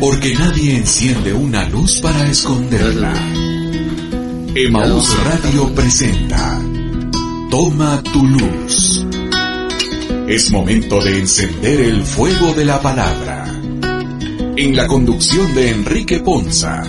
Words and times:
Porque 0.00 0.34
nadie 0.34 0.76
enciende 0.76 1.32
una 1.32 1.68
luz 1.68 2.00
para 2.00 2.28
esconderla. 2.28 3.12
Emaús 4.54 5.24
Radio 5.24 5.74
presenta 5.74 6.60
Toma 7.50 8.00
tu 8.12 8.24
luz. 8.24 9.04
Es 10.28 10.52
momento 10.52 11.02
de 11.02 11.18
encender 11.18 11.80
el 11.80 12.04
fuego 12.04 12.54
de 12.54 12.64
la 12.64 12.80
palabra. 12.80 13.44
En 14.56 14.76
la 14.76 14.86
conducción 14.86 15.54
de 15.54 15.70
Enrique 15.70 16.20
Ponza. 16.20 16.84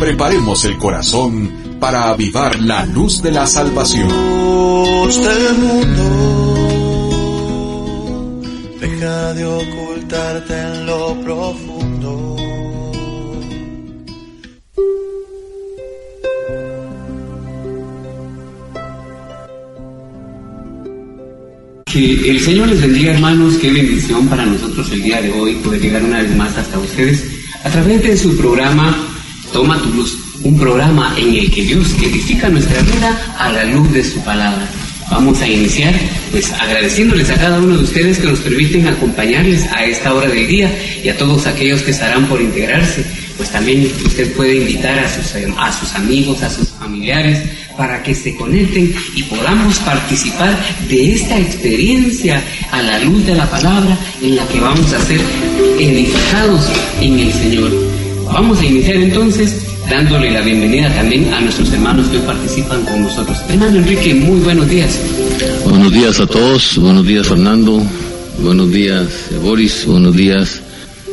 Preparemos 0.00 0.64
el 0.64 0.78
corazón 0.78 1.78
para 1.78 2.08
avivar 2.08 2.60
la 2.60 2.86
luz 2.86 3.22
de 3.22 3.30
la 3.30 3.46
salvación. 3.46 4.08
Mundo, 5.58 6.43
deja 8.84 9.32
de 9.32 9.46
ocultarte 9.46 10.60
en 10.60 10.86
lo 10.86 11.18
profundo. 11.22 12.36
Que 21.86 22.30
el 22.30 22.40
Señor 22.40 22.68
les 22.68 22.80
bendiga 22.82 23.12
hermanos, 23.12 23.54
qué 23.54 23.70
bendición 23.70 24.28
para 24.28 24.44
nosotros 24.44 24.90
el 24.92 25.02
día 25.02 25.22
de 25.22 25.32
hoy 25.32 25.54
poder 25.56 25.80
llegar 25.80 26.02
una 26.02 26.20
vez 26.22 26.36
más 26.36 26.56
hasta 26.58 26.78
ustedes 26.78 27.24
a 27.64 27.70
través 27.70 28.02
de 28.02 28.16
su 28.16 28.36
programa 28.36 28.94
Toma 29.52 29.80
tu 29.80 29.90
luz, 29.90 30.18
un 30.42 30.58
programa 30.58 31.14
en 31.16 31.36
el 31.36 31.50
que 31.50 31.62
Dios 31.62 31.94
edifica 32.02 32.48
nuestra 32.48 32.82
vida 32.82 33.36
a 33.38 33.52
la 33.52 33.64
luz 33.64 33.92
de 33.92 34.02
su 34.02 34.20
palabra. 34.24 34.68
Vamos 35.10 35.40
a 35.40 35.48
iniciar 35.48 35.94
pues 36.30 36.52
agradeciéndoles 36.52 37.30
a 37.30 37.34
cada 37.34 37.58
uno 37.58 37.76
de 37.76 37.84
ustedes 37.84 38.18
que 38.18 38.26
nos 38.26 38.40
permiten 38.40 38.86
acompañarles 38.86 39.64
a 39.72 39.84
esta 39.84 40.14
hora 40.14 40.28
del 40.28 40.46
día 40.46 40.70
y 41.02 41.08
a 41.08 41.16
todos 41.16 41.46
aquellos 41.46 41.82
que 41.82 41.90
estarán 41.90 42.26
por 42.26 42.40
integrarse. 42.40 43.04
Pues 43.36 43.50
también 43.50 43.90
usted 44.04 44.32
puede 44.34 44.56
invitar 44.56 44.98
a 44.98 45.08
sus, 45.08 45.34
a 45.58 45.72
sus 45.72 45.94
amigos, 45.94 46.42
a 46.42 46.50
sus 46.50 46.68
familiares, 46.70 47.42
para 47.76 48.02
que 48.02 48.14
se 48.14 48.34
conecten 48.36 48.94
y 49.14 49.22
podamos 49.24 49.78
participar 49.80 50.56
de 50.88 51.12
esta 51.12 51.38
experiencia 51.38 52.42
a 52.70 52.82
la 52.82 52.98
luz 53.00 53.26
de 53.26 53.34
la 53.34 53.50
palabra 53.50 53.98
en 54.22 54.36
la 54.36 54.46
que 54.48 54.60
vamos 54.60 54.92
a 54.92 55.00
ser 55.04 55.20
edificados 55.78 56.70
en 57.00 57.18
el 57.18 57.32
Señor. 57.32 57.72
Vamos 58.26 58.60
a 58.60 58.64
iniciar 58.64 58.96
entonces 58.96 59.73
dándole 59.88 60.30
la 60.30 60.40
bienvenida 60.40 60.88
también 60.94 61.32
a 61.32 61.40
nuestros 61.40 61.72
hermanos 61.72 62.06
que 62.08 62.18
participan 62.20 62.84
con 62.84 63.02
nosotros. 63.02 63.36
Hermano 63.48 63.78
Enrique, 63.78 64.14
muy 64.14 64.40
buenos 64.40 64.68
días. 64.68 64.98
Buenos 65.68 65.92
días 65.92 66.20
a 66.20 66.26
todos, 66.26 66.76
buenos 66.78 67.06
días 67.06 67.26
Fernando, 67.26 67.82
buenos 68.40 68.70
días 68.72 69.06
Boris, 69.42 69.84
buenos 69.86 70.16
días 70.16 70.60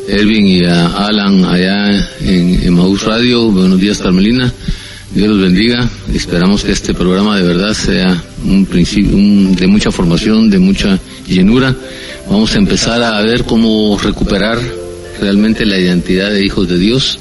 Elvin 0.07 0.47
y 0.47 0.65
a 0.65 0.87
Alan 1.07 1.45
allá 1.45 2.09
en 2.21 2.63
Emaús 2.65 3.03
Radio, 3.03 3.51
buenos 3.51 3.79
días 3.79 3.97
Carmelina. 3.99 4.51
Dios 5.13 5.27
los 5.27 5.41
bendiga. 5.41 5.89
Esperamos 6.13 6.63
que 6.63 6.71
este 6.71 6.93
programa 6.93 7.35
de 7.35 7.43
verdad 7.43 7.73
sea 7.73 8.23
un 8.45 8.65
principio 8.65 9.13
un- 9.17 9.53
de 9.53 9.67
mucha 9.67 9.91
formación, 9.91 10.49
de 10.49 10.57
mucha 10.57 10.97
llenura. 11.27 11.75
Vamos 12.29 12.55
a 12.55 12.59
empezar 12.59 13.03
a 13.03 13.19
ver 13.21 13.43
cómo 13.43 13.99
recuperar 14.01 14.57
realmente 15.19 15.65
la 15.65 15.77
identidad 15.77 16.31
de 16.31 16.45
hijos 16.45 16.69
de 16.69 16.77
Dios 16.77 17.19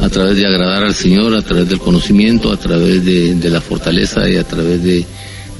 a 0.00 0.08
través 0.08 0.36
de 0.36 0.46
agradar 0.46 0.84
al 0.84 0.94
Señor, 0.94 1.34
a 1.34 1.42
través 1.42 1.68
del 1.68 1.78
conocimiento, 1.78 2.52
a 2.52 2.56
través 2.56 3.04
de, 3.04 3.34
de 3.34 3.50
la 3.50 3.60
fortaleza 3.60 4.28
y 4.28 4.36
a 4.36 4.44
través 4.44 4.82
de, 4.82 5.04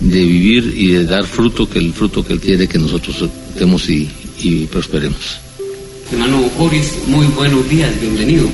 de 0.01 0.25
vivir 0.25 0.75
y 0.77 0.89
de 0.93 1.05
dar 1.05 1.25
fruto, 1.25 1.69
que 1.69 1.79
el 1.79 1.93
fruto 1.93 2.25
que 2.25 2.33
Él 2.33 2.41
quiere 2.41 2.67
que 2.67 2.79
nosotros 2.79 3.29
demos 3.59 3.89
y, 3.91 4.09
y 4.39 4.67
prosperemos. 4.67 5.39
Hermano 6.11 6.51
Boris, 6.59 6.95
muy 7.07 7.27
buenos 7.27 7.69
días, 7.69 7.93
bienvenido. 8.01 8.49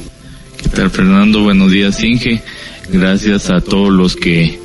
¿Qué 0.56 0.68
tal 0.68 0.90
Fernando? 0.90 1.42
Buenos 1.42 1.70
días 1.70 2.02
Inge. 2.02 2.42
Gracias 2.90 3.50
a 3.50 3.60
todos 3.60 3.92
los 3.92 4.16
que 4.16 4.58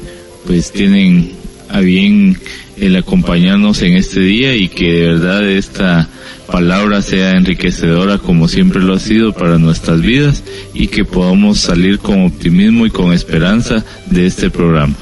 pues 0.46 0.72
tienen 0.72 1.32
a 1.72 1.80
bien 1.80 2.38
el 2.78 2.96
acompañarnos 2.96 3.82
en 3.82 3.96
este 3.96 4.20
día 4.20 4.56
y 4.56 4.68
que 4.68 4.92
de 4.92 5.08
verdad 5.08 5.50
esta 5.50 6.10
palabra 6.48 7.02
sea 7.02 7.32
enriquecedora 7.32 8.18
como 8.18 8.48
siempre 8.48 8.82
lo 8.82 8.96
ha 8.96 9.00
sido 9.00 9.34
para 9.34 9.58
nuestras 9.58 10.02
vidas 10.02 10.44
y 10.74 10.88
que 10.88 11.06
podamos 11.06 11.60
salir 11.60 12.00
con 12.00 12.26
optimismo 12.26 12.86
y 12.86 12.90
con 12.90 13.14
esperanza 13.14 13.86
de 14.08 14.26
este 14.26 14.50
programa. 14.50 14.96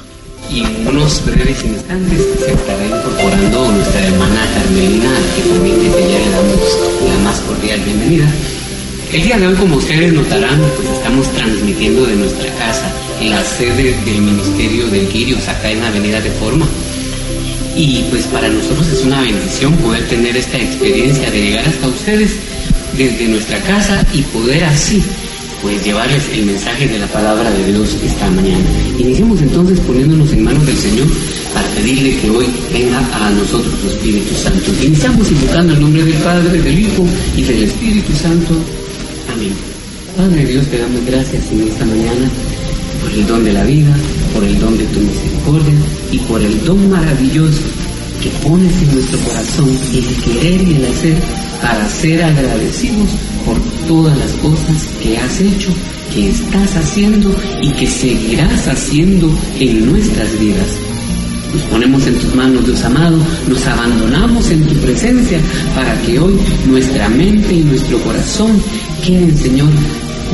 Y 0.52 0.60
en 0.62 0.88
unos 0.88 1.24
breves 1.26 1.64
instantes 1.64 2.22
se 2.40 2.54
estará 2.54 2.86
incorporando 2.86 3.72
nuestra 3.72 4.08
hermana 4.08 4.42
Carmelina, 4.56 5.10
que 5.36 5.50
también 5.50 5.80
desde 5.80 6.12
ya 6.12 6.20
le 6.20 6.30
damos 6.32 6.80
la 7.08 7.24
más 7.24 7.40
cordial 7.42 7.80
bienvenida. 7.82 8.28
El 9.14 9.24
día 9.24 9.38
de 9.38 9.48
hoy, 9.48 9.56
como 9.56 9.76
ustedes 9.76 10.14
notarán, 10.14 10.60
pues 10.76 10.90
estamos 10.90 11.28
transmitiendo 11.34 12.06
de 12.06 12.16
nuestra 12.16 12.54
casa, 12.56 12.92
la 13.22 13.44
sede 13.44 13.96
del 14.06 14.22
Ministerio 14.22 14.88
del 14.88 15.08
Quirios, 15.08 15.48
acá 15.48 15.70
en 15.72 15.82
la 15.82 15.88
Avenida 15.88 16.20
Reforma. 16.22 16.68
Y 17.76 18.04
pues 18.10 18.26
para 18.28 18.48
nosotros 18.50 18.88
es 18.88 19.04
una 19.04 19.22
bendición 19.22 19.74
poder 19.78 20.08
tener 20.08 20.36
esta 20.36 20.58
experiencia 20.58 21.30
de 21.30 21.42
llegar 21.42 21.68
hasta 21.68 21.88
ustedes 21.88 22.36
desde 22.98 23.28
nuestra 23.28 23.60
casa 23.62 24.06
y 24.14 24.22
poder 24.24 24.64
así 24.64 25.02
pues 25.62 25.84
llevarles 25.84 26.24
el 26.34 26.46
mensaje 26.46 26.88
de 26.88 27.00
la 27.00 27.08
palabra 27.08 27.52
de 27.52 27.66
Dios 27.66 27.98
esta 28.04 28.30
mañana. 28.30 28.64
Iniciemos 28.98 29.42
entonces 29.42 29.80
poniéndonos 29.82 30.32
en 30.32 30.44
manos 30.44 30.66
del 30.66 30.78
Señor 30.78 31.08
para 31.54 31.68
pedirle 31.70 32.16
que 32.18 32.30
hoy 32.30 32.46
venga 32.72 33.00
a 33.00 33.30
nosotros 33.32 33.74
su 33.82 33.90
Espíritu 33.90 34.34
Santo. 34.36 34.72
Iniciamos 34.82 35.30
invocando 35.30 35.74
el 35.74 35.82
nombre 35.82 36.04
del 36.06 36.14
Padre, 36.16 36.62
del 36.62 36.80
Hijo 36.80 37.06
y 37.36 37.44
del 37.44 37.64
Espíritu 37.64 38.14
Santo. 38.16 38.54
Amén. 39.34 39.54
Padre 40.16 40.46
Dios, 40.46 40.66
te 40.68 40.78
damos 40.78 41.06
gracias 41.06 41.44
en 41.52 41.68
esta 41.68 41.86
mañana 41.86 42.30
por 43.02 43.12
el 43.12 43.28
don 43.28 43.44
de 43.44 43.54
la 43.54 43.64
vida, 43.64 43.96
por 44.34 44.44
el 44.44 44.60
don 44.60 44.78
de 44.78 44.86
tu 44.86 45.00
misericordia 45.00 45.76
y 46.12 46.20
por 46.20 46.42
el 46.42 46.64
don 46.66 46.90
maravilloso 46.90 47.64
que 48.22 48.30
pones 48.48 48.82
en 48.82 48.94
nuestro 48.94 49.20
corazón 49.20 49.70
el 49.94 50.06
querer 50.24 50.62
y 50.68 50.76
el 50.76 50.86
hacer 50.86 51.18
para 51.62 51.90
ser 51.90 52.24
agradecidos 52.24 53.10
por 53.46 53.58
todas 53.88 54.18
las 54.18 54.32
cosas 54.34 54.88
que 55.02 55.18
has 55.18 55.40
hecho, 55.40 55.70
que 56.14 56.30
estás 56.30 56.76
haciendo 56.76 57.34
y 57.62 57.72
que 57.72 57.88
seguirás 57.88 58.68
haciendo 58.68 59.32
en 59.60 59.92
nuestras 59.92 60.40
vidas. 60.40 60.68
Nos 61.54 61.64
ponemos 61.64 62.06
en 62.06 62.16
tus 62.16 62.36
manos, 62.36 62.66
Dios 62.66 62.84
amado, 62.84 63.18
nos 63.48 63.66
abandonamos 63.66 64.52
en 64.52 64.66
tu 64.66 64.76
presencia 64.76 65.40
para 65.76 66.00
que 66.04 66.20
hoy 66.20 66.38
nuestra 66.68 67.10
mente 67.10 67.56
y 67.56 67.64
nuestro 67.64 67.98
corazón 68.00 68.62
queden, 69.04 69.36
Señor, 69.36 69.70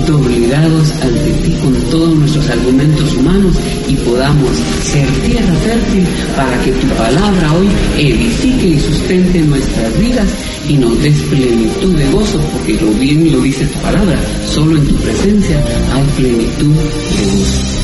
doblegados 0.08 0.92
ante 1.02 1.32
ti 1.44 1.52
con 1.62 1.74
todos 1.90 2.16
nuestros 2.16 2.50
argumentos 2.50 3.16
humanos 3.16 3.56
y 3.88 3.96
podamos 3.96 4.52
ser 4.84 5.08
tierra 5.26 5.54
fértil 5.56 6.06
para 6.36 6.62
que 6.62 6.72
tu 6.72 6.88
palabra 6.88 7.54
hoy 7.54 7.68
edifique 7.98 8.68
y 8.68 8.80
sustente 8.80 9.40
nuestras 9.42 10.00
vidas 10.00 10.28
y 10.68 10.78
nos 10.78 11.02
des 11.02 11.20
plenitud 11.24 11.96
de 11.96 12.12
gozo, 12.12 12.40
porque 12.54 12.74
lo 12.74 12.92
bien 12.94 13.32
lo 13.32 13.42
dice 13.42 13.66
tu 13.66 13.80
palabra, 13.80 14.20
solo 14.48 14.78
en 14.78 14.88
tu 14.88 14.96
presencia 14.96 15.64
hay 15.94 16.04
plenitud 16.18 16.74
de 16.74 17.38
gozo. 17.38 17.75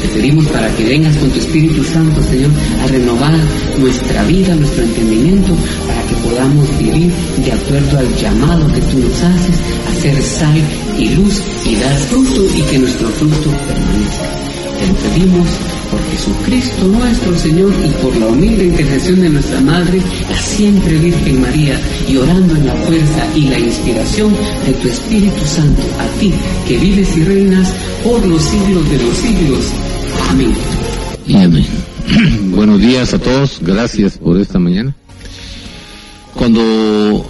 Te 0.00 0.08
pedimos 0.08 0.46
para 0.46 0.68
que 0.76 0.84
vengas 0.84 1.16
con 1.16 1.28
tu 1.30 1.38
Espíritu 1.38 1.82
Santo, 1.82 2.22
Señor, 2.22 2.50
a 2.82 2.86
renovar 2.86 3.34
nuestra 3.78 4.22
vida, 4.24 4.54
nuestro 4.54 4.84
entendimiento, 4.84 5.56
para 5.86 6.02
que 6.02 6.14
podamos 6.28 6.78
vivir 6.78 7.12
de 7.44 7.52
acuerdo 7.52 7.98
al 7.98 8.16
llamado 8.16 8.72
que 8.72 8.80
tú 8.80 8.98
nos 8.98 9.22
haces, 9.22 9.56
a 9.88 10.00
ser 10.00 10.22
sal 10.22 10.62
y 10.98 11.08
luz 11.10 11.42
y 11.64 11.76
dar 11.76 11.98
fruto 11.98 12.46
y 12.54 12.62
que 12.62 12.78
nuestro 12.78 13.08
fruto 13.08 13.50
permanezca. 13.66 14.38
Te 14.78 14.86
lo 14.86 14.94
pedimos 14.94 15.48
por 15.90 16.00
Jesucristo 16.10 16.86
nuestro 16.86 17.36
Señor 17.36 17.72
y 17.84 17.90
por 18.02 18.16
la 18.16 18.26
humilde 18.26 18.66
intercesión 18.66 19.20
de 19.20 19.30
nuestra 19.30 19.60
Madre, 19.60 20.00
la 20.30 20.40
siempre 20.40 20.96
Virgen 20.98 21.40
María, 21.40 21.80
y 22.06 22.16
orando 22.16 22.54
en 22.54 22.66
la 22.66 22.74
fuerza 22.74 23.26
y 23.34 23.48
la 23.48 23.58
inspiración 23.58 24.32
de 24.64 24.72
tu 24.74 24.88
Espíritu 24.88 25.44
Santo, 25.44 25.82
a 25.98 26.06
ti 26.20 26.32
que 26.68 26.78
vives 26.78 27.16
y 27.16 27.24
reinas 27.24 27.72
por 28.04 28.24
los 28.24 28.42
siglos 28.42 28.88
de 28.90 29.02
los 29.02 29.16
siglos. 29.16 29.72
Amén. 30.28 30.54
Y 31.26 31.36
amén. 31.36 31.66
Buenos 32.54 32.80
días 32.80 33.14
a 33.14 33.18
todos, 33.18 33.58
gracias 33.60 34.18
por 34.18 34.38
esta 34.38 34.58
mañana. 34.58 34.94
Cuando 36.34 37.24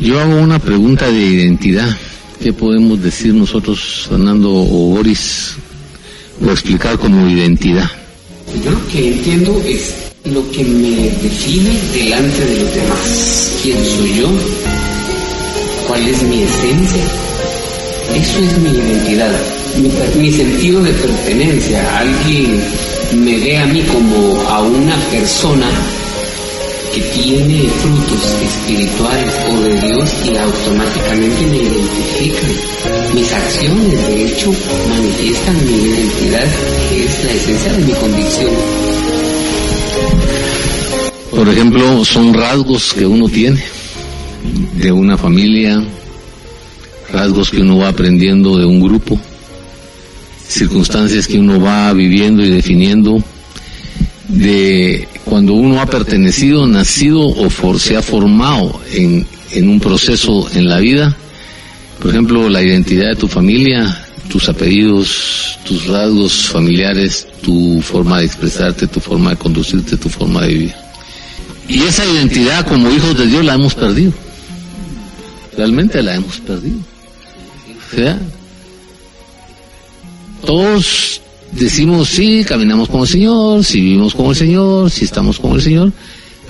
yo 0.00 0.20
hago 0.20 0.36
una 0.36 0.58
pregunta 0.58 1.06
de 1.10 1.18
identidad, 1.18 1.96
¿qué 2.42 2.52
podemos 2.52 3.02
decir 3.02 3.34
nosotros, 3.34 4.06
Fernando 4.08 4.50
o 4.52 4.90
Boris, 4.94 5.54
o 6.44 6.50
explicar 6.50 6.98
como 6.98 7.28
identidad? 7.28 7.90
Yo 8.64 8.70
lo 8.70 8.88
que 8.88 9.08
entiendo 9.14 9.60
es 9.64 9.94
lo 10.24 10.50
que 10.50 10.64
me 10.64 10.90
define 11.22 11.78
delante 11.94 12.44
de 12.44 12.62
los 12.62 12.74
demás. 12.74 13.52
¿Quién 13.62 13.84
soy 13.84 14.18
yo? 14.18 14.28
¿Cuál 15.86 16.06
es 16.06 16.22
mi 16.22 16.42
esencia? 16.42 17.04
Eso 18.14 18.38
es 18.40 18.58
mi 18.58 18.70
identidad, 18.70 19.32
mi, 20.16 20.32
sentido 20.32 20.82
de 20.82 20.92
pertenencia. 20.92 21.98
Alguien 21.98 22.62
me 23.16 23.38
ve 23.38 23.58
a 23.58 23.66
mí 23.66 23.82
como 23.82 24.42
a 24.48 24.62
una 24.62 24.96
persona 25.10 25.66
que 26.94 27.00
tiene 27.00 27.68
frutos 27.68 28.36
espirituales 28.42 29.34
o 29.50 29.60
de 29.62 29.80
Dios 29.80 30.10
y 30.24 30.36
automáticamente 30.36 31.46
me 31.46 31.56
identifican. 31.56 32.50
Mis 33.14 33.32
acciones, 33.32 34.08
de 34.08 34.24
hecho, 34.26 34.52
manifiestan 34.88 35.56
mi 35.66 35.78
identidad, 35.82 36.46
que 36.88 37.04
es 37.04 37.24
la 37.24 37.32
esencia 37.32 37.72
de 37.72 37.84
mi 37.84 37.92
convicción. 37.92 38.50
Por 41.30 41.48
ejemplo, 41.48 42.04
son 42.04 42.34
rasgos 42.34 42.94
que 42.94 43.06
uno 43.06 43.28
tiene 43.28 43.62
de 44.74 44.92
una 44.92 45.16
familia, 45.16 45.82
rasgos 47.12 47.50
que 47.50 47.60
uno 47.60 47.78
va 47.78 47.88
aprendiendo 47.88 48.56
de 48.56 48.64
un 48.64 48.80
grupo, 48.80 49.18
circunstancias 50.48 51.28
que 51.28 51.38
uno 51.38 51.60
va 51.60 51.92
viviendo 51.92 52.44
y 52.44 52.50
definiendo 52.50 53.22
de 54.28 55.06
cuando 55.24 55.52
uno 55.52 55.80
ha 55.80 55.86
pertenecido, 55.86 56.66
nacido 56.66 57.20
o 57.20 57.78
se 57.78 57.96
ha 57.96 58.02
formado 58.02 58.80
en, 58.92 59.26
en 59.52 59.68
un 59.68 59.80
proceso 59.80 60.48
en 60.54 60.68
la 60.68 60.78
vida. 60.78 61.16
Por 62.00 62.10
ejemplo, 62.10 62.48
la 62.48 62.62
identidad 62.62 63.10
de 63.10 63.16
tu 63.16 63.28
familia, 63.28 64.06
tus 64.28 64.48
apellidos, 64.48 65.58
tus 65.64 65.86
rasgos 65.86 66.46
familiares, 66.46 67.26
tu 67.42 67.80
forma 67.82 68.20
de 68.20 68.26
expresarte, 68.26 68.86
tu 68.86 69.00
forma 69.00 69.30
de 69.30 69.36
conducirte, 69.36 69.96
tu 69.96 70.08
forma 70.08 70.42
de 70.42 70.48
vivir. 70.48 70.74
Y 71.68 71.82
esa 71.82 72.06
identidad 72.06 72.66
como 72.66 72.90
hijos 72.90 73.18
de 73.18 73.26
Dios 73.26 73.44
la 73.44 73.54
hemos 73.54 73.74
perdido. 73.74 74.12
Realmente 75.56 76.02
la 76.02 76.14
hemos 76.14 76.38
perdido. 76.38 76.78
O 76.78 77.94
sea, 77.96 78.18
todos 80.48 81.20
decimos 81.52 82.08
sí, 82.08 82.42
caminamos 82.42 82.88
con 82.88 83.02
el 83.02 83.06
Señor, 83.06 83.62
si 83.62 83.82
vivimos 83.82 84.14
con 84.14 84.28
el 84.28 84.34
Señor, 84.34 84.90
si 84.90 85.04
estamos 85.04 85.38
con 85.38 85.52
el 85.52 85.60
Señor, 85.60 85.92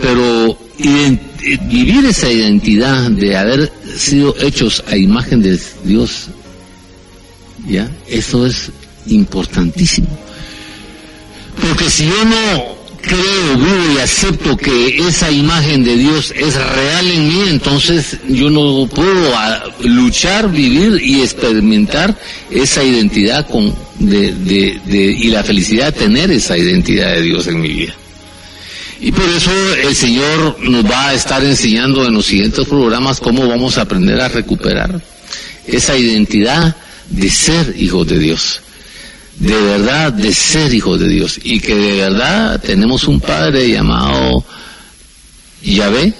pero 0.00 0.56
vivir 0.78 2.04
esa 2.04 2.30
identidad 2.30 3.10
de 3.10 3.36
haber 3.36 3.72
sido 3.96 4.36
hechos 4.40 4.84
a 4.86 4.96
imagen 4.96 5.42
de 5.42 5.58
Dios, 5.82 6.28
¿ya? 7.66 7.90
Eso 8.06 8.46
es 8.46 8.70
importantísimo. 9.08 10.16
Porque 11.60 11.90
si 11.90 12.04
yo 12.04 12.24
no 12.24 12.78
creo, 13.02 13.56
vivo 13.56 13.94
y 13.96 13.98
acepto 13.98 14.56
que 14.56 15.08
esa 15.08 15.28
imagen 15.28 15.82
de 15.82 15.96
Dios 15.96 16.32
es 16.36 16.54
real 16.54 17.10
en 17.10 17.26
mí, 17.26 17.42
entonces 17.48 18.16
yo 18.28 18.48
no 18.48 18.86
puedo 18.86 19.36
ah, 19.36 19.64
luchar, 19.80 20.52
vivir 20.52 21.00
y 21.02 21.22
experimentar 21.22 22.16
esa 22.50 22.84
identidad 22.84 23.48
con, 23.48 23.74
de, 23.98 24.32
de, 24.32 24.80
de, 24.86 25.02
y 25.04 25.28
la 25.28 25.44
felicidad 25.44 25.92
de 25.92 26.00
tener 26.00 26.30
esa 26.30 26.56
identidad 26.56 27.14
de 27.14 27.22
Dios 27.22 27.46
en 27.46 27.60
mi 27.60 27.68
vida. 27.68 27.94
Y 29.00 29.12
por 29.12 29.28
eso 29.28 29.50
el 29.76 29.94
Señor 29.94 30.56
nos 30.60 30.84
va 30.84 31.08
a 31.08 31.14
estar 31.14 31.44
enseñando 31.44 32.04
en 32.04 32.14
los 32.14 32.26
siguientes 32.26 32.66
programas 32.66 33.20
cómo 33.20 33.46
vamos 33.46 33.78
a 33.78 33.82
aprender 33.82 34.20
a 34.20 34.28
recuperar 34.28 35.00
esa 35.66 35.96
identidad 35.96 36.74
de 37.08 37.30
ser 37.30 37.74
hijos 37.78 38.06
de 38.08 38.18
Dios 38.18 38.60
de 39.38 39.54
verdad 39.54 40.12
de 40.12 40.34
ser 40.34 40.74
hijos 40.74 40.98
de 40.98 41.08
Dios 41.08 41.38
y 41.42 41.60
que 41.60 41.74
de 41.74 41.92
verdad 42.00 42.60
tenemos 42.60 43.04
un 43.04 43.20
Padre 43.20 43.70
llamado 43.70 44.44
Yahvé, 45.62 46.12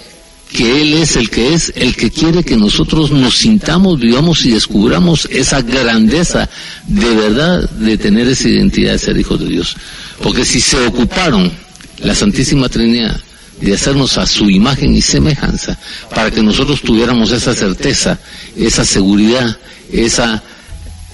que 0.51 0.81
Él 0.81 0.93
es 0.93 1.15
el 1.15 1.29
que 1.29 1.53
es, 1.53 1.71
el 1.75 1.95
que 1.95 2.09
quiere 2.09 2.43
que 2.43 2.57
nosotros 2.57 3.11
nos 3.11 3.37
sintamos, 3.37 3.99
vivamos 3.99 4.45
y 4.45 4.51
descubramos 4.51 5.27
esa 5.31 5.61
grandeza 5.61 6.49
de 6.87 7.15
verdad 7.15 7.69
de 7.69 7.97
tener 7.97 8.27
esa 8.27 8.49
identidad 8.49 8.93
de 8.93 8.99
ser 8.99 9.17
hijos 9.17 9.39
de 9.39 9.47
Dios. 9.47 9.75
Porque 10.21 10.45
si 10.45 10.59
se 10.59 10.77
ocuparon 10.85 11.51
la 11.99 12.15
Santísima 12.15 12.67
Trinidad 12.67 13.19
de 13.61 13.73
hacernos 13.73 14.17
a 14.17 14.25
su 14.25 14.49
imagen 14.49 14.95
y 14.95 15.01
semejanza, 15.01 15.77
para 16.13 16.31
que 16.31 16.41
nosotros 16.41 16.81
tuviéramos 16.81 17.31
esa 17.31 17.53
certeza, 17.53 18.17
esa 18.55 18.85
seguridad, 18.85 19.57
esa 19.91 20.41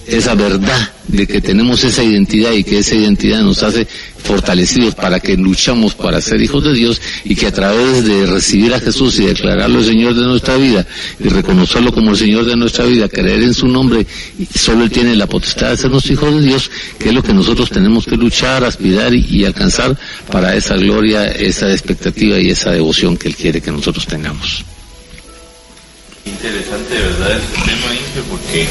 esa 0.07 0.35
verdad 0.35 0.91
de 1.07 1.27
que 1.27 1.41
tenemos 1.41 1.83
esa 1.83 2.03
identidad 2.03 2.51
y 2.51 2.63
que 2.63 2.79
esa 2.79 2.95
identidad 2.95 3.41
nos 3.41 3.63
hace 3.63 3.87
fortalecidos 4.23 4.95
para 4.95 5.19
que 5.19 5.37
luchamos 5.37 5.93
para 5.93 6.19
ser 6.19 6.41
hijos 6.41 6.63
de 6.63 6.73
Dios 6.73 6.99
y 7.23 7.35
que 7.35 7.47
a 7.47 7.51
través 7.51 8.03
de 8.05 8.25
recibir 8.25 8.73
a 8.73 8.79
Jesús 8.79 9.19
y 9.19 9.25
declararlo 9.25 9.79
el 9.79 9.85
Señor 9.85 10.15
de 10.15 10.25
nuestra 10.25 10.57
vida 10.57 10.85
y 11.19 11.29
reconocerlo 11.29 11.93
como 11.93 12.11
el 12.11 12.17
Señor 12.17 12.45
de 12.45 12.55
nuestra 12.55 12.85
vida, 12.85 13.07
creer 13.07 13.43
en 13.43 13.53
su 13.53 13.67
nombre, 13.67 14.05
solo 14.53 14.83
Él 14.83 14.91
tiene 14.91 15.15
la 15.15 15.27
potestad 15.27 15.71
de 15.71 15.77
sernos 15.77 16.09
hijos 16.09 16.33
de 16.33 16.41
Dios, 16.41 16.71
que 16.97 17.09
es 17.09 17.15
lo 17.15 17.23
que 17.23 17.33
nosotros 17.33 17.69
tenemos 17.69 18.05
que 18.05 18.17
luchar, 18.17 18.63
aspirar 18.63 19.13
y, 19.13 19.45
alcanzar 19.45 19.97
para 20.31 20.55
esa 20.55 20.75
gloria, 20.75 21.27
esa 21.27 21.71
expectativa 21.71 22.39
y 22.39 22.49
esa 22.49 22.71
devoción 22.71 23.17
que 23.17 23.27
Él 23.27 23.35
quiere 23.35 23.61
que 23.61 23.71
nosotros 23.71 24.07
tengamos. 24.07 24.65
Interesante, 26.25 26.95
¿verdad? 26.95 27.37
Este 27.37 27.61
tema, 27.61 28.25
porque 28.31 28.67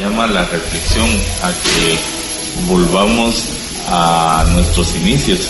llama 0.00 0.26
la 0.26 0.44
reflexión 0.46 1.06
a 1.42 1.52
que 1.52 2.70
volvamos 2.72 3.44
a 3.88 4.46
nuestros 4.54 4.94
inicios. 4.96 5.40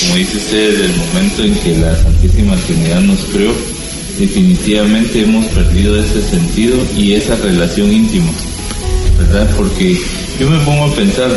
Como 0.00 0.16
dice 0.16 0.38
usted, 0.38 0.70
desde 0.70 0.84
el 0.86 0.96
momento 0.96 1.42
en 1.42 1.54
que 1.56 1.76
la 1.76 1.94
Santísima 1.96 2.56
Trinidad 2.56 3.00
nos 3.00 3.20
creó, 3.26 3.52
definitivamente 4.18 5.22
hemos 5.22 5.46
perdido 5.46 5.98
ese 6.00 6.22
sentido 6.22 6.78
y 6.96 7.14
esa 7.14 7.36
relación 7.36 7.92
íntima, 7.92 8.30
¿verdad? 9.18 9.48
Porque 9.56 9.98
yo 10.40 10.48
me 10.48 10.58
pongo 10.60 10.84
a 10.84 10.94
pensar, 10.94 11.30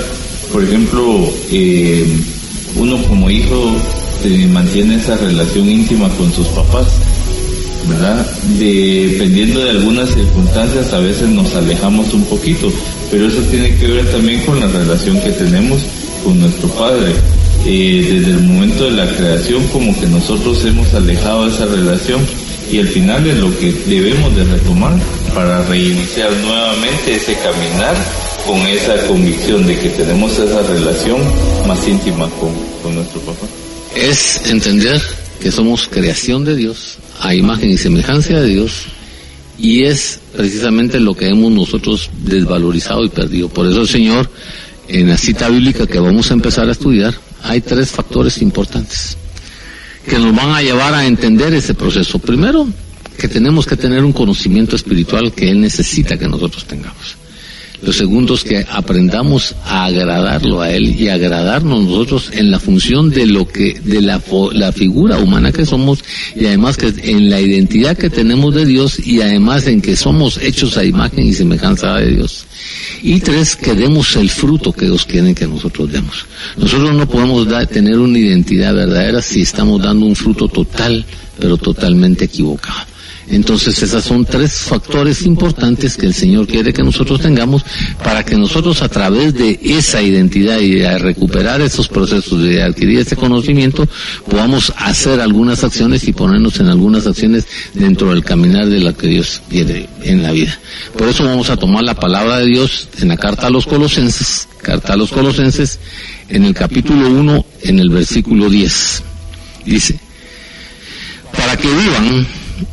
por 0.52 0.64
ejemplo, 0.64 1.30
eh, 1.52 2.06
uno 2.76 3.04
como 3.04 3.30
hijo 3.30 3.76
mantiene 4.50 4.96
esa 4.96 5.18
relación 5.18 5.68
íntima 5.68 6.08
con 6.10 6.32
sus 6.32 6.48
papás, 6.50 6.88
¿verdad? 7.88 8.26
Dependiendo 8.58 9.64
de 9.64 9.72
algunas 9.72 10.10
circunstancias 10.10 10.94
a 10.94 11.00
veces 11.00 11.30
nos 11.30 11.54
alejamos 11.56 12.14
un 12.14 12.24
poquito, 12.26 12.72
pero 13.10 13.28
eso 13.28 13.42
tiene 13.50 13.76
que 13.76 13.88
ver 13.88 14.12
también 14.12 14.42
con 14.42 14.60
la 14.60 14.68
relación 14.68 15.20
que 15.22 15.32
tenemos 15.32 15.82
con 16.24 16.40
nuestro 16.40 16.70
Padre. 16.70 17.14
Eh, 17.66 18.08
desde 18.12 18.32
el 18.32 18.40
momento 18.40 18.86
de 18.86 18.92
la 18.92 19.08
creación 19.16 19.64
como 19.68 19.98
que 20.00 20.08
nosotros 20.08 20.66
hemos 20.66 20.92
alejado 20.96 21.48
esa 21.48 21.66
relación 21.68 22.26
y 22.72 22.80
al 22.80 22.88
final 22.88 23.28
es 23.28 23.38
lo 23.38 23.56
que 23.60 23.72
debemos 23.86 24.36
de 24.36 24.44
retomar 24.46 24.94
para 25.36 25.62
reiniciar 25.66 26.32
nuevamente 26.44 27.16
ese 27.16 27.36
caminar 27.36 27.96
con 28.48 28.58
esa 28.62 28.98
convicción 29.08 29.68
de 29.68 29.78
que 29.78 29.90
tenemos 29.90 30.40
esa 30.40 30.62
relación 30.64 31.22
más 31.68 31.88
íntima 31.88 32.28
con, 32.40 32.50
con 32.82 32.96
nuestro 32.96 33.22
papá. 33.22 33.46
Es 33.96 34.42
entender 34.48 35.00
que 35.42 35.52
somos 35.52 35.88
creación 35.88 36.46
de 36.46 36.56
Dios, 36.56 36.98
a 37.20 37.36
imagen 37.36 37.70
y 37.70 37.78
semejanza 37.78 38.40
de 38.40 38.48
Dios, 38.48 38.84
y 39.58 39.84
es 39.84 40.20
precisamente 40.36 41.00
lo 41.00 41.16
que 41.16 41.28
hemos 41.28 41.52
nosotros 41.52 42.10
desvalorizado 42.24 43.04
y 43.04 43.10
perdido. 43.10 43.50
Por 43.50 43.68
eso 43.68 43.82
el 43.82 43.88
Señor, 43.88 44.30
en 44.88 45.10
la 45.10 45.18
cita 45.18 45.50
bíblica 45.50 45.88
que 45.88 46.00
vamos 46.00 46.32
a 46.32 46.36
empezar 46.36 46.70
a 46.70 46.72
estudiar, 46.72 47.14
hay 47.44 47.62
tres 47.62 47.90
factores 47.90 48.42
importantes 48.42 49.18
que 50.08 50.18
nos 50.18 50.36
van 50.36 50.52
a 50.52 50.62
llevar 50.62 50.94
a 50.94 51.06
entender 51.06 51.54
ese 51.54 51.74
proceso. 51.74 52.20
Primero, 52.20 52.68
que 53.18 53.28
tenemos 53.28 53.66
que 53.66 53.78
tener 53.78 54.04
un 54.04 54.14
conocimiento 54.14 54.76
espiritual 54.76 55.32
que 55.34 55.50
Él 55.50 55.62
necesita 55.62 56.18
que 56.18 56.28
nosotros 56.28 56.66
tengamos. 56.66 57.18
Lo 57.82 57.92
segundo 57.92 58.36
es 58.36 58.44
que 58.44 58.66
aprendamos 58.70 59.56
a 59.66 59.86
agradarlo 59.86 60.62
a 60.62 60.72
Él 60.72 60.96
y 61.00 61.10
agradarnos 61.10 61.84
nosotros 61.86 62.30
en 62.32 62.52
la 62.52 62.60
función 62.60 63.10
de 63.10 63.26
lo 63.26 63.48
que, 63.48 63.80
de 63.84 64.02
la, 64.02 64.22
la 64.54 64.72
figura 64.72 65.18
humana 65.18 65.52
que 65.52 65.66
somos 65.66 66.04
y 66.36 66.46
además 66.46 66.78
que 66.78 66.94
en 67.04 67.30
la 67.30 67.42
identidad 67.42 67.98
que 67.98 68.12
tenemos 68.12 68.54
de 68.54 68.66
Dios 68.66 69.00
y 69.00 69.22
además 69.22 69.66
en 69.66 69.82
que 69.82 69.96
somos 69.96 70.38
hechos 70.38 70.78
a 70.78 70.86
imagen 70.86 71.26
y 71.26 71.34
semejanza 71.34 71.96
de 71.96 72.12
Dios. 72.12 72.46
Y 73.02 73.20
tres, 73.20 73.56
que 73.56 73.74
demos 73.74 74.16
el 74.16 74.30
fruto 74.30 74.72
que 74.72 74.86
Dios 74.86 75.06
quiere 75.06 75.34
que 75.34 75.48
nosotros 75.48 75.92
demos. 75.92 76.26
Nosotros 76.58 76.94
no 76.94 77.08
podemos 77.08 77.48
tener 77.70 77.98
una 77.98 78.18
identidad 78.18 78.76
verdadera 78.76 79.22
si 79.22 79.42
estamos 79.42 79.82
dando 79.82 80.06
un 80.06 80.16
fruto 80.16 80.48
total, 80.48 81.04
pero 81.40 81.58
totalmente 81.58 82.26
equivocado. 82.26 82.91
Entonces, 83.32 83.82
esos 83.82 84.04
son 84.04 84.26
tres 84.26 84.52
factores 84.52 85.22
importantes 85.22 85.96
que 85.96 86.06
el 86.06 86.14
Señor 86.14 86.48
quiere 86.48 86.74
que 86.74 86.84
nosotros 86.84 87.22
tengamos 87.22 87.64
para 88.04 88.26
que 88.26 88.36
nosotros 88.36 88.82
a 88.82 88.90
través 88.90 89.34
de 89.34 89.58
esa 89.64 90.02
identidad 90.02 90.60
y 90.60 90.76
de 90.76 90.98
recuperar 90.98 91.62
esos 91.62 91.88
procesos, 91.88 92.44
de 92.44 92.62
adquirir 92.62 93.00
ese 93.00 93.16
conocimiento, 93.16 93.88
podamos 94.30 94.74
hacer 94.76 95.22
algunas 95.22 95.64
acciones 95.64 96.06
y 96.10 96.12
ponernos 96.12 96.60
en 96.60 96.68
algunas 96.68 97.08
acciones 97.08 97.48
dentro 97.74 98.10
del 98.10 98.26
caminar 98.26 98.68
de 98.68 98.82
la 98.82 98.92
que 98.92 99.08
Dios 99.08 99.42
quiere 99.50 99.88
en 100.04 100.24
la 100.24 100.34
vida. 100.34 100.60
Por 100.98 101.08
eso 101.08 101.24
vamos 101.24 101.50
a 101.50 101.56
tomar 101.56 101.86
la 101.86 101.96
palabra 101.96 102.40
de 102.40 102.48
Dios 102.48 102.90
en 103.00 103.08
la 103.08 103.18
carta 103.18 103.48
a 103.48 103.50
los 103.50 103.66
colosenses, 103.66 104.50
carta 104.62 104.92
a 104.92 104.98
los 104.98 105.10
colosenses, 105.10 105.80
en 106.28 106.44
el 106.44 106.54
capítulo 106.54 107.10
1, 107.10 107.46
en 107.62 107.80
el 107.80 107.90
versículo 107.90 108.50
10. 108.50 109.04
Dice, 109.66 109.98
para 111.32 111.56
que 111.56 111.70
vivan 111.70 112.28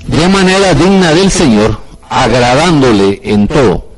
de 0.07 0.28
manera 0.28 0.75
digna 0.75 1.12
del 1.12 1.30
Señor, 1.30 1.80
agradándole 2.09 3.21
en 3.25 3.49
todo. 3.49 3.88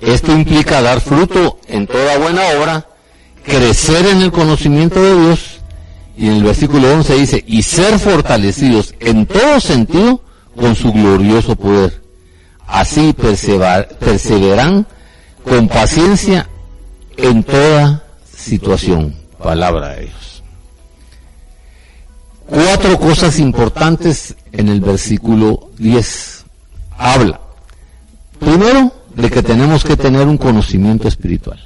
Esto 0.00 0.32
implica 0.32 0.82
dar 0.82 1.00
fruto 1.00 1.58
en 1.66 1.86
toda 1.86 2.18
buena 2.18 2.42
obra, 2.58 2.86
crecer 3.44 4.06
en 4.06 4.20
el 4.22 4.32
conocimiento 4.32 5.02
de 5.02 5.20
Dios 5.20 5.60
Y 6.16 6.26
en 6.26 6.34
el 6.34 6.44
versículo 6.44 6.92
11 6.94 7.14
dice, 7.16 7.44
y 7.46 7.62
ser 7.62 7.98
fortalecidos 7.98 8.94
en 9.00 9.26
todo 9.26 9.58
sentido 9.58 10.20
con 10.54 10.76
su 10.76 10.92
glorioso 10.92 11.56
poder. 11.56 12.02
Así 12.66 13.12
perseveran 13.12 14.86
con 15.42 15.68
paciencia 15.68 16.48
en 17.16 17.42
toda 17.42 18.04
situación. 18.36 19.16
Palabra 19.42 19.88
de 19.90 20.00
Dios. 20.02 20.42
Cuatro 22.46 22.98
cosas 23.00 23.38
importantes 23.38 24.36
en 24.56 24.68
el 24.68 24.80
versículo 24.80 25.70
10. 25.78 26.44
Habla. 26.96 27.40
Primero, 28.38 28.92
de 29.16 29.30
que 29.30 29.42
tenemos 29.42 29.84
que 29.84 29.96
tener 29.96 30.26
un 30.26 30.38
conocimiento 30.38 31.08
espiritual. 31.08 31.58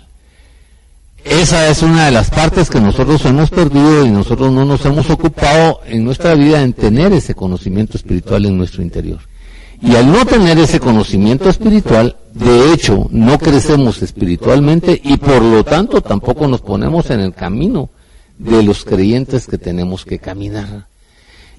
Esa 1.25 1.68
es 1.68 1.83
una 1.83 2.07
de 2.07 2.12
las 2.12 2.30
partes 2.30 2.71
que 2.71 2.80
nosotros 2.80 3.25
hemos 3.26 3.50
perdido 3.50 4.07
y 4.07 4.11
nosotros 4.11 4.50
no 4.50 4.64
nos 4.64 4.85
hemos 4.87 5.11
ocupado 5.11 5.80
en 5.87 6.04
nuestra 6.04 6.35
vida 6.35 6.62
en 6.62 6.73
tener 6.73 7.12
ese 7.12 7.35
conocimiento 7.35 7.97
espiritual 7.97 8.47
en 8.47 8.57
nuestro 8.57 8.83
interior. 8.83 9.18
Y 9.83 9.95
al 9.95 10.11
no 10.11 10.25
tener 10.25 10.59
ese 10.59 10.80
conocimiento 10.80 11.49
espiritual, 11.49 12.16
de 12.33 12.73
hecho, 12.73 13.09
no 13.11 13.38
crecemos 13.38 14.00
espiritualmente 14.02 15.00
y 15.04 15.18
por 15.18 15.42
lo 15.42 15.62
tanto 15.64 16.00
tampoco 16.00 16.49
nos 16.49 16.62
ponemos 16.62 17.11
en 17.11 17.21
el 17.21 17.35
camino 17.35 17.90
de 18.38 18.62
los 18.62 18.85
creyentes 18.85 19.47
que 19.47 19.59
tenemos 19.59 20.04
que 20.04 20.18
caminar. 20.18 20.88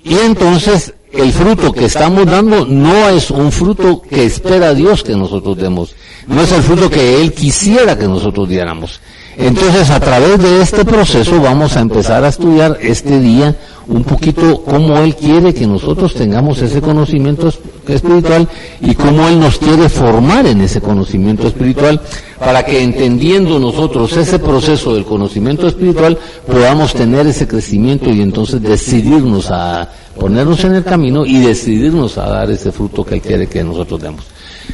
Y 0.03 0.15
entonces 0.17 0.93
el 1.11 1.31
fruto 1.31 1.71
que 1.71 1.85
estamos 1.85 2.25
dando 2.25 2.65
no 2.65 3.09
es 3.09 3.31
un 3.31 3.51
fruto 3.51 4.01
que 4.01 4.25
espera 4.25 4.73
Dios 4.73 5.03
que 5.03 5.15
nosotros 5.15 5.57
demos, 5.57 5.95
no 6.27 6.41
es 6.41 6.51
el 6.51 6.61
fruto 6.61 6.89
que 6.89 7.21
Él 7.21 7.33
quisiera 7.33 7.97
que 7.97 8.07
nosotros 8.07 8.47
diéramos. 8.47 9.01
Entonces, 9.39 9.89
a 9.89 10.01
través 10.01 10.37
de 10.37 10.61
este 10.61 10.83
proceso 10.83 11.39
vamos 11.39 11.77
a 11.77 11.79
empezar 11.79 12.25
a 12.25 12.27
estudiar 12.27 12.77
este 12.81 13.21
día 13.21 13.55
un 13.87 14.03
poquito 14.03 14.61
cómo 14.63 14.97
Él 14.97 15.15
quiere 15.15 15.53
que 15.53 15.65
nosotros 15.65 16.13
tengamos 16.13 16.61
ese 16.61 16.81
conocimiento 16.81 17.47
espiritual 17.87 18.49
y 18.81 18.93
cómo 18.95 19.29
Él 19.29 19.39
nos 19.39 19.57
quiere 19.57 19.87
formar 19.87 20.45
en 20.45 20.59
ese 20.59 20.81
conocimiento 20.81 21.47
espiritual 21.47 22.01
para 22.37 22.65
que 22.65 22.83
entendiendo 22.83 23.59
nosotros 23.59 24.15
ese 24.17 24.39
proceso 24.39 24.93
del 24.93 25.05
conocimiento 25.05 25.69
espiritual 25.69 26.17
podamos 26.45 26.93
tener 26.93 27.25
ese 27.25 27.47
crecimiento 27.47 28.09
y 28.09 28.21
entonces 28.21 28.61
decidirnos 28.61 29.49
a 29.51 29.87
ponernos 30.19 30.65
en 30.65 30.75
el 30.75 30.83
camino 30.83 31.25
y 31.25 31.39
decidirnos 31.39 32.17
a 32.17 32.27
dar 32.27 32.51
ese 32.51 32.73
fruto 32.73 33.05
que 33.05 33.15
Él 33.15 33.21
quiere 33.21 33.47
que 33.47 33.63
nosotros 33.63 34.01
demos. 34.01 34.25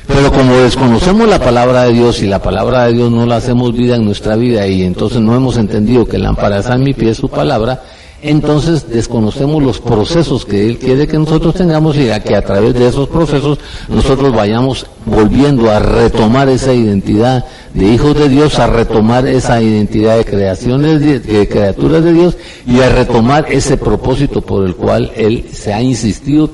Pero 0.08 0.32
como 0.32 0.56
desconocemos 0.58 1.28
la 1.28 1.40
palabra 1.40 1.84
de 1.84 1.94
Dios 1.94 2.22
y 2.22 2.28
la 2.28 2.42
palabra 2.42 2.86
de 2.86 2.94
Dios 2.94 3.12
no 3.12 3.26
la 3.26 3.38
hacemos 3.38 3.74
vida 3.74 3.96
en 3.96 4.06
nuestra 4.06 4.36
vida 4.36 4.68
y 4.68 4.84
entonces 4.84 5.20
no 5.20 5.36
hemos 5.36 5.58
entendido 5.58 6.06
que 6.06 6.18
lámpara 6.18 6.60
es 6.60 6.68
a 6.68 6.78
mi 6.78 6.94
pie 6.94 7.14
su 7.16 7.28
palabra, 7.28 7.82
entonces 8.22 8.90
desconocemos 8.90 9.62
los 9.62 9.80
procesos 9.80 10.46
que 10.46 10.68
Él 10.68 10.78
quiere 10.80 11.08
que 11.08 11.18
nosotros 11.18 11.54
tengamos 11.54 11.96
y 11.96 12.10
a 12.10 12.20
que 12.22 12.36
a 12.36 12.42
través 12.42 12.74
de 12.74 12.88
esos 12.88 13.08
procesos 13.08 13.60
nosotros 13.88 14.34
vayamos 14.34 14.88
volviendo 15.06 15.70
a 15.70 15.80
retomar 15.80 16.50
esa 16.50 16.74
identidad 16.74 17.46
de 17.74 17.86
hijos 17.86 18.18
de 18.18 18.30
Dios, 18.30 18.58
a 18.58 18.68
retomar 18.68 19.28
esa 19.28 19.62
identidad 19.62 20.18
de 20.18 20.26
creaciones, 20.26 21.02
de, 21.02 21.48
criaturas 21.48 22.04
de 22.04 22.14
Dios 22.14 22.38
y 22.66 22.80
a 22.80 22.90
retomar 22.90 23.46
ese 23.52 23.78
propósito 23.78 24.42
por 24.42 24.66
el 24.66 24.76
cual 24.76 25.12
Él 25.16 25.46
se 25.52 25.74
ha 25.74 25.82
insistido 25.82 26.50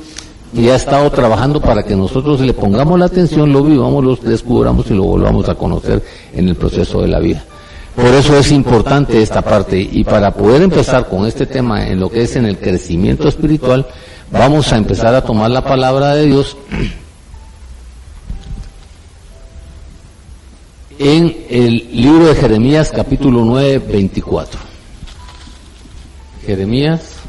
y 0.53 0.69
ha 0.69 0.75
estado 0.75 1.09
trabajando 1.11 1.61
para 1.61 1.83
que 1.83 1.95
nosotros 1.95 2.41
le 2.41 2.53
pongamos 2.53 2.99
la 2.99 3.05
atención, 3.05 3.53
lo 3.53 3.63
vivamos, 3.63 4.03
lo 4.03 4.15
descubramos 4.15 4.89
y 4.89 4.93
lo 4.93 5.03
volvamos 5.03 5.47
a 5.47 5.55
conocer 5.55 6.03
en 6.33 6.49
el 6.49 6.55
proceso 6.55 7.01
de 7.01 7.07
la 7.07 7.19
vida. 7.19 7.43
Por 7.95 8.07
eso 8.07 8.37
es 8.37 8.51
importante 8.51 9.21
esta 9.21 9.41
parte 9.41 9.79
y 9.79 10.03
para 10.03 10.33
poder 10.33 10.61
empezar 10.61 11.07
con 11.07 11.25
este 11.25 11.45
tema 11.45 11.87
en 11.87 11.99
lo 11.99 12.09
que 12.09 12.23
es 12.23 12.35
en 12.35 12.45
el 12.45 12.57
crecimiento 12.57 13.27
espiritual, 13.27 13.85
vamos 14.31 14.71
a 14.71 14.77
empezar 14.77 15.13
a 15.13 15.23
tomar 15.23 15.51
la 15.51 15.63
palabra 15.63 16.15
de 16.15 16.25
Dios 16.25 16.57
en 20.99 21.45
el 21.49 21.89
libro 21.91 22.27
de 22.27 22.35
Jeremías 22.35 22.91
capítulo 22.95 23.43
9, 23.43 23.79
24. 23.79 24.59
Jeremías 26.45 27.20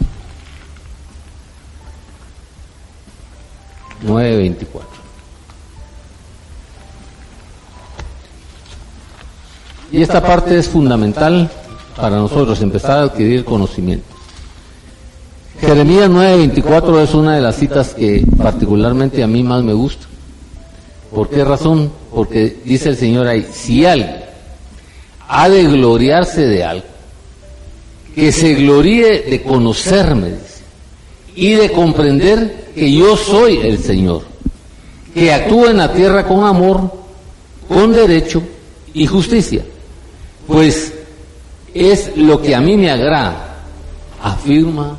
9.24. 4.05 4.83
Y 9.93 10.01
esta 10.01 10.23
parte 10.23 10.59
es 10.59 10.69
fundamental 10.69 11.51
para 11.97 12.17
nosotros, 12.17 12.61
empezar 12.63 12.99
a 12.99 13.03
adquirir 13.03 13.45
conocimiento. 13.45 14.07
Jeremías 15.61 16.11
9:24 16.11 17.03
es 17.03 17.15
una 17.15 17.37
de 17.37 17.43
las 17.43 17.57
citas 17.57 17.95
que 17.95 18.25
particularmente 18.37 19.23
a 19.23 19.27
mí 19.27 19.43
más 19.43 19.63
me 19.63 19.75
gusta. 19.75 20.07
¿Por 21.15 21.29
qué 21.29 21.45
razón? 21.45 21.93
Porque 22.13 22.57
dice 22.65 22.89
el 22.89 22.97
Señor 22.97 23.27
ahí, 23.27 23.47
si 23.53 23.85
alguien 23.85 24.25
ha 25.29 25.49
de 25.49 25.65
gloriarse 25.65 26.47
de 26.47 26.65
algo, 26.65 26.87
que 28.15 28.33
se 28.33 28.55
gloríe 28.55 29.23
de 29.23 29.43
conocerme 29.43 30.35
y 31.35 31.55
de 31.55 31.71
comprender 31.73 32.71
que 32.75 32.93
yo 32.93 33.17
soy 33.17 33.59
el 33.59 33.79
Señor, 33.79 34.23
que 35.15 35.33
actúa 35.33 35.71
en 35.71 35.79
la 35.79 35.93
tierra 35.93 36.27
con 36.27 36.45
amor, 36.45 36.93
con 37.69 37.93
derecho 37.93 38.43
y 38.95 39.07
justicia. 39.07 39.63
Pues 40.47 40.93
es 41.75 42.17
lo 42.17 42.41
que 42.41 42.55
a 42.55 42.61
mí 42.61 42.77
me 42.77 42.91
agrada, 42.91 43.65
afirma 44.23 44.97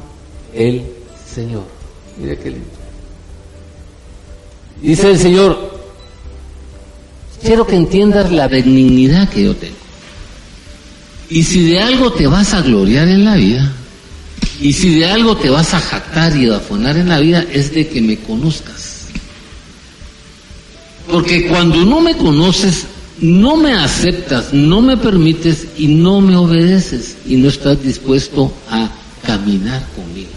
el 0.53 0.83
Señor. 1.33 1.63
Mire 2.17 2.37
qué 2.37 2.51
lindo. 2.51 2.67
Dice 4.81 5.11
el 5.11 5.19
Señor, 5.19 5.71
quiero 7.41 7.65
que 7.65 7.75
entiendas 7.75 8.31
la 8.31 8.47
benignidad 8.47 9.29
que 9.29 9.43
yo 9.43 9.55
tengo. 9.55 9.75
Y 11.29 11.43
si 11.43 11.69
de 11.69 11.79
algo 11.79 12.11
te 12.11 12.27
vas 12.27 12.53
a 12.53 12.61
gloriar 12.61 13.07
en 13.07 13.25
la 13.25 13.35
vida, 13.35 13.71
y 14.62 14.74
si 14.74 14.95
de 14.95 15.05
algo 15.05 15.36
te 15.38 15.50
vas 15.50 15.74
a 15.74 15.79
jactar 15.79 16.36
y 16.36 16.50
afonar 16.50 16.98
en 16.98 17.10
la 17.10 17.19
vida 17.19 17.45
es 17.51 17.74
de 17.74 17.88
que 17.88 18.01
me 18.01 18.17
conozcas. 18.17 19.07
Porque 21.10 21.48
cuando 21.48 21.83
no 21.86 22.01
me 22.01 22.15
conoces, 22.15 22.86
no 23.19 23.57
me 23.57 23.74
aceptas, 23.74 24.53
no 24.53 24.81
me 24.81 24.98
permites 24.98 25.67
y 25.77 25.88
no 25.88 26.22
me 26.22 26.36
obedeces 26.36 27.17
y 27.25 27.36
no 27.36 27.50
estás 27.50 27.83
dispuesto 27.83 28.53
a 28.69 28.89
caminar 29.25 29.86
conmigo. 29.95 30.29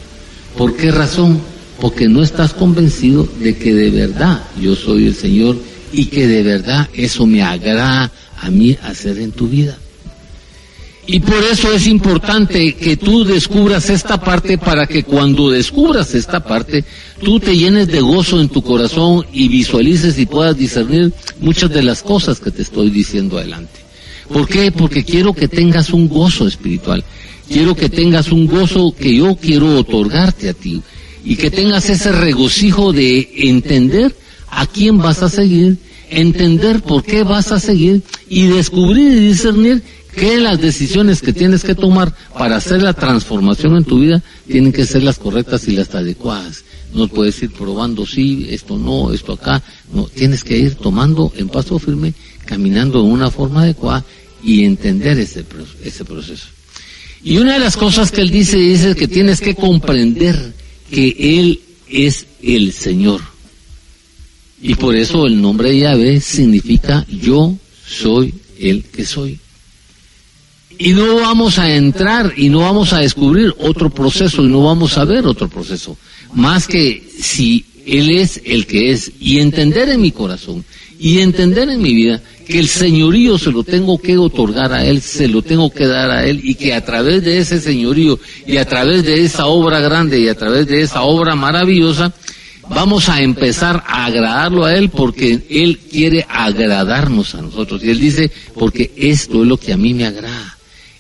¿Por 0.57 0.77
qué 0.77 0.91
razón? 0.91 1.41
Porque 1.81 2.09
no 2.09 2.23
estás 2.23 2.53
convencido 2.53 3.29
de 3.41 3.57
que 3.57 3.75
de 3.75 3.91
verdad 3.91 4.43
yo 4.61 4.75
soy 4.75 5.07
el 5.07 5.15
Señor 5.15 5.57
y 5.93 6.07
que 6.07 6.27
de 6.27 6.43
verdad 6.43 6.89
eso 6.95 7.27
me 7.27 7.43
agrada 7.43 8.11
a 8.41 8.51
mí 8.51 8.77
hacer 8.83 9.19
en 9.19 9.33
tu 9.33 9.49
vida. 9.49 9.77
Y 11.09 11.21
por 11.21 11.43
eso 11.45 11.73
es 11.73 11.87
importante 11.87 12.75
que 12.75 12.97
tú 12.97 13.25
descubras 13.25 13.91
esta 13.91 14.21
parte 14.21 14.59
para 14.59 14.87
que 14.89 15.05
cuando 15.05 15.51
descubras 15.51 16.15
esta 16.17 16.41
parte, 16.41 16.85
tú 17.23 17.39
te 17.39 17.57
llenes 17.57 17.87
de 17.87 18.01
gozo 18.01 18.41
en 18.41 18.49
tu 18.49 18.61
corazón 18.61 19.25
y 19.33 19.49
visualices 19.49 20.19
y 20.19 20.27
puedas 20.27 20.57
discernir 20.57 21.13
muchas 21.41 21.71
de 21.71 21.85
las 21.85 22.03
cosas 22.03 22.41
que 22.41 22.51
te 22.51 22.63
estoy 22.63 22.91
diciendo 22.91 23.39
adelante. 23.39 23.81
¿Por 24.33 24.49
qué? 24.49 24.73
Porque 24.73 25.05
quiero 25.05 25.33
que 25.33 25.47
tengas 25.47 25.91
un 25.91 26.09
gozo 26.09 26.49
espiritual. 26.49 27.05
Quiero 27.49 27.77
que 27.77 27.89
tengas 27.89 28.33
un 28.33 28.49
gozo 28.49 28.93
que 28.99 29.15
yo 29.15 29.37
quiero 29.37 29.79
otorgarte 29.79 30.49
a 30.49 30.55
ti. 30.55 30.83
Y 31.25 31.37
que 31.37 31.53
tengas 31.53 31.89
ese 31.89 32.11
regocijo 32.11 32.93
de 32.93 33.31
entender 33.37 34.15
a 34.49 34.67
quién 34.67 34.99
vas 34.99 35.23
a 35.23 35.29
seguir, 35.29 35.77
entender 36.11 36.81
por 36.81 37.05
qué 37.05 37.23
vas 37.23 37.53
a 37.53 37.61
seguir 37.61 38.03
y 38.29 38.47
descubrir 38.47 39.13
y 39.13 39.27
discernir 39.29 39.83
que 40.17 40.39
las 40.39 40.61
decisiones 40.61 41.21
que 41.21 41.35
tienes 41.35 41.63
que 41.63 41.75
tomar 41.75 42.13
para 42.37 42.57
hacer 42.57 42.83
la 42.83 42.95
transformación 42.95 43.77
en 43.77 43.85
tu 43.85 44.01
vida 44.01 44.23
tienen 44.49 44.73
que 44.73 44.87
ser 44.87 45.03
las 45.03 45.19
correctas 45.19 45.69
y 45.69 45.73
las 45.77 45.95
adecuadas. 45.95 46.65
No 46.95 47.07
puedes 47.09 47.43
ir 47.43 47.51
probando, 47.53 48.07
sí, 48.07 48.47
esto 48.49 48.79
no, 48.79 49.13
esto 49.13 49.35
acá. 49.35 49.63
No, 49.93 50.05
tienes 50.05 50.43
que 50.43 50.57
ir 50.57 50.75
tomando 50.77 51.31
en 51.37 51.49
paso 51.49 51.79
firme, 51.79 52.15
caminando 52.47 53.03
de 53.03 53.09
una 53.09 53.31
forma 53.31 53.63
adecuada 53.63 54.05
y 54.43 54.65
entender 54.65 55.19
ese, 55.19 55.45
proceso. 55.45 56.49
Y 57.23 57.37
una 57.37 57.55
de 57.55 57.59
las 57.59 57.77
cosas 57.77 58.11
que 58.11 58.23
él 58.23 58.31
dice 58.31 58.57
dice 58.57 58.95
que 58.95 59.09
tienes 59.09 59.41
que 59.41 59.55
comprender 59.55 60.55
que 60.91 61.15
él 61.39 61.61
es 61.89 62.27
el 62.43 62.73
Señor. 62.73 63.21
Y 64.63 64.75
por 64.77 64.97
eso 64.97 65.27
el 65.27 65.43
nombre 65.43 65.71
de 65.71 65.81
Yahvé 65.81 66.21
significa 66.21 67.05
yo 67.11 67.55
soy 67.87 68.33
el 68.59 68.85
que 68.85 69.05
soy. 69.05 69.39
Y 70.79 70.93
no 70.93 71.17
vamos 71.17 71.59
a 71.59 71.75
entrar 71.75 72.35
y 72.37 72.49
no 72.49 72.61
vamos 72.61 72.93
a 72.93 72.99
descubrir 72.99 73.55
otro 73.59 73.91
proceso 73.91 74.45
y 74.45 74.49
no 74.49 74.63
vamos 74.63 74.99
a 74.99 75.05
ver 75.05 75.27
otro 75.27 75.49
proceso. 75.49 75.97
Más 76.35 76.67
que 76.67 77.09
si 77.21 77.65
Él 77.87 78.11
es 78.11 78.41
el 78.45 78.67
que 78.67 78.91
es 78.91 79.13
y 79.19 79.39
entender 79.39 79.89
en 79.89 80.03
mi 80.03 80.13
corazón 80.13 80.65
y 80.99 81.21
entender 81.21 81.69
en 81.69 81.81
mi 81.81 81.95
vida 81.95 82.21
que 82.47 82.59
el 82.59 82.69
señorío 82.69 83.39
se 83.39 83.51
lo 83.51 83.65
tengo 83.65 83.99
que 83.99 84.17
otorgar 84.17 84.73
a 84.73 84.85
Él, 84.85 85.03
se 85.03 85.29
lo 85.29 85.43
tengo 85.43 85.71
que 85.71 85.87
dar 85.87 86.11
a 86.11 86.27
Él 86.27 86.41
y 86.43 86.55
que 86.55 86.75
a 86.75 86.85
través 86.85 87.25
de 87.25 87.39
ese 87.39 87.61
señorío 87.61 88.19
y 88.47 88.57
a 88.57 88.65
través 88.65 89.05
de 89.05 89.25
esa 89.25 89.47
obra 89.47 89.81
grande 89.81 90.21
y 90.21 90.29
a 90.29 90.35
través 90.35 90.67
de 90.67 90.83
esa 90.83 91.03
obra 91.03 91.35
maravillosa, 91.35 92.13
vamos 92.69 93.09
a 93.09 93.21
empezar 93.23 93.83
a 93.87 94.07
agradarlo 94.07 94.65
a 94.65 94.75
Él 94.75 94.91
porque 94.91 95.45
Él 95.51 95.79
quiere 95.91 96.25
agradarnos 96.29 97.35
a 97.35 97.43
nosotros. 97.43 97.83
Y 97.83 97.91
Él 97.91 98.01
dice, 98.01 98.31
porque 98.55 98.93
esto 98.97 99.43
es 99.43 99.49
lo 99.49 99.57
que 99.57 99.73
a 99.73 99.77
mí 99.77 99.93
me 99.95 100.07
agrada, 100.07 100.56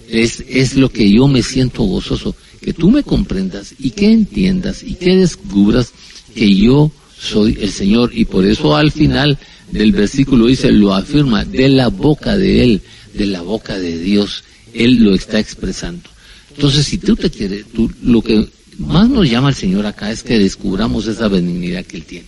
es, 0.08 0.44
es 0.48 0.76
lo 0.76 0.90
que 0.90 1.10
yo 1.10 1.28
me 1.28 1.42
siento 1.42 1.82
gozoso, 1.82 2.34
que 2.60 2.72
tú 2.72 2.90
me 2.90 3.02
comprendas 3.02 3.74
y 3.78 3.90
que 3.90 4.10
entiendas 4.10 4.82
y 4.82 4.94
que 4.94 5.16
descubras 5.16 5.92
que 6.34 6.54
yo 6.54 6.90
soy 7.18 7.58
el 7.60 7.70
Señor. 7.70 8.10
Y 8.14 8.24
por 8.24 8.44
eso 8.44 8.76
al 8.76 8.90
final 8.92 9.38
del 9.70 9.92
versículo 9.92 10.46
dice, 10.46 10.70
lo 10.72 10.94
afirma, 10.94 11.44
de 11.44 11.68
la 11.68 11.88
boca 11.88 12.36
de 12.36 12.62
Él, 12.62 12.82
de 13.14 13.26
la 13.26 13.42
boca 13.42 13.78
de 13.78 13.98
Dios, 13.98 14.44
Él 14.74 15.02
lo 15.02 15.14
está 15.14 15.38
expresando. 15.38 16.08
Entonces, 16.54 16.86
si 16.86 16.98
tú 16.98 17.16
te 17.16 17.30
quieres, 17.30 17.66
tú, 17.74 17.90
lo 18.02 18.22
que 18.22 18.48
más 18.78 19.08
nos 19.08 19.28
llama 19.28 19.50
el 19.50 19.54
Señor 19.54 19.86
acá 19.86 20.10
es 20.10 20.22
que 20.22 20.38
descubramos 20.38 21.06
esa 21.06 21.28
benignidad 21.28 21.84
que 21.84 21.96
Él 21.96 22.04
tiene. 22.04 22.26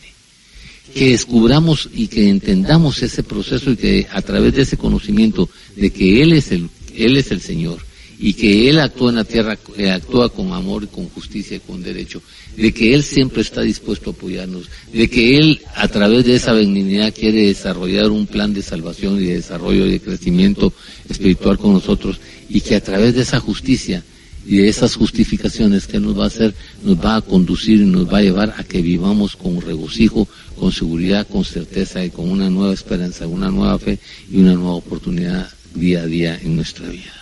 Que 0.94 1.10
descubramos 1.10 1.88
y 1.94 2.08
que 2.08 2.28
entendamos 2.28 3.02
ese 3.02 3.22
proceso 3.22 3.70
y 3.70 3.76
que 3.76 4.06
a 4.10 4.22
través 4.22 4.54
de 4.54 4.62
ese 4.62 4.76
conocimiento 4.76 5.48
de 5.76 5.90
que 5.90 6.22
Él 6.22 6.32
es 6.32 6.50
el, 6.50 6.68
Él 6.98 7.16
es 7.16 7.30
el 7.30 7.40
Señor. 7.40 7.78
Y 8.20 8.32
que 8.32 8.68
Él 8.68 8.80
actúa 8.80 9.10
en 9.10 9.16
la 9.16 9.24
tierra, 9.24 9.56
eh, 9.76 9.90
actúa 9.90 10.28
con 10.28 10.52
amor 10.52 10.82
y 10.82 10.86
con 10.88 11.08
justicia 11.08 11.56
y 11.56 11.60
con 11.60 11.84
derecho, 11.84 12.20
de 12.56 12.72
que 12.74 12.92
Él 12.92 13.04
siempre 13.04 13.42
está 13.42 13.60
dispuesto 13.60 14.10
a 14.10 14.12
apoyarnos, 14.12 14.68
de 14.92 15.08
que 15.08 15.38
Él 15.38 15.60
a 15.76 15.86
través 15.86 16.24
de 16.24 16.34
esa 16.34 16.52
benignidad 16.52 17.14
quiere 17.14 17.46
desarrollar 17.46 18.10
un 18.10 18.26
plan 18.26 18.52
de 18.52 18.62
salvación 18.62 19.20
y 19.20 19.26
de 19.26 19.34
desarrollo 19.34 19.86
y 19.86 19.92
de 19.92 20.00
crecimiento 20.00 20.72
espiritual 21.08 21.58
con 21.58 21.74
nosotros. 21.74 22.18
Y 22.48 22.60
que 22.60 22.74
a 22.74 22.82
través 22.82 23.14
de 23.14 23.22
esa 23.22 23.38
justicia 23.38 24.02
y 24.44 24.56
de 24.56 24.68
esas 24.68 24.96
justificaciones 24.96 25.86
que 25.86 26.00
nos 26.00 26.18
va 26.18 26.24
a 26.24 26.28
hacer, 26.28 26.54
nos 26.82 26.98
va 26.98 27.16
a 27.16 27.20
conducir 27.20 27.82
y 27.82 27.84
nos 27.84 28.12
va 28.12 28.18
a 28.18 28.22
llevar 28.22 28.54
a 28.56 28.64
que 28.64 28.82
vivamos 28.82 29.36
con 29.36 29.60
regocijo, 29.60 30.26
con 30.58 30.72
seguridad, 30.72 31.28
con 31.28 31.44
certeza 31.44 32.04
y 32.04 32.10
con 32.10 32.28
una 32.28 32.50
nueva 32.50 32.74
esperanza, 32.74 33.28
una 33.28 33.50
nueva 33.50 33.78
fe 33.78 34.00
y 34.28 34.38
una 34.38 34.54
nueva 34.54 34.72
oportunidad 34.74 35.48
día 35.74 36.02
a 36.02 36.06
día 36.06 36.38
en 36.42 36.56
nuestra 36.56 36.88
vida. 36.88 37.12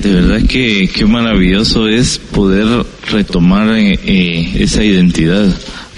De 0.00 0.12
verdad 0.12 0.46
que 0.46 0.88
qué 0.92 1.06
maravilloso 1.06 1.88
es 1.88 2.18
poder 2.18 2.84
retomar 3.10 3.70
eh, 3.70 3.98
eh, 4.04 4.52
esa 4.58 4.84
identidad, 4.84 5.56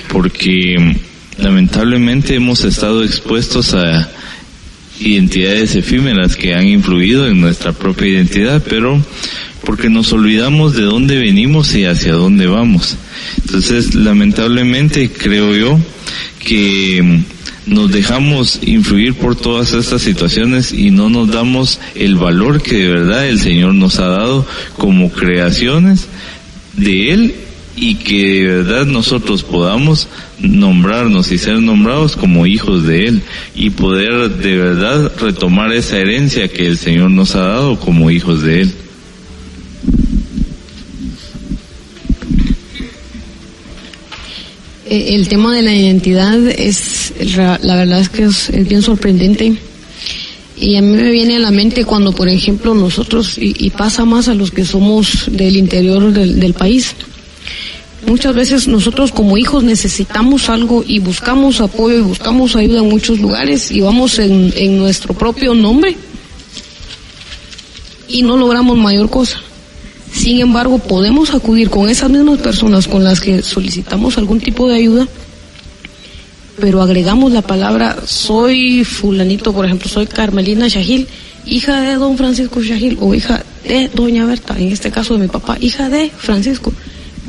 porque 0.09 0.77
mm, 0.79 1.43
lamentablemente 1.43 2.37
hemos 2.37 2.65
estado 2.65 3.03
expuestos 3.03 3.75
a 3.75 4.09
identidades 5.01 5.75
efímeras 5.75 6.37
que 6.37 6.55
han 6.55 6.69
influido 6.69 7.27
en 7.27 7.41
nuestra 7.41 7.73
propia 7.73 8.09
identidad, 8.09 8.63
pero 8.69 9.05
porque 9.65 9.91
nos 9.91 10.13
olvidamos 10.13 10.77
de 10.77 10.83
dónde 10.83 11.19
venimos 11.19 11.75
y 11.75 11.85
hacia 11.85 12.13
dónde 12.13 12.47
vamos. 12.47 12.97
Entonces, 13.39 13.95
lamentablemente 13.97 15.11
creo 15.11 15.55
yo 15.57 15.81
que 16.39 17.03
mm, 17.03 17.36
nos 17.67 17.91
dejamos 17.91 18.61
influir 18.63 19.15
por 19.15 19.37
todas 19.37 19.73
estas 19.73 20.03
situaciones 20.03 20.73
y 20.73 20.91
no 20.91 21.11
nos 21.11 21.31
damos 21.31 21.81
el 21.95 22.17
valor 22.17 22.63
que 22.63 22.77
de 22.77 22.89
verdad 22.89 23.29
el 23.29 23.41
Señor 23.41 23.75
nos 23.75 23.99
ha 23.99 24.07
dado 24.07 24.47
como 24.77 25.11
creaciones 25.11 26.07
de 26.77 27.13
Él 27.13 27.35
y 27.75 27.97
que 27.97 28.43
de 28.43 28.47
verdad 28.47 28.87
nosotros 28.87 29.43
podamos 29.43 30.09
nombrarnos 30.39 31.31
y 31.33 31.39
ser 31.39 31.61
nombrados 31.61 32.17
como 32.17 32.47
hijos 32.47 32.87
de 32.87 33.07
Él 33.07 33.23
y 33.55 33.71
poder 33.71 34.31
de 34.31 34.57
verdad 34.57 35.13
retomar 35.21 35.73
esa 35.73 35.99
herencia 35.99 36.49
que 36.49 36.67
el 36.67 36.79
Señor 36.79 37.11
nos 37.11 37.35
ha 37.35 37.43
dado 37.43 37.79
como 37.79 38.11
hijos 38.11 38.43
de 38.43 38.63
Él. 38.63 38.75
El 44.89 45.29
tema 45.29 45.55
de 45.55 45.63
la 45.63 45.75
identidad 45.75 46.39
es, 46.49 47.13
la 47.35 47.77
verdad 47.77 48.01
es 48.01 48.09
que 48.09 48.25
es, 48.25 48.51
bien 48.69 48.83
sorprendente. 48.83 49.57
Y 50.59 50.77
a 50.77 50.83
mí 50.83 50.97
me 50.97 51.11
viene 51.11 51.37
a 51.37 51.41
la 51.41 51.51
mente 51.51 51.85
cuando, 51.85 52.13
por 52.13 52.29
ejemplo, 52.29 52.75
nosotros, 52.75 53.37
y, 53.39 53.69
pasa 53.71 54.05
más 54.05 54.29
a 54.29 54.35
los 54.35 54.51
que 54.51 54.65
somos 54.65 55.25
del 55.31 55.57
interior 55.57 56.13
del, 56.13 56.55
país, 56.55 56.95
muchas 58.07 58.35
veces 58.35 58.69
nosotros 58.69 59.13
como 59.13 59.37
hijos 59.37 59.65
necesitamos 59.65 60.49
algo 60.49 60.83
y 60.87 60.99
buscamos 60.99 61.61
apoyo 61.61 61.99
y 61.99 62.03
buscamos 62.03 62.57
ayuda 62.57 62.81
en 62.81 62.89
muchos 62.89 63.19
lugares 63.19 63.71
y 63.71 63.81
vamos 63.81 64.19
en, 64.19 64.53
en 64.57 64.79
nuestro 64.79 65.13
propio 65.13 65.53
nombre 65.53 65.97
y 68.09 68.23
no 68.23 68.37
logramos 68.37 68.79
mayor 68.79 69.11
cosa. 69.11 69.43
Sin 70.13 70.41
embargo, 70.41 70.79
podemos 70.79 71.35
acudir 71.35 71.71
con 71.71 71.89
esas 71.89 72.11
mismas 72.11 72.39
personas 72.39 72.89
con 72.89 73.05
las 73.05 73.21
que 73.21 73.43
solicitamos 73.43 74.19
algún 74.19 74.41
tipo 74.41 74.69
de 74.69 74.77
ayuda, 74.77 75.09
pero 76.59 76.83
agregamos 76.83 77.33
la 77.33 77.43
palabra 77.43 77.97
soy 78.07 78.85
fulanito, 78.85 79.53
por 79.53 79.67
ejemplo, 79.67 79.89
soy 79.89 80.07
Carmelina 80.07 80.69
Shahil, 80.69 81.07
hija 81.45 81.81
de 81.83 81.95
don 81.95 82.17
Francisco 82.17 82.63
Shahil 82.63 82.97
o 83.01 83.15
hija 83.15 83.45
de 83.65 83.89
doña 83.89 84.25
Berta, 84.25 84.57
en 84.59 84.73
este 84.73 84.91
caso 84.91 85.15
de 85.15 85.21
mi 85.21 85.29
papá, 85.29 85.59
hija 85.61 85.89
de 85.89 86.11
Francisco. 86.17 86.73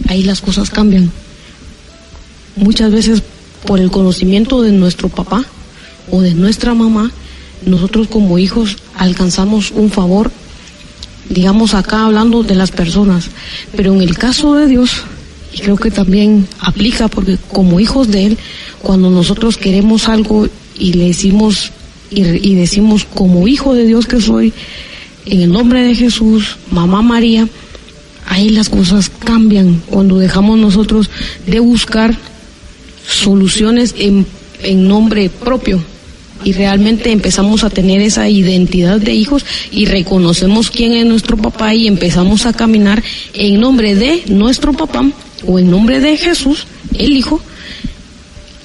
Ahí 0.07 0.23
las 0.23 0.41
cosas 0.41 0.69
cambian. 0.69 1.11
Muchas 2.55 2.91
veces 2.91 3.21
por 3.65 3.79
el 3.79 3.91
conocimiento 3.91 4.61
de 4.61 4.71
nuestro 4.71 5.09
papá 5.09 5.45
o 6.09 6.21
de 6.21 6.33
nuestra 6.33 6.73
mamá, 6.73 7.11
nosotros 7.65 8.07
como 8.07 8.39
hijos 8.39 8.77
alcanzamos 8.95 9.71
un 9.71 9.89
favor 9.91 10.31
digamos 11.29 11.73
acá 11.73 12.05
hablando 12.05 12.43
de 12.43 12.55
las 12.55 12.71
personas, 12.71 13.29
pero 13.75 13.93
en 13.93 14.01
el 14.01 14.17
caso 14.17 14.55
de 14.55 14.67
Dios, 14.67 15.03
y 15.53 15.59
creo 15.59 15.77
que 15.77 15.91
también 15.91 16.47
aplica 16.59 17.07
porque 17.07 17.37
como 17.51 17.79
hijos 17.79 18.09
de 18.09 18.27
Él, 18.27 18.37
cuando 18.81 19.09
nosotros 19.09 19.57
queremos 19.57 20.07
algo 20.07 20.47
y 20.77 20.93
le 20.93 21.07
decimos 21.07 21.71
y, 22.09 22.55
decimos 22.55 23.05
como 23.13 23.47
hijo 23.49 23.73
de 23.73 23.85
Dios 23.85 24.07
que 24.07 24.21
soy, 24.21 24.53
en 25.25 25.41
el 25.41 25.51
nombre 25.51 25.83
de 25.83 25.93
Jesús, 25.93 26.55
mamá 26.71 27.01
María, 27.01 27.49
ahí 28.25 28.49
las 28.49 28.69
cosas 28.69 29.09
cambian. 29.09 29.81
Cuando 29.87 30.17
dejamos 30.17 30.57
nosotros 30.57 31.09
de 31.45 31.59
buscar 31.59 32.17
soluciones 33.05 33.93
en, 33.97 34.25
en 34.63 34.87
nombre 34.87 35.29
propio 35.29 35.83
y 36.43 36.53
realmente 36.53 37.11
empezamos 37.11 37.63
a 37.63 37.69
tener 37.69 38.01
esa 38.01 38.29
identidad 38.29 38.99
de 38.99 39.13
hijos 39.13 39.45
y 39.71 39.85
reconocemos 39.85 40.69
quién 40.71 40.93
es 40.93 41.05
nuestro 41.05 41.37
papá 41.37 41.73
y 41.73 41.87
empezamos 41.87 42.45
a 42.45 42.53
caminar 42.53 43.03
en 43.33 43.59
nombre 43.59 43.95
de 43.95 44.23
nuestro 44.27 44.73
papá 44.73 45.09
o 45.45 45.59
en 45.59 45.69
nombre 45.69 45.99
de 45.99 46.17
Jesús, 46.17 46.67
el 46.97 47.15
Hijo, 47.15 47.41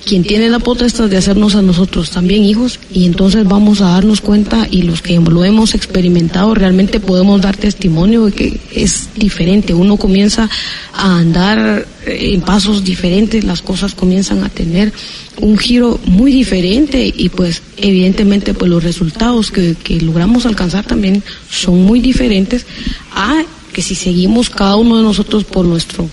quien 0.05 0.25
tiene 0.25 0.49
la 0.49 0.59
potestad 0.59 1.09
de 1.09 1.17
hacernos 1.17 1.55
a 1.55 1.63
nosotros 1.63 2.11
también 2.11 2.45
hijos 2.45 2.81
y 2.93 3.07
entonces 3.07 3.47
vamos 3.47 3.81
a 3.81 3.91
darnos 3.91 4.21
cuenta 4.21 4.67
y 4.71 4.83
los 4.83 5.01
que 5.03 5.19
lo 5.19 5.45
hemos 5.45 5.75
experimentado 5.75 6.55
realmente 6.55 7.01
podemos 7.01 7.41
dar 7.41 7.57
testimonio 7.57 8.27
de 8.27 8.33
que 8.33 8.61
es 8.73 9.11
diferente, 9.15 9.75
uno 9.75 9.97
comienza 9.97 10.49
a 10.93 11.19
andar 11.19 11.87
en 12.07 12.41
pasos 12.43 12.85
diferentes, 12.85 13.45
las 13.45 13.63
cosas 13.63 13.95
comienzan 13.95 14.43
a 14.43 14.49
tener 14.49 14.93
un 15.41 15.57
giro 15.57 16.01
muy 16.05 16.33
diferente 16.33 17.13
y 17.17 17.29
pues 17.29 17.63
evidentemente 17.77 18.55
pues 18.55 18.71
los 18.71 18.83
resultados 18.83 19.51
que, 19.51 19.77
que 19.83 20.01
logramos 20.01 20.47
alcanzar 20.47 20.85
también 20.85 21.23
son 21.49 21.83
muy 21.85 22.01
diferentes 22.01 22.67
a 23.15 23.43
que 23.73 23.83
si 23.83 23.95
seguimos 23.95 24.51
cada 24.51 24.77
uno 24.77 24.97
de 24.97 25.03
nosotros 25.03 25.45
por 25.45 25.65
nuestro 25.65 26.09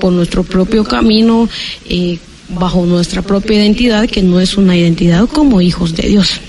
por 0.00 0.12
nuestro 0.12 0.44
propio 0.44 0.84
camino 0.84 1.48
eh, 1.88 2.18
bajo 2.48 2.86
nuestra 2.86 3.22
propia 3.22 3.56
identidad, 3.56 4.08
que 4.08 4.22
no 4.22 4.40
es 4.40 4.56
una 4.56 4.76
identidad 4.76 5.28
como 5.28 5.60
hijos 5.60 5.94
de 5.94 6.08
Dios. 6.08 6.40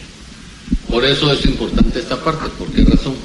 Por 0.89 1.03
eso 1.05 1.31
es 1.31 1.45
importante 1.45 1.99
esta 1.99 2.21
parte, 2.23 2.47
¿por 2.57 2.67
qué 2.69 2.83
razón? 2.83 3.15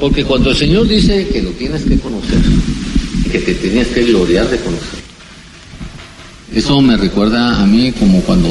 Porque 0.00 0.24
cuando 0.24 0.50
el 0.50 0.56
Señor 0.56 0.86
dice 0.86 1.26
que 1.28 1.42
lo 1.42 1.50
tienes 1.50 1.82
que 1.82 1.98
conocer, 1.98 2.38
que 3.30 3.38
te 3.38 3.54
tienes 3.54 3.88
que 3.88 4.04
gloriar 4.04 4.48
de 4.48 4.58
conocer, 4.58 5.00
eso 6.54 6.80
me 6.80 6.96
recuerda 6.96 7.60
a 7.60 7.66
mí 7.66 7.92
como 7.92 8.20
cuando 8.22 8.48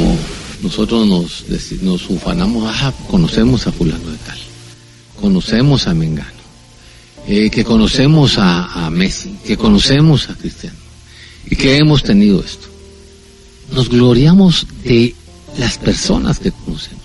nosotros 0.61 1.07
nos, 1.07 1.45
nos 1.81 2.09
ufanamos, 2.09 2.71
ah, 2.81 2.93
conocemos 3.07 3.67
a 3.67 3.71
fulano 3.71 4.09
de 4.09 4.17
tal, 4.17 4.37
conocemos 5.19 5.87
a 5.87 5.93
Mengano, 5.93 6.29
eh, 7.27 7.49
que 7.49 7.63
conocemos 7.63 8.37
a, 8.37 8.85
a 8.85 8.89
Messi, 8.89 9.35
que 9.45 9.57
conocemos 9.57 10.29
a 10.29 10.35
Cristiano, 10.35 10.77
y 11.49 11.55
que 11.55 11.77
hemos 11.77 12.03
tenido 12.03 12.43
esto 12.43 12.74
nos 13.75 13.89
gloriamos 13.89 14.65
de 14.85 15.13
las 15.57 15.77
personas 15.77 16.39
que 16.39 16.51
conocemos. 16.51 17.03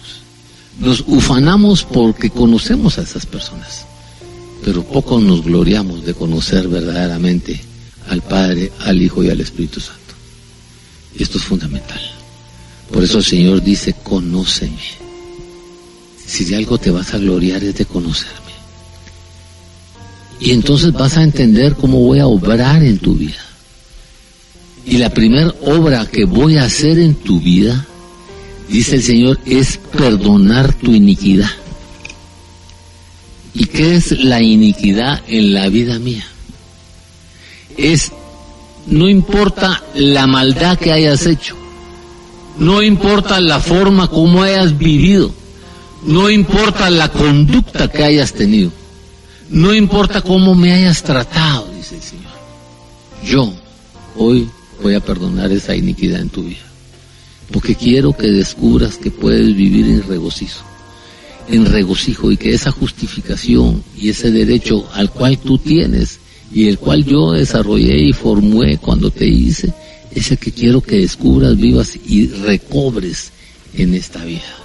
Nos 0.78 1.04
ufanamos 1.06 1.84
porque 1.84 2.30
conocemos 2.30 2.96
a 2.96 3.02
esas 3.02 3.26
personas, 3.26 3.84
pero 4.64 4.84
poco 4.84 5.20
nos 5.20 5.42
gloriamos 5.42 6.04
de 6.06 6.14
conocer 6.14 6.68
verdaderamente 6.68 7.60
al 8.08 8.22
Padre, 8.22 8.70
al 8.80 9.02
Hijo 9.02 9.22
y 9.24 9.30
al 9.30 9.40
Espíritu 9.40 9.80
Santo. 9.80 10.00
Esto 11.18 11.38
es 11.38 11.44
fundamental, 11.44 12.00
Por 12.92 13.02
eso 13.02 13.18
el 13.18 13.24
Señor 13.24 13.62
dice, 13.62 13.94
conóceme. 14.04 15.00
Si 16.24 16.44
de 16.44 16.54
algo 16.54 16.78
te 16.78 16.92
vas 16.92 17.12
a 17.12 17.18
gloriar 17.18 17.64
es 17.64 17.74
de 17.74 17.84
conocerme. 17.84 18.38
Y 20.38 20.52
entonces 20.52 20.92
vas 20.92 21.16
a 21.16 21.24
entender 21.24 21.74
cómo 21.74 21.98
voy 21.98 22.20
a 22.20 22.28
obrar 22.28 22.82
en 22.84 22.98
tu 22.98 23.14
vida. 23.14 23.49
Y 24.84 24.98
la 24.98 25.10
primera 25.10 25.54
obra 25.62 26.06
que 26.06 26.24
voy 26.24 26.56
a 26.56 26.64
hacer 26.64 26.98
en 26.98 27.14
tu 27.14 27.40
vida, 27.40 27.86
dice 28.68 28.96
el 28.96 29.02
Señor, 29.02 29.38
es 29.44 29.78
perdonar 29.78 30.72
tu 30.74 30.92
iniquidad. 30.92 31.50
¿Y 33.54 33.66
qué 33.66 33.96
es 33.96 34.12
la 34.12 34.40
iniquidad 34.40 35.22
en 35.26 35.52
la 35.52 35.68
vida 35.68 35.98
mía? 35.98 36.24
Es, 37.76 38.12
no 38.86 39.08
importa 39.08 39.82
la 39.94 40.26
maldad 40.26 40.78
que 40.78 40.92
hayas 40.92 41.26
hecho, 41.26 41.56
no 42.58 42.82
importa 42.82 43.40
la 43.40 43.60
forma 43.60 44.08
como 44.08 44.42
hayas 44.42 44.78
vivido, 44.78 45.32
no 46.04 46.30
importa 46.30 46.90
la 46.90 47.10
conducta 47.10 47.88
que 47.88 48.04
hayas 48.04 48.32
tenido, 48.32 48.70
no 49.50 49.74
importa 49.74 50.22
cómo 50.22 50.54
me 50.54 50.72
hayas 50.72 51.02
tratado, 51.02 51.68
dice 51.76 51.96
el 51.96 52.02
Señor. 52.02 52.30
Yo 53.24 53.52
hoy 54.16 54.48
voy 54.82 54.94
a 54.94 55.00
perdonar 55.00 55.52
esa 55.52 55.76
iniquidad 55.76 56.20
en 56.20 56.28
tu 56.28 56.44
vida, 56.44 56.66
porque 57.52 57.74
quiero 57.74 58.12
que 58.12 58.28
descubras 58.28 58.96
que 58.96 59.10
puedes 59.10 59.54
vivir 59.54 59.86
en 59.86 60.06
regocijo 60.08 60.70
en 61.50 61.66
regocijo 61.66 62.30
y 62.30 62.36
que 62.36 62.54
esa 62.54 62.70
justificación 62.70 63.82
y 63.96 64.10
ese 64.10 64.30
derecho 64.30 64.88
al 64.92 65.10
cual 65.10 65.38
tú 65.38 65.58
tienes 65.58 66.20
y 66.52 66.68
el 66.68 66.78
cual 66.78 67.04
yo 67.04 67.32
desarrollé 67.32 67.98
y 67.98 68.12
formé 68.12 68.78
cuando 68.78 69.10
te 69.10 69.26
hice, 69.26 69.72
es 70.12 70.30
el 70.30 70.38
que 70.38 70.52
quiero 70.52 70.80
que 70.80 70.98
descubras, 70.98 71.56
vivas 71.56 71.98
y 72.06 72.28
recobres 72.28 73.30
en 73.74 73.94
esta 73.94 74.24
vida. 74.24 74.56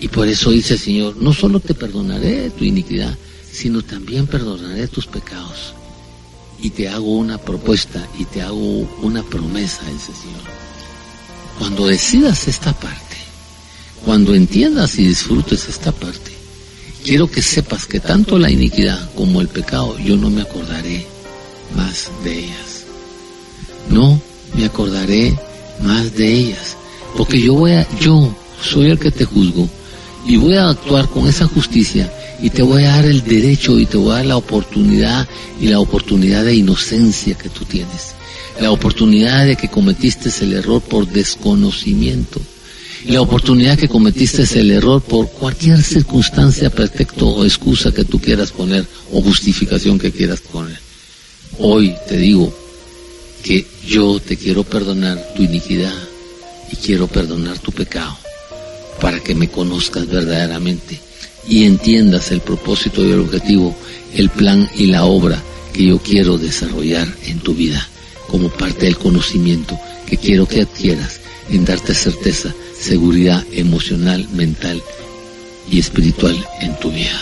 Y 0.00 0.08
por 0.08 0.28
eso 0.28 0.50
dice 0.50 0.74
el 0.74 0.80
Señor, 0.80 1.16
no 1.16 1.32
solo 1.32 1.58
te 1.58 1.74
perdonaré 1.74 2.50
tu 2.50 2.64
iniquidad, 2.64 3.16
sino 3.50 3.82
también 3.82 4.26
perdonaré 4.26 4.86
tus 4.86 5.06
pecados. 5.06 5.74
Y 6.60 6.70
te 6.70 6.88
hago 6.88 7.16
una 7.16 7.38
propuesta 7.38 8.06
y 8.18 8.24
te 8.24 8.42
hago 8.42 8.88
una 9.02 9.22
promesa, 9.22 9.82
dice 9.84 10.12
Señor. 10.12 10.42
Cuando 11.58 11.86
decidas 11.86 12.48
esta 12.48 12.72
parte, 12.72 13.16
cuando 14.04 14.34
entiendas 14.34 14.98
y 14.98 15.06
disfrutes 15.06 15.68
esta 15.68 15.92
parte, 15.92 16.32
quiero 17.04 17.30
que 17.30 17.42
sepas 17.42 17.86
que 17.86 18.00
tanto 18.00 18.38
la 18.38 18.50
iniquidad 18.50 19.10
como 19.14 19.40
el 19.40 19.48
pecado 19.48 19.98
yo 19.98 20.16
no 20.16 20.30
me 20.30 20.42
acordaré 20.42 21.06
más 21.76 22.10
de 22.24 22.38
ellas. 22.38 22.84
No 23.90 24.20
me 24.54 24.64
acordaré 24.64 25.38
más 25.82 26.14
de 26.16 26.32
ellas, 26.32 26.76
porque 27.16 27.40
yo 27.40 27.54
voy 27.54 27.72
a, 27.72 27.86
yo 27.98 28.34
soy 28.62 28.90
el 28.90 28.98
que 28.98 29.10
te 29.10 29.24
juzgo 29.24 29.68
y 30.26 30.36
voy 30.36 30.56
a 30.56 30.70
actuar 30.70 31.08
con 31.08 31.28
esa 31.28 31.46
justicia 31.46 32.12
y 32.40 32.50
te 32.50 32.62
voy 32.62 32.84
a 32.84 32.96
dar 32.96 33.06
el 33.06 33.22
derecho 33.24 33.78
y 33.78 33.86
te 33.86 33.96
voy 33.96 34.12
a 34.12 34.16
dar 34.16 34.26
la 34.26 34.36
oportunidad 34.36 35.28
y 35.60 35.68
la 35.68 35.80
oportunidad 35.80 36.44
de 36.44 36.54
inocencia 36.54 37.34
que 37.34 37.48
tú 37.48 37.64
tienes, 37.64 38.14
la 38.60 38.70
oportunidad 38.70 39.46
de 39.46 39.56
que 39.56 39.68
cometiste 39.68 40.30
el 40.44 40.54
error 40.54 40.80
por 40.82 41.06
desconocimiento. 41.06 42.40
La 43.06 43.20
oportunidad 43.20 43.78
que 43.78 43.88
cometiste 43.88 44.42
el 44.58 44.72
error 44.72 45.00
por 45.00 45.30
cualquier 45.30 45.80
circunstancia, 45.82 46.68
pretexto 46.68 47.28
o 47.28 47.44
excusa 47.44 47.92
que 47.92 48.04
tú 48.04 48.20
quieras 48.20 48.50
poner 48.50 48.84
o 49.12 49.22
justificación 49.22 50.00
que 50.00 50.10
quieras 50.10 50.40
poner. 50.40 50.78
Hoy 51.58 51.94
te 52.08 52.16
digo 52.16 52.52
que 53.44 53.64
yo 53.86 54.18
te 54.18 54.36
quiero 54.36 54.64
perdonar 54.64 55.32
tu 55.36 55.44
iniquidad 55.44 55.94
y 56.72 56.76
quiero 56.76 57.06
perdonar 57.06 57.60
tu 57.60 57.70
pecado 57.70 58.16
para 59.00 59.20
que 59.20 59.36
me 59.36 59.48
conozcas 59.48 60.08
verdaderamente 60.08 61.07
y 61.48 61.64
entiendas 61.64 62.30
el 62.30 62.40
propósito 62.40 63.04
y 63.04 63.10
el 63.10 63.20
objetivo, 63.20 63.76
el 64.14 64.28
plan 64.30 64.68
y 64.76 64.86
la 64.86 65.04
obra 65.04 65.42
que 65.72 65.86
yo 65.86 65.98
quiero 65.98 66.38
desarrollar 66.38 67.08
en 67.26 67.38
tu 67.38 67.54
vida 67.54 67.88
como 68.28 68.48
parte 68.50 68.86
del 68.86 68.98
conocimiento 68.98 69.78
que 70.06 70.16
quiero 70.16 70.46
que 70.46 70.62
adquieras 70.62 71.20
en 71.50 71.64
darte 71.64 71.94
certeza 71.94 72.54
seguridad 72.78 73.44
emocional, 73.52 74.28
mental 74.34 74.80
y 75.70 75.78
espiritual 75.78 76.36
en 76.60 76.78
tu 76.78 76.90
vida. 76.90 77.20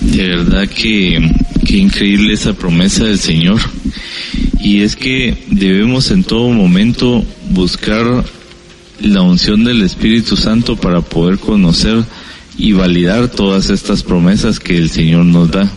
De 0.00 0.28
verdad 0.28 0.68
que, 0.68 1.20
que 1.66 1.76
increíble 1.76 2.34
esa 2.34 2.52
promesa 2.52 3.04
del 3.04 3.18
Señor. 3.18 3.60
Y 4.60 4.82
es 4.82 4.96
que 4.96 5.36
debemos 5.50 6.10
en 6.10 6.24
todo 6.24 6.48
momento 6.50 7.24
buscar 7.50 8.24
la 9.00 9.22
unción 9.22 9.64
del 9.64 9.82
Espíritu 9.82 10.36
Santo 10.36 10.76
para 10.76 11.00
poder 11.00 11.38
conocer 11.38 12.04
y 12.56 12.72
validar 12.72 13.28
todas 13.28 13.70
estas 13.70 14.02
promesas 14.02 14.60
que 14.60 14.76
el 14.76 14.90
Señor 14.90 15.24
nos 15.24 15.50
da. 15.50 15.70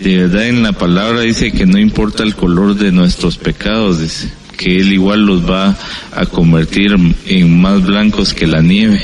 De 0.00 0.18
verdad 0.18 0.46
en 0.46 0.62
la 0.62 0.72
palabra 0.72 1.20
dice 1.20 1.52
que 1.52 1.66
no 1.66 1.78
importa 1.78 2.22
el 2.22 2.34
color 2.34 2.74
de 2.74 2.92
nuestros 2.92 3.36
pecados, 3.36 4.00
dice 4.00 4.32
que 4.56 4.78
Él 4.78 4.92
igual 4.92 5.26
los 5.26 5.48
va 5.48 5.76
a 6.14 6.26
convertir 6.26 6.94
en 7.26 7.60
más 7.60 7.84
blancos 7.84 8.34
que 8.34 8.46
la 8.46 8.62
nieve. 8.62 9.02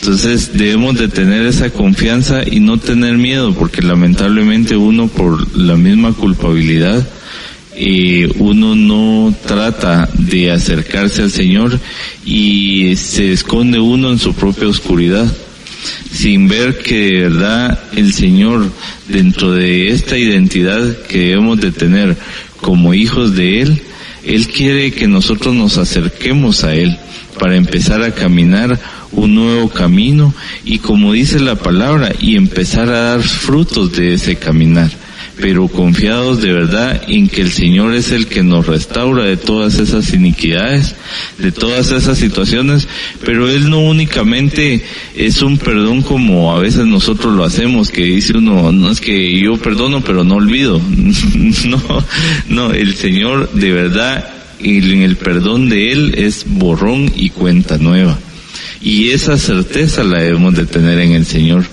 Entonces 0.00 0.52
debemos 0.54 0.96
de 0.96 1.08
tener 1.08 1.44
esa 1.46 1.70
confianza 1.70 2.42
y 2.46 2.60
no 2.60 2.78
tener 2.78 3.18
miedo, 3.18 3.52
porque 3.52 3.82
lamentablemente 3.82 4.76
uno 4.76 5.08
por 5.08 5.56
la 5.56 5.76
misma 5.76 6.12
culpabilidad, 6.12 7.06
uno 8.38 8.74
no 8.74 9.34
trata 9.46 10.08
de 10.14 10.50
acercarse 10.50 11.22
al 11.22 11.30
Señor 11.30 11.78
y 12.24 12.96
se 12.96 13.32
esconde 13.32 13.78
uno 13.78 14.10
en 14.10 14.18
su 14.18 14.34
propia 14.34 14.68
oscuridad, 14.68 15.26
sin 16.10 16.48
ver 16.48 16.78
que 16.78 16.98
de 16.98 17.22
verdad 17.28 17.78
el 17.94 18.12
Señor, 18.12 18.70
dentro 19.08 19.52
de 19.52 19.88
esta 19.88 20.18
identidad 20.18 20.98
que 21.08 21.18
debemos 21.28 21.60
de 21.60 21.70
tener 21.70 22.16
como 22.60 22.94
hijos 22.94 23.36
de 23.36 23.62
Él, 23.62 23.82
él 24.24 24.48
quiere 24.48 24.90
que 24.90 25.06
nosotros 25.06 25.54
nos 25.54 25.78
acerquemos 25.78 26.64
a 26.64 26.74
Él 26.74 26.98
para 27.38 27.56
empezar 27.56 28.02
a 28.02 28.12
caminar 28.12 28.78
un 29.12 29.34
nuevo 29.34 29.70
camino 29.70 30.34
y 30.64 30.80
como 30.80 31.12
dice 31.12 31.40
la 31.40 31.54
palabra 31.54 32.12
y 32.20 32.36
empezar 32.36 32.88
a 32.90 33.00
dar 33.00 33.22
frutos 33.22 33.92
de 33.92 34.14
ese 34.14 34.36
caminar 34.36 34.90
pero 35.40 35.68
confiados 35.68 36.40
de 36.40 36.52
verdad 36.52 37.02
en 37.08 37.28
que 37.28 37.42
el 37.42 37.50
Señor 37.50 37.94
es 37.94 38.10
el 38.10 38.26
que 38.26 38.42
nos 38.42 38.66
restaura 38.66 39.24
de 39.24 39.36
todas 39.36 39.78
esas 39.78 40.12
iniquidades, 40.12 40.96
de 41.38 41.52
todas 41.52 41.90
esas 41.90 42.18
situaciones, 42.18 42.88
pero 43.24 43.48
Él 43.48 43.70
no 43.70 43.80
únicamente 43.80 44.82
es 45.16 45.42
un 45.42 45.58
perdón 45.58 46.02
como 46.02 46.54
a 46.54 46.58
veces 46.58 46.86
nosotros 46.86 47.34
lo 47.34 47.44
hacemos, 47.44 47.90
que 47.90 48.04
dice 48.04 48.36
uno, 48.36 48.72
no 48.72 48.90
es 48.90 49.00
que 49.00 49.38
yo 49.40 49.56
perdono 49.56 50.02
pero 50.02 50.24
no 50.24 50.36
olvido, 50.36 50.80
no, 51.66 52.04
no, 52.48 52.72
el 52.72 52.94
Señor 52.94 53.50
de 53.52 53.72
verdad 53.72 54.34
en 54.60 55.02
el 55.02 55.16
perdón 55.16 55.68
de 55.68 55.92
Él 55.92 56.14
es 56.16 56.44
borrón 56.46 57.10
y 57.14 57.30
cuenta 57.30 57.78
nueva. 57.78 58.18
Y 58.80 59.10
esa 59.10 59.36
certeza 59.36 60.04
la 60.04 60.22
debemos 60.22 60.54
de 60.54 60.66
tener 60.66 60.98
en 61.00 61.12
el 61.12 61.26
Señor, 61.26 61.64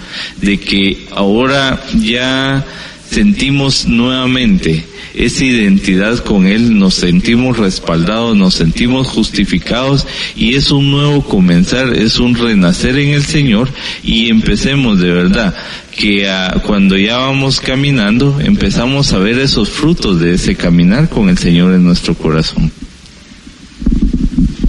de 0.41 0.59
que 0.59 1.05
ahora 1.11 1.83
ya 2.01 2.65
sentimos 3.09 3.87
nuevamente 3.87 4.85
esa 5.15 5.45
identidad 5.45 6.19
con 6.19 6.45
Él, 6.45 6.77
nos 6.77 6.95
sentimos 6.95 7.57
respaldados, 7.57 8.35
nos 8.35 8.53
sentimos 8.53 9.07
justificados 9.07 10.05
y 10.35 10.55
es 10.55 10.71
un 10.71 10.91
nuevo 10.91 11.23
comenzar, 11.23 11.93
es 11.93 12.19
un 12.19 12.35
renacer 12.35 12.97
en 12.97 13.09
el 13.09 13.23
Señor 13.23 13.69
y 14.03 14.29
empecemos 14.29 14.99
de 14.99 15.11
verdad 15.11 15.55
que 15.95 16.27
cuando 16.65 16.97
ya 16.97 17.17
vamos 17.17 17.61
caminando 17.61 18.39
empezamos 18.41 19.13
a 19.13 19.19
ver 19.19 19.39
esos 19.39 19.69
frutos 19.69 20.19
de 20.19 20.33
ese 20.33 20.55
caminar 20.55 21.09
con 21.09 21.29
el 21.29 21.37
Señor 21.37 21.73
en 21.73 21.85
nuestro 21.85 22.13
corazón. 22.15 22.71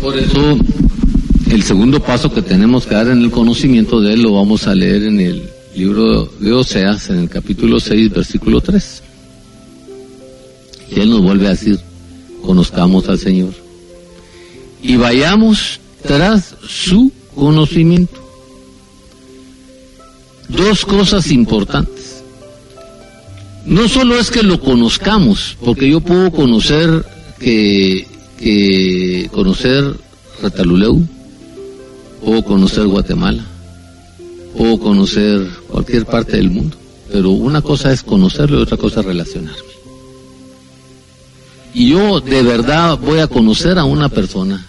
Por 0.00 0.16
eso 0.16 0.58
el 1.50 1.62
segundo 1.64 2.00
paso 2.00 2.32
que 2.32 2.42
tenemos 2.42 2.86
que 2.86 2.94
dar 2.94 3.08
en 3.08 3.22
el 3.22 3.30
conocimiento 3.30 4.00
de 4.00 4.14
Él 4.14 4.22
lo 4.22 4.34
vamos 4.34 4.68
a 4.68 4.74
leer 4.74 5.02
en 5.04 5.20
el 5.20 5.55
libro 5.76 6.24
de 6.40 6.52
Oseas, 6.52 7.10
en 7.10 7.18
el 7.18 7.28
capítulo 7.28 7.78
6, 7.78 8.10
versículo 8.10 8.60
3. 8.60 9.02
Y 10.90 11.00
Él 11.00 11.10
nos 11.10 11.22
vuelve 11.22 11.46
a 11.46 11.50
decir, 11.50 11.78
conozcamos 12.42 13.08
al 13.08 13.18
Señor 13.18 13.52
y 14.82 14.96
vayamos 14.96 15.80
tras 16.02 16.54
su 16.66 17.12
conocimiento. 17.34 18.22
Dos 20.48 20.84
cosas 20.84 21.30
importantes. 21.30 22.22
No 23.64 23.88
solo 23.88 24.16
es 24.16 24.30
que 24.30 24.44
lo 24.44 24.60
conozcamos, 24.60 25.56
porque 25.64 25.90
yo 25.90 26.00
puedo 26.00 26.30
conocer 26.30 27.04
que, 27.40 28.06
que 28.38 29.28
conocer 29.32 29.96
Retaluleu, 30.40 31.02
puedo 32.24 32.44
conocer 32.44 32.86
Guatemala, 32.86 33.44
o 34.58 34.78
conocer 34.78 35.46
cualquier 35.68 36.06
parte 36.06 36.36
del 36.36 36.50
mundo. 36.50 36.76
Pero 37.10 37.30
una 37.30 37.62
cosa 37.62 37.92
es 37.92 38.02
conocerlo 38.02 38.58
y 38.58 38.62
otra 38.62 38.76
cosa 38.76 39.00
es 39.00 39.06
relacionarme. 39.06 39.62
y 41.74 41.90
yo 41.90 42.20
de 42.20 42.42
verdad 42.42 42.98
voy 42.98 43.18
a 43.18 43.26
conocer 43.26 43.78
a 43.78 43.84
una 43.84 44.08
persona 44.08 44.66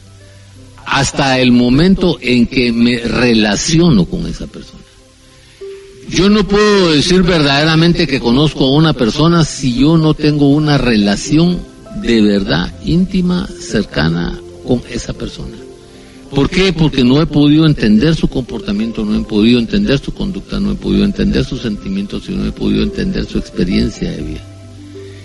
hasta 0.85 1.39
el 1.39 1.51
momento 1.51 2.17
en 2.21 2.47
que 2.47 2.71
me 2.71 2.99
relaciono 2.99 4.05
con 4.05 4.25
esa 4.25 4.47
persona. 4.47 4.83
Yo 6.09 6.29
no 6.29 6.47
puedo 6.47 6.93
decir 6.93 7.23
verdaderamente 7.23 8.07
que 8.07 8.21
conozco 8.21 8.65
a 8.65 8.71
una 8.71 8.93
persona 8.93 9.43
si 9.43 9.75
yo 9.75 9.97
no 9.97 10.13
tengo 10.13 10.49
una 10.49 10.77
relación 10.77 11.59
de 12.01 12.21
verdad 12.21 12.73
íntima, 12.85 13.47
cercana 13.47 14.39
con 14.65 14.81
esa 14.89 15.13
persona. 15.13 15.66
¿Por 16.33 16.49
qué? 16.49 16.73
Porque 16.73 17.03
no 17.03 17.21
he 17.21 17.25
podido 17.25 17.65
entender 17.65 18.15
su 18.15 18.27
comportamiento, 18.27 19.05
no 19.05 19.15
he 19.15 19.23
podido 19.23 19.59
entender 19.59 19.99
su 19.99 20.13
conducta, 20.13 20.59
no 20.59 20.71
he 20.71 20.75
podido 20.75 21.05
entender 21.05 21.45
sus 21.45 21.61
sentimientos 21.61 22.27
y 22.27 22.33
no 22.33 22.45
he 22.45 22.51
podido 22.51 22.83
entender 22.83 23.25
su 23.25 23.37
experiencia 23.37 24.11
de 24.11 24.21
vida. 24.21 24.45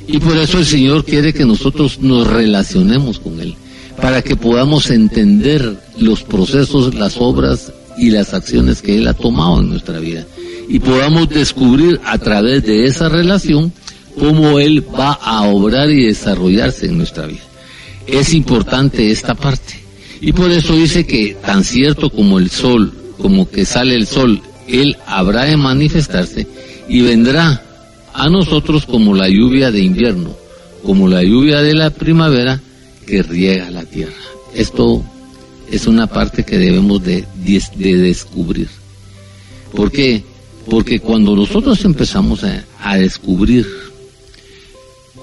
Y 0.07 0.19
por 0.19 0.37
eso 0.37 0.59
el 0.59 0.67
Señor 0.67 1.05
quiere 1.05 1.33
que 1.33 1.45
nosotros 1.45 2.01
nos 2.01 2.27
relacionemos 2.27 3.19
con 3.19 3.41
Él, 3.41 3.55
para 4.01 4.23
que 4.23 4.37
podamos 4.37 4.91
entender 4.91 5.77
los 5.99 6.23
procesos, 6.23 6.95
las 6.95 7.17
obras 7.19 7.73
y 7.99 8.11
las 8.11 8.33
acciones 8.33 8.81
que 8.81 8.99
Él 8.99 9.09
ha 9.09 9.15
tomado 9.15 9.61
en 9.61 9.71
nuestra 9.71 9.99
vida. 9.99 10.27
Y 10.69 10.79
podamos 10.79 11.29
descubrir 11.29 12.01
a 12.05 12.19
través 12.19 12.65
de 12.65 12.87
esa 12.87 13.09
relación 13.09 13.73
cómo 14.19 14.59
Él 14.59 14.85
va 14.95 15.12
a 15.12 15.43
obrar 15.43 15.91
y 15.91 16.07
desarrollarse 16.07 16.87
en 16.87 16.99
nuestra 16.99 17.27
vida. 17.27 17.43
Es 18.07 18.35
importante 18.35 19.11
esta 19.11 19.35
parte. 19.35 19.82
Y 20.25 20.33
por 20.33 20.53
eso 20.53 20.77
dice 20.77 21.05
que 21.05 21.37
tan 21.45 21.65
cierto 21.65 22.09
como 22.09 22.39
el 22.39 22.49
sol, 22.49 22.93
como 23.19 23.51
que 23.51 23.65
sale 23.65 23.97
el 23.97 24.07
sol, 24.07 24.41
Él 24.69 24.97
habrá 25.05 25.47
de 25.47 25.57
manifestarse 25.57 26.47
y 26.89 27.01
vendrá 27.03 27.61
a 28.15 28.29
nosotros 28.29 28.87
como 28.87 29.17
la 29.17 29.29
lluvia 29.29 29.73
de 29.73 29.81
invierno, 29.81 30.31
como 30.85 31.09
la 31.09 31.25
lluvia 31.25 31.61
de 31.61 31.75
la 31.75 31.91
primavera 31.91 32.61
que 33.05 33.25
riega 33.25 33.69
la 33.73 33.83
tierra. 33.83 34.13
Esto 34.55 35.03
es 35.69 35.89
una 35.89 36.07
parte 36.07 36.45
que 36.45 36.57
debemos 36.57 37.03
de, 37.03 37.25
de 37.75 37.97
descubrir. 37.97 38.69
¿Por 39.75 39.91
qué? 39.91 40.23
Porque 40.71 41.01
cuando 41.01 41.35
nosotros 41.35 41.85
empezamos 41.85 42.45
a 42.81 42.97
descubrir 42.97 43.67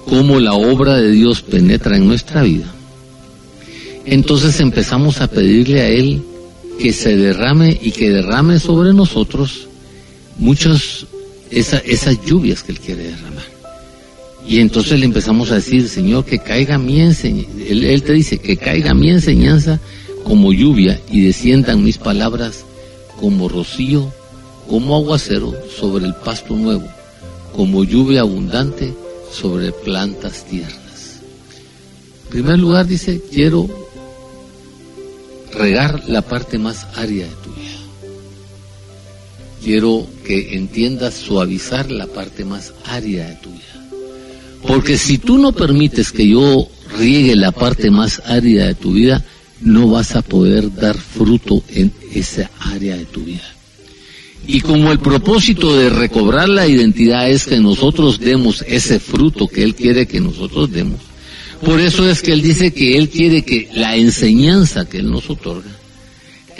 cómo 0.04 0.38
la 0.40 0.52
obra 0.52 0.98
de 0.98 1.10
Dios 1.10 1.40
penetra 1.40 1.96
en 1.96 2.06
nuestra 2.06 2.42
vida, 2.42 2.74
entonces 4.04 4.60
empezamos 4.60 5.20
a 5.20 5.26
pedirle 5.26 5.80
a 5.80 5.88
Él 5.88 6.22
que 6.78 6.92
se 6.92 7.16
derrame 7.16 7.78
y 7.82 7.92
que 7.92 8.10
derrame 8.10 8.58
sobre 8.58 8.92
nosotros 8.92 9.68
muchas 10.38 11.06
esa, 11.50 11.78
esas 11.78 12.24
lluvias 12.24 12.62
que 12.62 12.72
Él 12.72 12.80
quiere 12.80 13.04
derramar. 13.04 13.44
Y 14.46 14.60
entonces 14.60 14.98
le 14.98 15.04
empezamos 15.04 15.50
a 15.50 15.56
decir, 15.56 15.88
Señor, 15.88 16.24
que 16.24 16.38
caiga 16.38 16.78
mi 16.78 17.00
enseñanza, 17.00 17.50
él, 17.68 17.84
él, 17.84 18.02
te 18.02 18.14
dice, 18.14 18.38
que 18.38 18.56
caiga 18.56 18.94
mi 18.94 19.10
enseñanza 19.10 19.78
como 20.24 20.52
lluvia 20.52 20.98
y 21.10 21.22
desciendan 21.22 21.84
mis 21.84 21.98
palabras 21.98 22.64
como 23.18 23.48
rocío, 23.48 24.10
como 24.68 24.96
aguacero 24.96 25.54
sobre 25.78 26.06
el 26.06 26.14
pasto 26.14 26.56
nuevo, 26.56 26.88
como 27.54 27.84
lluvia 27.84 28.22
abundante 28.22 28.94
sobre 29.30 29.72
plantas 29.72 30.44
tiernas. 30.46 31.20
En 32.24 32.30
primer 32.30 32.58
lugar 32.58 32.86
dice, 32.86 33.20
quiero 33.30 33.68
regar 35.52 36.08
la 36.08 36.22
parte 36.22 36.58
más 36.58 36.86
árida 36.96 37.26
de 37.26 37.34
tu 37.42 37.50
vida. 37.50 37.70
Quiero 39.62 40.06
que 40.24 40.54
entiendas 40.56 41.14
suavizar 41.14 41.90
la 41.90 42.06
parte 42.06 42.44
más 42.44 42.72
árida 42.86 43.28
de 43.28 43.34
tu 43.36 43.50
vida. 43.50 43.62
Porque 44.66 44.98
si 44.98 45.18
tú 45.18 45.38
no 45.38 45.52
permites 45.52 46.12
que 46.12 46.28
yo 46.28 46.68
riegue 46.98 47.36
la 47.36 47.52
parte 47.52 47.90
más 47.90 48.22
árida 48.26 48.66
de 48.66 48.74
tu 48.74 48.92
vida, 48.92 49.24
no 49.60 49.88
vas 49.88 50.16
a 50.16 50.22
poder 50.22 50.74
dar 50.74 50.96
fruto 50.96 51.62
en 51.68 51.92
esa 52.14 52.50
área 52.58 52.96
de 52.96 53.04
tu 53.04 53.24
vida. 53.24 53.54
Y 54.46 54.60
como 54.62 54.90
el 54.90 54.98
propósito 54.98 55.76
de 55.76 55.90
recobrar 55.90 56.48
la 56.48 56.66
identidad 56.66 57.30
es 57.30 57.46
que 57.46 57.60
nosotros 57.60 58.18
demos 58.18 58.64
ese 58.66 58.98
fruto 58.98 59.46
que 59.46 59.62
Él 59.62 59.74
quiere 59.74 60.06
que 60.06 60.20
nosotros 60.20 60.72
demos, 60.72 60.98
por 61.64 61.80
eso 61.80 62.08
es 62.08 62.22
que 62.22 62.32
Él 62.32 62.42
dice 62.42 62.72
que 62.72 62.96
Él 62.96 63.08
quiere 63.08 63.42
que 63.42 63.68
la 63.74 63.96
enseñanza 63.96 64.88
que 64.88 64.98
Él 64.98 65.10
nos 65.10 65.28
otorga 65.28 65.70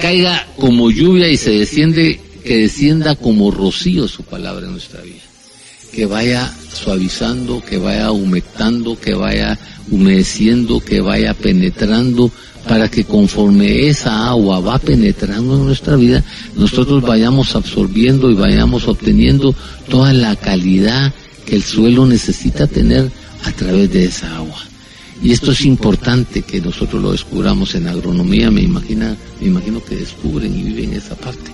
caiga 0.01 0.47
como 0.57 0.91
lluvia 0.91 1.29
y 1.29 1.37
se 1.37 1.51
desciende, 1.51 2.21
que 2.45 2.59
descienda 2.59 3.15
como 3.15 3.51
rocío 3.51 4.09
su 4.09 4.23
palabra 4.23 4.67
en 4.67 4.73
nuestra 4.73 5.01
vida. 5.03 5.21
Que 5.93 6.07
vaya 6.07 6.53
suavizando, 6.73 7.63
que 7.63 7.77
vaya 7.77 8.11
humectando, 8.11 8.99
que 8.99 9.15
vaya 9.15 9.59
humedeciendo, 9.91 10.81
que 10.81 11.01
vaya 11.01 11.35
penetrando, 11.35 12.31
para 12.69 12.89
que 12.89 13.05
conforme 13.05 13.89
esa 13.89 14.29
agua 14.29 14.61
va 14.61 14.79
penetrando 14.79 15.57
en 15.57 15.67
nuestra 15.67 15.97
vida, 15.97 16.23
nosotros 16.57 17.03
vayamos 17.03 17.57
absorbiendo 17.57 18.31
y 18.31 18.35
vayamos 18.35 18.87
obteniendo 18.87 19.55
toda 19.89 20.13
la 20.13 20.37
calidad 20.37 21.13
que 21.45 21.57
el 21.57 21.63
suelo 21.63 22.07
necesita 22.07 22.67
tener 22.67 23.11
a 23.45 23.53
través 23.53 23.93
de 23.93 24.05
esa 24.05 24.37
agua. 24.37 24.70
Y 25.23 25.33
esto 25.33 25.53
es 25.53 25.65
importante 25.67 26.43
que 26.43 26.61
nosotros 26.61 27.03
lo 27.03 27.13
descubramos 27.13 27.75
en 27.75 27.89
agronomía, 27.89 28.51
me 28.51 28.63
imagino, 28.63 29.15
me 29.41 29.49
imagino 29.49 29.85
que 29.85 29.97
descubren 29.97 30.57
y 30.57 30.63
viven 30.63 30.95
esa 30.95 31.15
parte. 31.15 31.51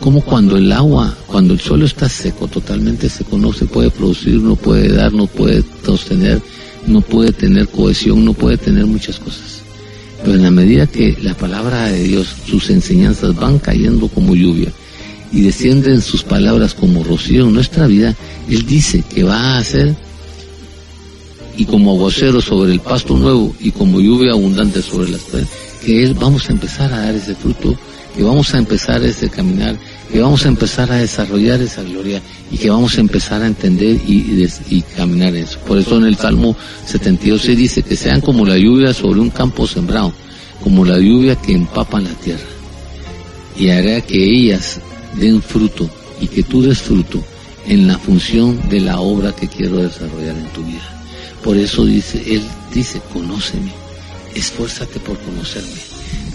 Como 0.00 0.22
cuando 0.22 0.56
el 0.56 0.70
agua, 0.72 1.16
cuando 1.26 1.54
el 1.54 1.60
suelo 1.60 1.86
está 1.86 2.08
seco, 2.08 2.46
totalmente 2.48 3.08
seco, 3.08 3.38
no 3.38 3.52
se 3.52 3.66
puede 3.66 3.90
producir, 3.90 4.34
no 4.36 4.56
puede 4.56 4.88
dar, 4.88 5.12
no 5.12 5.26
puede 5.26 5.62
sostener, 5.84 6.42
no 6.86 7.00
puede 7.00 7.32
tener 7.32 7.68
cohesión, 7.68 8.24
no 8.24 8.34
puede 8.34 8.58
tener 8.58 8.86
muchas 8.86 9.18
cosas. 9.18 9.60
Pero 10.22 10.36
en 10.36 10.42
la 10.42 10.50
medida 10.50 10.86
que 10.86 11.16
la 11.22 11.34
palabra 11.34 11.86
de 11.86 12.02
Dios, 12.02 12.28
sus 12.46 12.68
enseñanzas 12.68 13.34
van 13.34 13.58
cayendo 13.58 14.08
como 14.08 14.34
lluvia 14.34 14.70
y 15.32 15.42
descienden 15.42 16.02
sus 16.02 16.22
palabras 16.22 16.74
como 16.74 17.02
rocío 17.02 17.46
en 17.46 17.54
nuestra 17.54 17.86
vida, 17.86 18.14
Él 18.48 18.66
dice 18.66 19.02
que 19.02 19.22
va 19.22 19.38
a 19.38 19.58
hacer 19.58 19.96
y 21.60 21.66
como 21.66 21.90
aguacero 21.90 22.40
sobre 22.40 22.72
el 22.72 22.80
pasto 22.80 23.14
nuevo 23.18 23.54
y 23.60 23.70
como 23.70 24.00
lluvia 24.00 24.32
abundante 24.32 24.80
sobre 24.80 25.10
las 25.10 25.20
plantas, 25.20 25.52
que 25.84 26.02
él 26.02 26.14
vamos 26.14 26.48
a 26.48 26.52
empezar 26.52 26.90
a 26.90 27.00
dar 27.00 27.14
ese 27.14 27.34
fruto, 27.34 27.76
que 28.16 28.22
vamos 28.22 28.54
a 28.54 28.56
empezar 28.56 29.02
ese 29.02 29.28
caminar, 29.28 29.76
que 30.10 30.22
vamos 30.22 30.46
a 30.46 30.48
empezar 30.48 30.90
a 30.90 30.96
desarrollar 30.96 31.60
esa 31.60 31.82
gloria 31.82 32.22
y 32.50 32.56
que 32.56 32.70
vamos 32.70 32.96
a 32.96 33.02
empezar 33.02 33.42
a 33.42 33.46
entender 33.46 34.00
y, 34.06 34.48
y, 34.70 34.80
caminar 34.96 35.36
eso. 35.36 35.58
Por 35.66 35.76
eso 35.76 35.98
en 35.98 36.06
el 36.06 36.16
Salmo 36.16 36.56
72 36.86 37.42
se 37.42 37.54
dice 37.54 37.82
que 37.82 37.94
sean 37.94 38.22
como 38.22 38.46
la 38.46 38.56
lluvia 38.56 38.94
sobre 38.94 39.20
un 39.20 39.28
campo 39.28 39.66
sembrado, 39.66 40.14
como 40.64 40.86
la 40.86 40.98
lluvia 40.98 41.36
que 41.36 41.52
empapa 41.52 42.00
la 42.00 42.14
tierra. 42.24 42.40
Y 43.58 43.68
hará 43.68 44.00
que 44.00 44.16
ellas 44.16 44.80
den 45.20 45.42
fruto 45.42 45.90
y 46.22 46.26
que 46.26 46.42
tú 46.42 46.62
des 46.62 46.78
fruto 46.78 47.22
en 47.66 47.86
la 47.86 47.98
función 47.98 48.66
de 48.70 48.80
la 48.80 48.98
obra 48.98 49.32
que 49.32 49.46
quiero 49.46 49.76
desarrollar 49.76 50.38
en 50.38 50.48
tu 50.54 50.64
vida. 50.64 50.99
Por 51.42 51.56
eso 51.56 51.84
dice, 51.84 52.22
Él 52.26 52.42
dice, 52.74 53.00
conóceme, 53.12 53.72
esfuérzate 54.34 55.00
por 55.00 55.18
conocerme. 55.18 55.68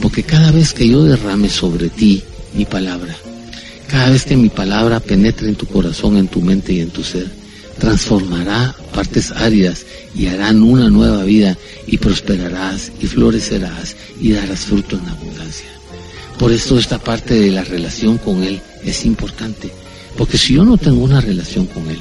Porque 0.02 0.24
cada 0.24 0.52
vez 0.52 0.74
que 0.74 0.88
yo 0.88 1.04
derrame 1.04 1.50
sobre 1.50 1.90
ti 1.90 2.24
mi 2.54 2.66
palabra, 2.66 3.16
cada 3.88 4.10
vez 4.10 4.26
que 4.26 4.36
mi 4.36 4.50
palabra 4.50 5.00
penetre 5.00 5.48
en 5.48 5.56
tu 5.56 5.68
corazón, 5.68 6.18
en 6.18 6.28
tu 6.28 6.42
mente 6.42 6.74
y 6.74 6.82
en 6.82 6.90
tu 6.90 7.04
ser, 7.04 7.32
transformará 7.80 8.76
partes 8.94 9.32
áridas 9.32 9.86
y 10.16 10.28
harán 10.28 10.64
una 10.64 10.90
nueva 10.90 11.24
vida 11.24 11.58
y 11.88 11.98
prosperarás 11.98 12.92
y 13.02 13.06
florecerás 13.08 13.96
y 14.20 14.32
darás 14.32 14.62
fruto 14.62 14.98
en 14.98 15.08
abundancia. 15.08 15.68
Por 16.40 16.52
eso 16.52 16.78
esta 16.78 17.00
parte 17.00 17.34
de 17.34 17.52
la 17.52 17.64
relación 17.64 18.18
con 18.18 18.44
Él 18.44 18.62
es 18.84 19.06
importante. 19.06 19.72
Porque 20.18 20.38
si 20.38 20.54
yo 20.54 20.64
no 20.64 20.78
tengo 20.78 21.04
una 21.04 21.22
relación 21.22 21.66
con 21.66 21.90
Él, 21.90 22.00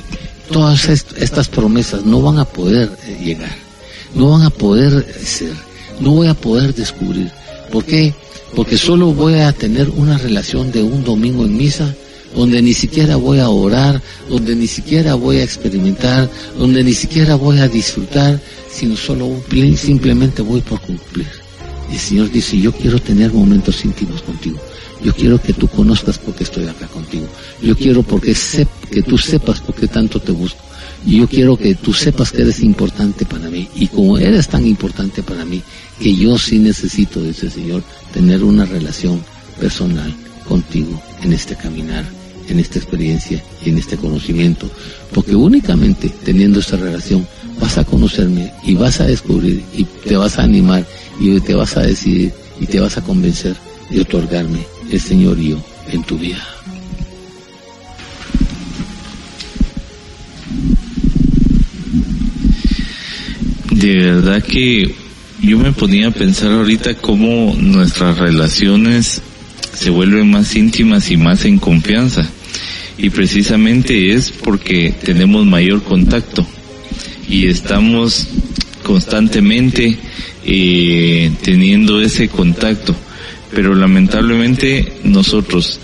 todas 0.50 0.88
est 0.88 1.06
estas 1.18 1.48
promesas 1.48 2.04
no 2.04 2.20
van 2.22 2.38
a 2.38 2.44
poder 2.44 2.90
eh, 3.06 3.18
llegar, 3.22 3.56
no 4.14 4.30
van 4.30 4.42
a 4.42 4.50
poder 4.50 5.06
ser, 5.24 5.54
no 6.00 6.12
voy 6.12 6.28
a 6.28 6.34
poder 6.34 6.74
descubrir. 6.74 7.30
¿Por 7.70 7.84
qué? 7.84 8.14
Porque 8.54 8.78
solo 8.78 9.12
voy 9.12 9.34
a 9.34 9.52
tener 9.52 9.90
una 9.90 10.18
relación 10.18 10.70
de 10.70 10.82
un 10.82 11.02
domingo 11.04 11.44
en 11.44 11.56
misa, 11.56 11.92
donde 12.34 12.62
ni 12.62 12.74
siquiera 12.74 13.16
voy 13.16 13.38
a 13.38 13.48
orar, 13.48 14.00
donde 14.28 14.54
ni 14.54 14.66
siquiera 14.66 15.14
voy 15.14 15.38
a 15.38 15.44
experimentar, 15.44 16.30
donde 16.58 16.82
ni 16.84 16.94
siquiera 16.94 17.36
voy 17.36 17.58
a 17.58 17.68
disfrutar, 17.68 18.40
sino 18.70 18.96
solo 18.96 19.30
simplemente 19.76 20.42
voy 20.42 20.60
por 20.60 20.80
cumplir. 20.80 21.26
El 21.90 21.98
Señor 21.98 22.30
dice, 22.30 22.58
yo 22.58 22.72
quiero 22.72 22.98
tener 22.98 23.32
momentos 23.32 23.84
íntimos 23.84 24.22
contigo. 24.22 24.58
Yo 25.02 25.12
quiero 25.14 25.40
que 25.40 25.52
tú 25.52 25.68
conozcas 25.68 26.18
por 26.18 26.34
qué 26.34 26.44
estoy 26.44 26.66
acá 26.66 26.86
contigo. 26.86 27.26
Yo 27.62 27.76
quiero 27.76 28.02
porque 28.02 28.34
sep 28.34 28.68
que 28.94 29.02
tú 29.02 29.18
sepas 29.18 29.60
por 29.60 29.74
qué 29.74 29.88
tanto 29.88 30.20
te 30.20 30.30
busco. 30.30 30.60
Y 31.04 31.18
yo 31.18 31.28
quiero 31.28 31.56
que 31.56 31.74
tú 31.74 31.92
sepas 31.92 32.30
que 32.30 32.42
eres 32.42 32.60
importante 32.60 33.26
para 33.26 33.50
mí. 33.50 33.68
Y 33.74 33.88
como 33.88 34.16
eres 34.16 34.48
tan 34.48 34.64
importante 34.66 35.22
para 35.22 35.44
mí, 35.44 35.62
que 36.00 36.14
yo 36.14 36.38
sí 36.38 36.58
necesito, 36.58 37.20
dice 37.20 37.46
el 37.46 37.52
Señor, 37.52 37.82
tener 38.12 38.44
una 38.44 38.64
relación 38.64 39.20
personal 39.60 40.14
contigo 40.48 41.02
en 41.22 41.32
este 41.32 41.56
caminar 41.56 42.04
en 42.48 42.60
esta 42.60 42.78
experiencia 42.78 43.42
y 43.64 43.70
en 43.70 43.78
este 43.78 43.96
conocimiento, 43.96 44.68
porque 45.12 45.34
únicamente 45.34 46.10
teniendo 46.24 46.60
esta 46.60 46.76
relación 46.76 47.26
vas 47.60 47.78
a 47.78 47.84
conocerme 47.84 48.52
y 48.64 48.74
vas 48.74 49.00
a 49.00 49.06
descubrir 49.06 49.62
y 49.74 49.84
te 49.84 50.16
vas 50.16 50.38
a 50.38 50.42
animar 50.42 50.86
y 51.18 51.40
te 51.40 51.54
vas 51.54 51.76
a 51.76 51.82
decidir 51.82 52.32
y 52.60 52.66
te 52.66 52.80
vas 52.80 52.98
a 52.98 53.02
convencer 53.02 53.56
de 53.90 54.00
otorgarme 54.00 54.60
el 54.90 55.00
señorío 55.00 55.58
en 55.90 56.02
tu 56.02 56.18
vida. 56.18 56.42
De 63.74 63.96
verdad 63.96 64.40
que 64.40 64.94
yo 65.42 65.58
me 65.58 65.72
ponía 65.72 66.06
a 66.06 66.12
pensar 66.12 66.52
ahorita 66.52 66.94
cómo 66.94 67.56
nuestras 67.58 68.18
relaciones 68.18 69.20
se 69.72 69.90
vuelven 69.90 70.30
más 70.30 70.54
íntimas 70.54 71.10
y 71.10 71.16
más 71.16 71.44
en 71.44 71.58
confianza. 71.58 72.22
Y 72.96 73.10
precisamente 73.10 74.12
es 74.12 74.30
porque 74.30 74.94
tenemos 75.04 75.44
mayor 75.44 75.82
contacto 75.82 76.46
y 77.28 77.48
estamos 77.48 78.28
constantemente 78.84 79.98
eh, 80.44 81.32
teniendo 81.42 82.00
ese 82.00 82.28
contacto. 82.28 82.94
Pero 83.52 83.74
lamentablemente 83.74 85.00
nosotros, 85.02 85.80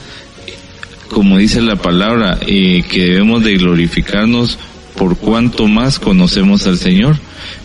como 1.08 1.38
dice 1.38 1.60
la 1.60 1.74
palabra, 1.74 2.38
eh, 2.46 2.84
que 2.88 3.00
debemos 3.00 3.42
de 3.42 3.56
glorificarnos 3.56 4.60
por 5.00 5.16
cuanto 5.16 5.66
más 5.66 5.98
conocemos 5.98 6.66
al 6.66 6.76
Señor. 6.76 7.16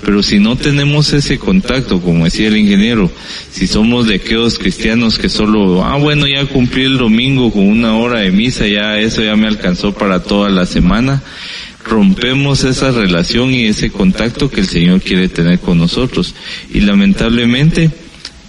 Pero 0.02 0.24
si 0.24 0.40
no 0.40 0.56
tenemos 0.56 1.12
ese 1.12 1.38
contacto, 1.38 2.00
como 2.00 2.24
decía 2.24 2.48
el 2.48 2.56
ingeniero, 2.56 3.12
si 3.52 3.68
somos 3.68 4.08
de 4.08 4.16
aquellos 4.16 4.58
cristianos 4.58 5.20
que 5.20 5.28
solo, 5.28 5.84
ah 5.84 5.98
bueno, 5.98 6.28
ya 6.28 6.46
cumplí 6.46 6.86
el 6.86 6.98
domingo 6.98 7.52
con 7.52 7.68
una 7.68 7.98
hora 7.98 8.20
de 8.20 8.32
misa, 8.32 8.68
ya 8.68 8.98
eso 9.00 9.22
ya 9.22 9.36
me 9.36 9.48
alcanzó 9.48 9.94
para 9.94 10.24
toda 10.24 10.50
la 10.50 10.66
semana, 10.66 11.22
rompemos 11.84 12.64
esa 12.64 12.92
relación 12.92 13.52
y 13.52 13.66
ese 13.66 13.90
contacto 13.90 14.50
que 14.50 14.62
el 14.62 14.68
Señor 14.68 15.02
quiere 15.02 15.28
tener 15.28 15.60
con 15.60 15.78
nosotros. 15.78 16.36
Y 16.74 16.80
lamentablemente 16.80 17.92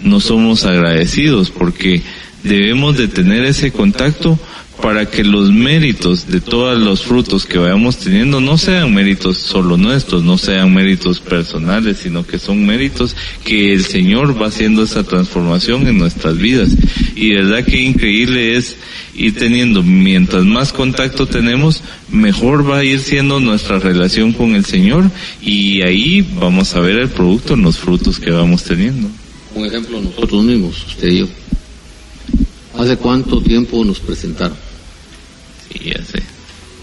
no 0.00 0.20
somos 0.20 0.64
agradecidos 0.64 1.50
porque 1.50 2.02
debemos 2.44 2.96
de 2.96 3.08
tener 3.08 3.44
ese 3.46 3.72
contacto 3.72 4.38
para 4.80 5.10
que 5.10 5.24
los 5.24 5.50
méritos 5.52 6.28
de 6.28 6.40
todos 6.40 6.78
los 6.78 7.02
frutos 7.02 7.46
que 7.46 7.58
vayamos 7.58 7.96
teniendo 7.96 8.40
no 8.40 8.58
sean 8.58 8.94
méritos 8.94 9.38
solo 9.38 9.76
nuestros, 9.76 10.22
no 10.22 10.36
sean 10.36 10.72
méritos 10.74 11.18
personales, 11.20 11.98
sino 12.02 12.26
que 12.26 12.38
son 12.38 12.66
méritos 12.66 13.16
que 13.44 13.72
el 13.72 13.84
Señor 13.84 14.40
va 14.40 14.48
haciendo 14.48 14.82
esa 14.82 15.02
transformación 15.02 15.86
en 15.86 15.98
nuestras 15.98 16.36
vidas. 16.36 16.70
Y 17.14 17.34
verdad 17.34 17.64
que 17.64 17.80
increíble 17.80 18.56
es 18.56 18.76
ir 19.16 19.34
teniendo, 19.34 19.82
mientras 19.82 20.44
más 20.44 20.72
contacto 20.72 21.26
tenemos, 21.26 21.82
mejor 22.10 22.68
va 22.68 22.78
a 22.78 22.84
ir 22.84 23.00
siendo 23.00 23.40
nuestra 23.40 23.78
relación 23.78 24.32
con 24.32 24.54
el 24.54 24.66
Señor 24.66 25.10
y 25.40 25.82
ahí 25.82 26.26
vamos 26.38 26.74
a 26.74 26.80
ver 26.80 26.98
el 26.98 27.08
producto 27.08 27.54
en 27.54 27.62
los 27.62 27.78
frutos 27.78 28.20
que 28.20 28.30
vamos 28.30 28.64
teniendo. 28.64 29.08
Un 29.54 29.66
ejemplo, 29.66 30.00
nosotros 30.02 30.44
mismos, 30.44 30.84
usted 30.86 31.08
y 31.08 31.18
yo. 31.20 31.28
¿Hace 32.78 32.98
cuánto 32.98 33.40
tiempo 33.40 33.82
nos 33.86 34.00
presentaron? 34.00 34.65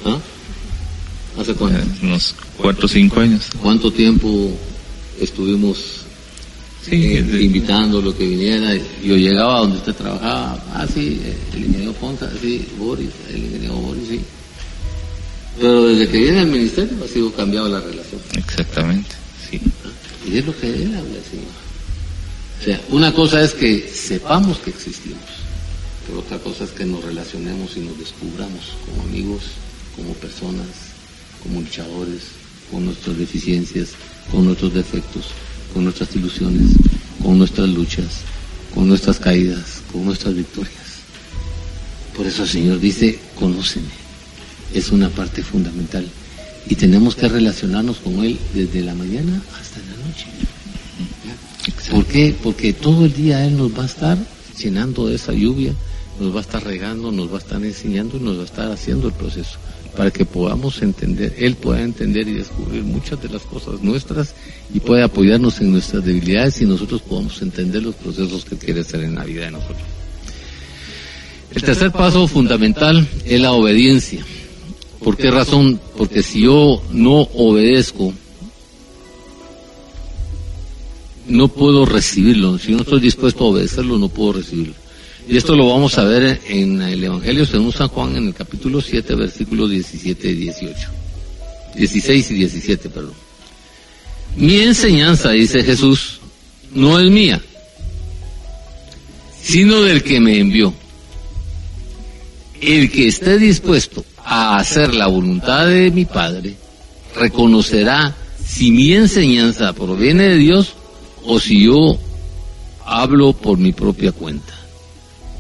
¿Ah? 0.05 0.17
¿Hace 1.39 1.53
cuánto? 1.55 1.79
Unos 2.03 2.35
cuatro 2.57 2.85
o 2.85 2.87
cinco 2.87 3.19
años. 3.19 3.49
¿Cuánto 3.61 3.91
tiempo 3.91 4.51
estuvimos 5.19 6.01
Sí, 6.87 7.15
eh, 7.15 7.23
de- 7.23 7.41
invitándolo 7.43 8.15
que 8.15 8.25
viniera? 8.27 8.75
Yo 9.03 9.15
llegaba 9.15 9.59
donde 9.59 9.77
usted 9.77 9.93
trabajaba, 9.93 10.61
ah, 10.73 10.85
sí, 10.93 11.21
eh, 11.23 11.37
el 11.53 11.65
ingeniero 11.65 11.93
Ponta, 11.93 12.29
sí, 12.41 12.65
Boris, 12.77 13.09
el 13.29 13.37
ingeniero 13.45 13.75
Boris, 13.75 14.03
sí. 14.09 14.21
Pero 15.59 15.85
desde 15.87 16.09
que 16.11 16.17
viene 16.17 16.39
al 16.41 16.47
ministerio 16.47 16.97
ha 17.03 17.07
sido 17.07 17.31
cambiada 17.31 17.69
la 17.69 17.79
relación. 17.79 18.19
Exactamente, 18.35 19.15
sí. 19.49 19.61
Y 20.29 20.37
es 20.39 20.45
lo 20.45 20.57
que 20.59 20.67
él 20.67 20.87
habla, 20.87 21.19
Señor. 21.29 21.63
O 22.59 22.65
sea, 22.65 22.81
una 22.89 23.13
cosa 23.13 23.41
es 23.41 23.53
que 23.53 23.89
sepamos 23.93 24.57
que 24.59 24.71
existimos, 24.71 25.19
pero 26.05 26.19
otra 26.19 26.37
cosa 26.39 26.63
es 26.63 26.71
que 26.71 26.85
nos 26.85 27.03
relacionemos 27.03 27.77
y 27.77 27.81
nos 27.81 27.97
descubramos 27.97 28.75
como 28.85 29.03
amigos, 29.03 29.43
como 29.95 30.13
personas, 30.13 30.67
como 31.41 31.61
luchadores, 31.61 32.21
con 32.71 32.85
nuestras 32.85 33.17
deficiencias, 33.17 33.89
con 34.31 34.45
nuestros 34.45 34.73
defectos, 34.73 35.25
con 35.73 35.83
nuestras 35.85 36.15
ilusiones, 36.15 36.71
con 37.21 37.37
nuestras 37.37 37.69
luchas, 37.69 38.21
con 38.73 38.87
nuestras 38.87 39.19
caídas, 39.19 39.81
con 39.91 40.05
nuestras 40.05 40.35
victorias. 40.35 40.73
Por 42.15 42.25
eso 42.27 42.43
el 42.43 42.49
Señor 42.49 42.79
dice, 42.79 43.19
conóceme. 43.39 43.87
Es 44.73 44.91
una 44.91 45.09
parte 45.09 45.43
fundamental. 45.43 46.05
Y 46.67 46.75
tenemos 46.75 47.15
que 47.15 47.27
relacionarnos 47.27 47.97
con 47.97 48.23
Él 48.23 48.39
desde 48.53 48.81
la 48.81 48.95
mañana 48.95 49.41
hasta 49.59 49.79
la 49.79 50.07
noche. 50.07 50.27
¿Por 51.91 52.05
qué? 52.05 52.35
Porque 52.41 52.73
todo 52.73 53.05
el 53.05 53.13
día 53.13 53.45
Él 53.45 53.57
nos 53.57 53.77
va 53.77 53.83
a 53.83 53.87
estar 53.87 54.17
llenando 54.57 55.07
de 55.07 55.15
esa 55.15 55.33
lluvia, 55.33 55.73
nos 56.19 56.33
va 56.33 56.39
a 56.39 56.41
estar 56.41 56.63
regando, 56.63 57.11
nos 57.11 57.29
va 57.31 57.35
a 57.35 57.39
estar 57.39 57.63
enseñando 57.63 58.17
y 58.17 58.19
nos 58.19 58.37
va 58.37 58.41
a 58.41 58.45
estar 58.45 58.71
haciendo 58.71 59.07
el 59.07 59.13
proceso 59.13 59.57
para 59.95 60.11
que 60.11 60.25
podamos 60.25 60.81
entender, 60.81 61.35
Él 61.37 61.55
pueda 61.55 61.81
entender 61.81 62.27
y 62.27 62.33
descubrir 62.33 62.83
muchas 62.83 63.21
de 63.21 63.29
las 63.29 63.43
cosas 63.43 63.81
nuestras 63.81 64.33
y 64.73 64.79
pueda 64.79 65.05
apoyarnos 65.05 65.61
en 65.61 65.71
nuestras 65.71 66.03
debilidades 66.03 66.61
y 66.61 66.65
nosotros 66.65 67.01
podamos 67.01 67.41
entender 67.41 67.83
los 67.83 67.95
procesos 67.95 68.43
que 68.43 68.57
quiere 68.57 68.81
hacer 68.81 69.03
en 69.03 69.15
la 69.15 69.23
vida 69.23 69.45
de 69.45 69.51
nosotros. 69.51 69.83
El 71.53 71.61
tercer 71.61 71.91
paso 71.91 72.27
fundamental 72.27 73.07
es 73.25 73.39
la 73.39 73.51
obediencia. 73.51 74.25
¿Por 75.03 75.17
qué 75.17 75.29
razón? 75.29 75.79
Porque 75.95 76.23
si 76.23 76.41
yo 76.41 76.81
no 76.91 77.21
obedezco, 77.35 78.13
no 81.27 81.47
puedo 81.49 81.85
recibirlo. 81.85 82.57
Si 82.57 82.71
yo 82.71 82.77
no 82.77 82.83
estoy 82.83 83.01
dispuesto 83.01 83.43
a 83.43 83.47
obedecerlo, 83.49 83.99
no 83.99 84.09
puedo 84.09 84.33
recibirlo. 84.33 84.73
Y 85.27 85.37
esto 85.37 85.55
lo 85.55 85.69
vamos 85.69 85.97
a 85.97 86.03
ver 86.03 86.41
en 86.47 86.81
el 86.81 87.03
Evangelio 87.03 87.45
según 87.45 87.71
San 87.71 87.87
Juan 87.87 88.15
en 88.17 88.27
el 88.27 88.33
capítulo 88.33 88.81
7, 88.81 89.15
versículos 89.15 89.69
17 89.69 90.27
y 90.29 90.33
18. 90.35 90.89
16 91.75 92.31
y 92.31 92.33
17, 92.33 92.89
perdón. 92.89 93.13
Mi 94.35 94.59
enseñanza, 94.59 95.29
dice 95.31 95.63
Jesús, 95.63 96.19
no 96.73 96.99
es 96.99 97.09
mía, 97.09 97.41
sino 99.41 99.81
del 99.81 100.03
que 100.03 100.19
me 100.19 100.39
envió. 100.39 100.73
El 102.59 102.91
que 102.91 103.07
esté 103.07 103.37
dispuesto 103.37 104.05
a 104.25 104.57
hacer 104.57 104.93
la 104.93 105.07
voluntad 105.07 105.67
de 105.67 105.89
mi 105.91 106.05
Padre, 106.05 106.55
reconocerá 107.15 108.15
si 108.45 108.71
mi 108.71 108.93
enseñanza 108.93 109.73
proviene 109.73 110.29
de 110.29 110.37
Dios 110.37 110.73
o 111.23 111.39
si 111.39 111.65
yo 111.65 111.97
hablo 112.85 113.33
por 113.33 113.57
mi 113.57 113.71
propia 113.71 114.11
cuenta. 114.11 114.62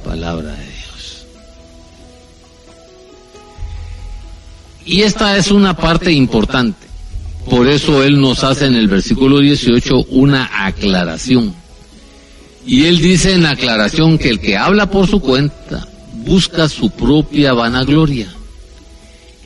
Palabra 0.03 0.51
de 0.51 0.65
Dios. 0.65 1.25
Y 4.85 5.01
esta 5.01 5.37
es 5.37 5.51
una 5.51 5.75
parte 5.75 6.11
importante. 6.11 6.87
Por 7.49 7.67
eso 7.67 8.03
Él 8.03 8.19
nos 8.19 8.43
hace 8.43 8.65
en 8.65 8.75
el 8.75 8.87
versículo 8.87 9.39
18 9.39 10.05
una 10.09 10.65
aclaración. 10.65 11.53
Y 12.65 12.85
Él 12.85 12.99
dice 12.99 13.33
en 13.33 13.43
la 13.43 13.51
aclaración 13.51 14.17
que 14.17 14.29
el 14.29 14.39
que 14.39 14.57
habla 14.57 14.89
por 14.89 15.07
su 15.07 15.19
cuenta 15.19 15.87
busca 16.25 16.69
su 16.69 16.89
propia 16.91 17.53
vanagloria. 17.53 18.27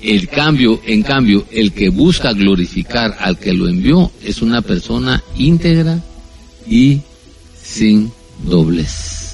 El 0.01 0.27
cambio, 0.29 0.79
en 0.85 1.01
cambio, 1.01 1.45
el 1.51 1.71
que 1.73 1.89
busca 1.89 2.31
glorificar 2.33 3.17
al 3.19 3.39
que 3.39 3.53
lo 3.53 3.67
envió 3.67 4.11
es 4.23 4.43
una 4.43 4.61
persona 4.61 5.23
íntegra 5.35 5.99
y 6.69 7.01
sin 7.59 8.11
doblez. 8.43 9.26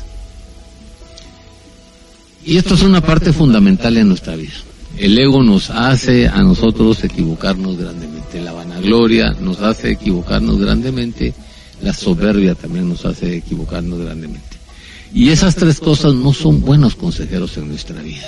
Y 2.46 2.58
esto 2.58 2.76
es 2.76 2.82
una 2.82 3.02
parte 3.02 3.32
fundamental 3.32 3.98
en 3.98 4.10
nuestra 4.10 4.36
vida. 4.36 4.54
El 4.98 5.18
ego 5.18 5.42
nos 5.42 5.70
hace 5.70 6.28
a 6.28 6.42
nosotros 6.44 7.04
equivocarnos 7.04 7.78
grandemente. 7.78 8.42
La 8.42 8.54
vanagloria 8.54 9.32
nos 9.40 9.62
hace 9.62 9.92
equivocarnos 9.92 10.60
grandemente. 10.60 11.34
La 11.82 11.94
soberbia 11.94 12.56
también 12.56 12.90
nos 12.90 13.06
hace 13.06 13.38
equivocarnos 13.38 14.00
grandemente. 14.00 14.58
Y 15.14 15.30
esas 15.30 15.56
tres 15.56 15.80
cosas 15.80 16.14
no 16.14 16.34
son 16.34 16.62
buenos 16.62 16.96
consejeros 16.96 17.58
en 17.58 17.70
nuestra 17.70 18.02
vida. 18.02 18.28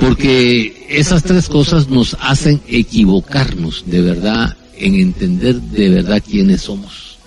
Porque 0.00 0.86
esas 0.88 1.22
tres 1.22 1.48
cosas 1.48 1.88
nos 1.88 2.16
hacen 2.20 2.60
equivocarnos 2.68 3.84
de 3.86 4.02
verdad 4.02 4.56
en 4.76 4.94
entender 4.94 5.60
de 5.60 5.88
verdad 5.88 6.22
quiénes 6.24 6.62
somos. 6.62 7.18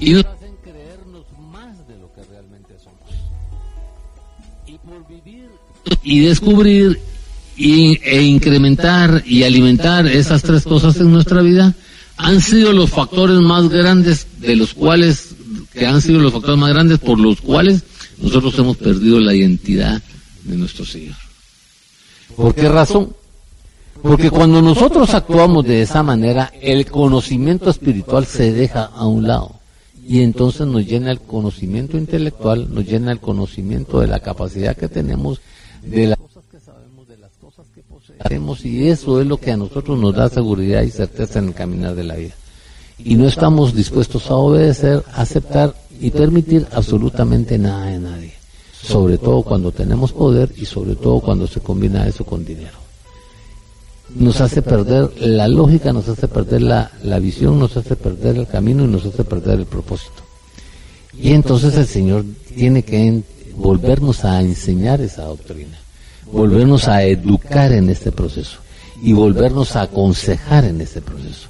Y 0.00 0.14
y 6.02 6.20
descubrir 6.20 7.00
y, 7.56 7.98
e 8.04 8.22
incrementar 8.22 9.22
y 9.26 9.42
alimentar 9.42 10.06
esas 10.06 10.42
tres 10.42 10.64
cosas 10.64 10.96
en 10.96 11.12
nuestra 11.12 11.42
vida 11.42 11.74
han 12.16 12.40
sido 12.40 12.72
los 12.72 12.90
factores 12.90 13.38
más 13.38 13.68
grandes 13.68 14.26
de 14.40 14.56
los 14.56 14.74
cuales 14.74 15.34
que 15.72 15.86
han 15.86 16.00
sido 16.00 16.20
los 16.20 16.32
factores 16.32 16.58
más 16.58 16.70
grandes 16.70 16.98
por 16.98 17.18
los 17.18 17.40
cuales 17.40 17.82
nosotros 18.20 18.58
hemos 18.58 18.76
perdido 18.76 19.20
la 19.20 19.34
identidad 19.34 20.02
de 20.44 20.56
nuestro 20.56 20.84
Señor. 20.84 21.16
¿Por 22.36 22.54
qué 22.54 22.68
razón? 22.68 23.14
Porque 24.02 24.30
cuando 24.30 24.62
nosotros 24.62 25.12
actuamos 25.14 25.64
de 25.64 25.82
esa 25.82 26.02
manera, 26.02 26.52
el 26.60 26.86
conocimiento 26.86 27.70
espiritual 27.70 28.26
se 28.26 28.52
deja 28.52 28.84
a 28.84 29.06
un 29.06 29.26
lado. 29.26 29.58
Y 30.06 30.22
entonces 30.22 30.66
nos 30.66 30.86
llena 30.86 31.10
el 31.10 31.20
conocimiento 31.20 31.98
intelectual, 31.98 32.72
nos 32.72 32.86
llena 32.86 33.12
el 33.12 33.20
conocimiento 33.20 34.00
de 34.00 34.06
la 34.06 34.20
capacidad 34.20 34.76
que 34.76 34.88
tenemos, 34.88 35.40
de 35.82 36.06
las 36.06 36.18
cosas 36.18 36.44
que 36.50 36.60
sabemos, 36.60 37.08
de 37.08 37.18
las 37.18 37.30
cosas 37.40 37.66
que 37.74 37.82
poseemos. 37.82 38.64
Y 38.64 38.88
eso 38.88 39.20
es 39.20 39.26
lo 39.26 39.38
que 39.38 39.52
a 39.52 39.56
nosotros 39.56 39.98
nos 39.98 40.14
da 40.14 40.28
seguridad 40.28 40.82
y 40.82 40.90
certeza 40.90 41.38
en 41.38 41.48
el 41.48 41.54
caminar 41.54 41.94
de 41.94 42.04
la 42.04 42.16
vida. 42.16 42.34
Y 42.98 43.14
no 43.14 43.28
estamos 43.28 43.74
dispuestos 43.74 44.30
a 44.30 44.34
obedecer, 44.34 45.04
aceptar 45.12 45.74
y 46.00 46.10
permitir 46.10 46.66
absolutamente 46.72 47.58
nada 47.58 47.86
de 47.86 47.98
nadie. 47.98 48.32
Sobre 48.72 49.18
todo 49.18 49.42
cuando 49.42 49.72
tenemos 49.72 50.12
poder 50.12 50.52
y 50.56 50.64
sobre 50.64 50.94
todo 50.94 51.20
cuando 51.20 51.46
se 51.46 51.60
combina 51.60 52.06
eso 52.06 52.24
con 52.24 52.44
dinero 52.44 52.88
nos 54.14 54.40
hace 54.40 54.62
perder 54.62 55.10
la 55.20 55.48
lógica, 55.48 55.92
nos 55.92 56.08
hace 56.08 56.28
perder 56.28 56.62
la, 56.62 56.90
la, 57.02 57.18
visión, 57.18 57.58
nos 57.58 57.76
hace 57.76 57.96
perder 57.96 58.36
el 58.36 58.46
camino 58.46 58.84
y 58.84 58.88
nos 58.88 59.04
hace 59.04 59.24
perder 59.24 59.60
el 59.60 59.66
propósito. 59.66 60.22
Y 61.20 61.32
entonces 61.32 61.76
el 61.76 61.86
Señor 61.86 62.24
tiene 62.54 62.82
que 62.82 63.22
volvernos 63.58 64.24
a 64.24 64.40
enseñar 64.40 65.00
esa 65.00 65.24
doctrina, 65.24 65.76
volvernos 66.32 66.88
a 66.88 67.02
educar 67.02 67.72
en 67.72 67.90
este 67.90 68.12
proceso 68.12 68.58
y 69.02 69.12
volvernos 69.12 69.76
a 69.76 69.82
aconsejar 69.82 70.64
en 70.64 70.80
este 70.80 71.00
proceso. 71.00 71.48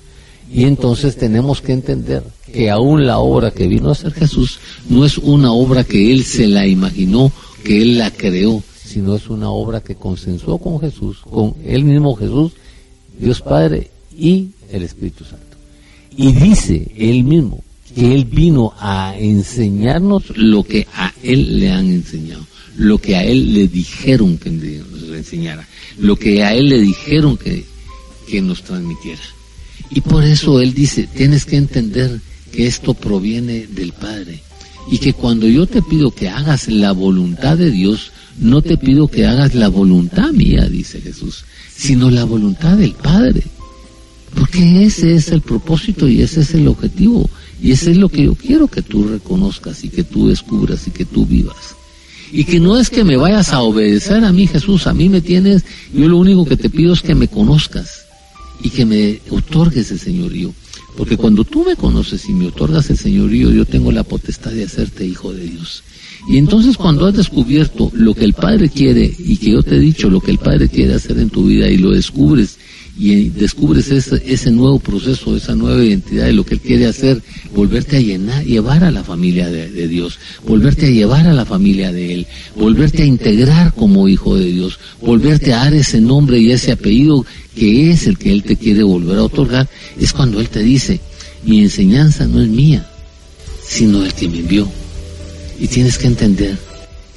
Y 0.51 0.65
entonces 0.65 1.17
tenemos 1.17 1.61
que 1.61 1.73
entender 1.73 2.23
que 2.51 2.71
aún 2.71 3.07
la 3.07 3.19
obra 3.19 3.51
que 3.51 3.67
vino 3.67 3.91
a 3.91 3.93
hacer 3.93 4.13
Jesús 4.13 4.59
no 4.89 5.05
es 5.05 5.19
una 5.19 5.53
obra 5.53 5.85
que 5.85 6.11
Él 6.11 6.25
se 6.25 6.47
la 6.47 6.67
imaginó, 6.67 7.31
que 7.63 7.83
Él 7.83 7.99
la 7.99 8.11
creó, 8.11 8.63
sino 8.83 9.15
es 9.15 9.29
una 9.29 9.51
obra 9.51 9.83
que 9.83 9.95
consensuó 9.95 10.59
con 10.59 10.81
Jesús, 10.81 11.19
con 11.29 11.55
el 11.65 11.85
mismo 11.85 12.17
Jesús, 12.17 12.53
Dios 13.19 13.43
Padre 13.43 13.91
y 14.17 14.49
el 14.71 14.83
Espíritu 14.83 15.25
Santo. 15.25 15.45
Y 16.17 16.33
dice 16.33 16.91
él 16.97 17.23
mismo 17.23 17.63
él 17.97 18.25
vino 18.25 18.73
a 18.79 19.15
enseñarnos 19.19 20.37
lo 20.37 20.63
que 20.65 20.87
a 20.95 21.13
él 21.23 21.59
le 21.59 21.71
han 21.71 21.89
enseñado, 21.91 22.47
lo 22.77 22.99
que 22.99 23.17
a 23.17 23.25
él 23.25 23.55
le 23.55 23.69
dijeron 23.69 24.39
que 24.39 24.51
nos 24.51 25.17
enseñara, 25.17 25.67
lo 25.99 26.17
que 26.17 26.45
a 26.45 26.55
él 26.55 26.69
le 26.69 26.81
dijeron 26.81 27.37
que, 27.37 27.65
que 28.29 28.41
nos 28.41 28.63
transmitiera. 28.63 29.23
Y 29.91 30.01
por 30.01 30.25
eso 30.25 30.61
él 30.61 30.75
dice, 30.75 31.09
tienes 31.15 31.45
que 31.45 31.57
entender 31.57 32.21
que 32.53 32.67
esto 32.67 32.95
proviene 32.95 33.67
del 33.67 33.93
Padre 33.93 34.41
y 34.91 34.99
que 34.99 35.13
cuando 35.13 35.47
yo 35.49 35.67
te 35.67 35.83
pido 35.83 36.11
que 36.11 36.29
hagas 36.29 36.69
la 36.69 36.93
voluntad 36.93 37.57
de 37.57 37.71
Dios, 37.71 38.13
no 38.39 38.63
te 38.63 38.77
pido 38.77 39.09
que 39.09 39.27
hagas 39.27 39.55
la 39.55 39.69
voluntad 39.69 40.31
mía, 40.31 40.69
dice 40.69 41.01
Jesús, 41.01 41.45
sino 41.75 42.11
la 42.11 42.25
voluntad 42.25 42.77
del 42.77 42.93
Padre. 42.93 43.43
Porque 44.35 44.85
ese 44.85 45.15
es 45.15 45.29
el 45.29 45.41
propósito 45.41 46.09
y 46.09 46.23
ese 46.23 46.41
es 46.43 46.55
el 46.55 46.69
objetivo. 46.69 47.29
Y 47.63 47.73
ese 47.73 47.91
es 47.91 47.97
lo 47.97 48.09
que 48.09 48.25
yo 48.25 48.35
quiero 48.35 48.69
que 48.69 48.83
tú 48.83 49.05
reconozcas 49.05 49.85
y 49.85 49.89
que 49.89 50.05
tú 50.05 50.29
descubras 50.29 50.87
y 50.87 50.91
que 50.91 51.05
tú 51.05 51.27
vivas. 51.27 51.77
Y 52.31 52.45
que 52.45 52.61
no 52.61 52.77
es 52.77 52.91
que 52.91 53.05
me 53.05 53.17
vayas 53.17 53.53
a 53.53 53.61
obedecer 53.63 54.25
a 54.25 54.33
mí, 54.33 54.47
Jesús, 54.47 54.87
a 54.87 54.95
mí 54.95 55.09
me 55.09 55.21
tienes, 55.21 55.65
yo 55.93 56.09
lo 56.09 56.19
único 56.19 56.45
que 56.45 56.57
te 56.57 56.69
pido 56.69 56.93
es 56.93 57.01
que 57.01 57.15
me 57.15 57.29
conozcas 57.29 58.05
y 58.63 58.71
que 58.71 58.85
me 58.85 59.21
otorgues 59.31 59.91
el 59.91 59.99
señorío. 59.99 60.53
Porque 60.97 61.17
cuando 61.17 61.45
tú 61.45 61.65
me 61.65 61.77
conoces 61.77 62.29
y 62.29 62.33
me 62.33 62.49
otorgas 62.49 62.91
el 62.91 62.99
señorío, 62.99 63.51
yo 63.51 63.65
tengo 63.65 63.93
la 63.93 64.03
potestad 64.03 64.51
de 64.51 64.65
hacerte 64.65 65.07
hijo 65.07 65.33
de 65.33 65.45
Dios. 65.45 65.83
Y 66.29 66.37
entonces 66.37 66.77
cuando 66.77 67.07
has 67.07 67.15
descubierto 67.15 67.91
lo 67.95 68.15
que 68.15 68.25
el 68.25 68.35
Padre 68.35 68.69
quiere 68.69 69.11
y 69.19 69.37
que 69.37 69.53
yo 69.53 69.63
te 69.63 69.77
he 69.77 69.81
dicho 69.81 70.11
lo 70.11 70.21
que 70.21 70.33
el 70.33 70.39
Padre 70.39 70.69
quiere 70.69 70.95
hacer 70.95 71.19
en 71.19 71.31
tu 71.31 71.47
vida 71.47 71.69
y 71.69 71.79
lo 71.79 71.93
descubres 71.93 72.59
y 72.99 73.29
descubres 73.29 73.91
ese, 73.93 74.21
ese 74.27 74.51
nuevo 74.51 74.81
proceso, 74.81 75.37
esa 75.37 75.55
nueva 75.55 75.85
identidad 75.85 76.27
de 76.27 76.33
lo 76.33 76.45
que 76.45 76.55
Él 76.55 76.61
quiere 76.61 76.87
hacer, 76.87 77.23
volverte 77.55 77.97
a 77.97 78.01
llenar, 78.01 78.45
llevar 78.45 78.83
a 78.83 78.91
la 78.91 79.05
familia 79.05 79.49
de, 79.49 79.71
de, 79.71 79.87
Dios, 79.87 80.19
volverte 80.45 80.87
a 80.87 80.91
llevar 80.91 81.29
a 81.29 81.33
la 81.33 81.45
familia 81.45 81.93
de 81.93 82.13
Él, 82.13 82.27
volverte 82.57 83.05
a 83.05 83.07
integrar 83.07 83.73
como 83.73 84.09
hijo 84.09 84.37
de 84.37 84.47
Dios, 84.47 84.81
volverte 85.01 85.53
a 85.53 85.59
dar 85.59 85.75
ese 85.75 86.01
nombre 86.01 86.41
y 86.41 86.51
ese 86.51 86.73
apellido 86.73 87.25
que 87.55 87.91
es 87.91 88.09
el 88.09 88.19
que 88.19 88.33
Él 88.33 88.43
te 88.43 88.57
quiere 88.57 88.83
volver 88.83 89.19
a 89.19 89.25
otorgar, 89.25 89.69
es 90.01 90.13
cuando 90.13 90.41
Él 90.41 90.49
te 90.49 90.61
dice, 90.61 91.01
mi 91.45 91.63
enseñanza 91.63 92.27
no 92.27 92.43
es 92.43 92.49
mía, 92.49 92.85
sino 93.65 94.05
el 94.05 94.13
que 94.13 94.29
me 94.29 94.39
envió. 94.39 94.69
Y 95.61 95.69
tienes 95.69 95.99
que 95.99 96.09
entender 96.09 96.57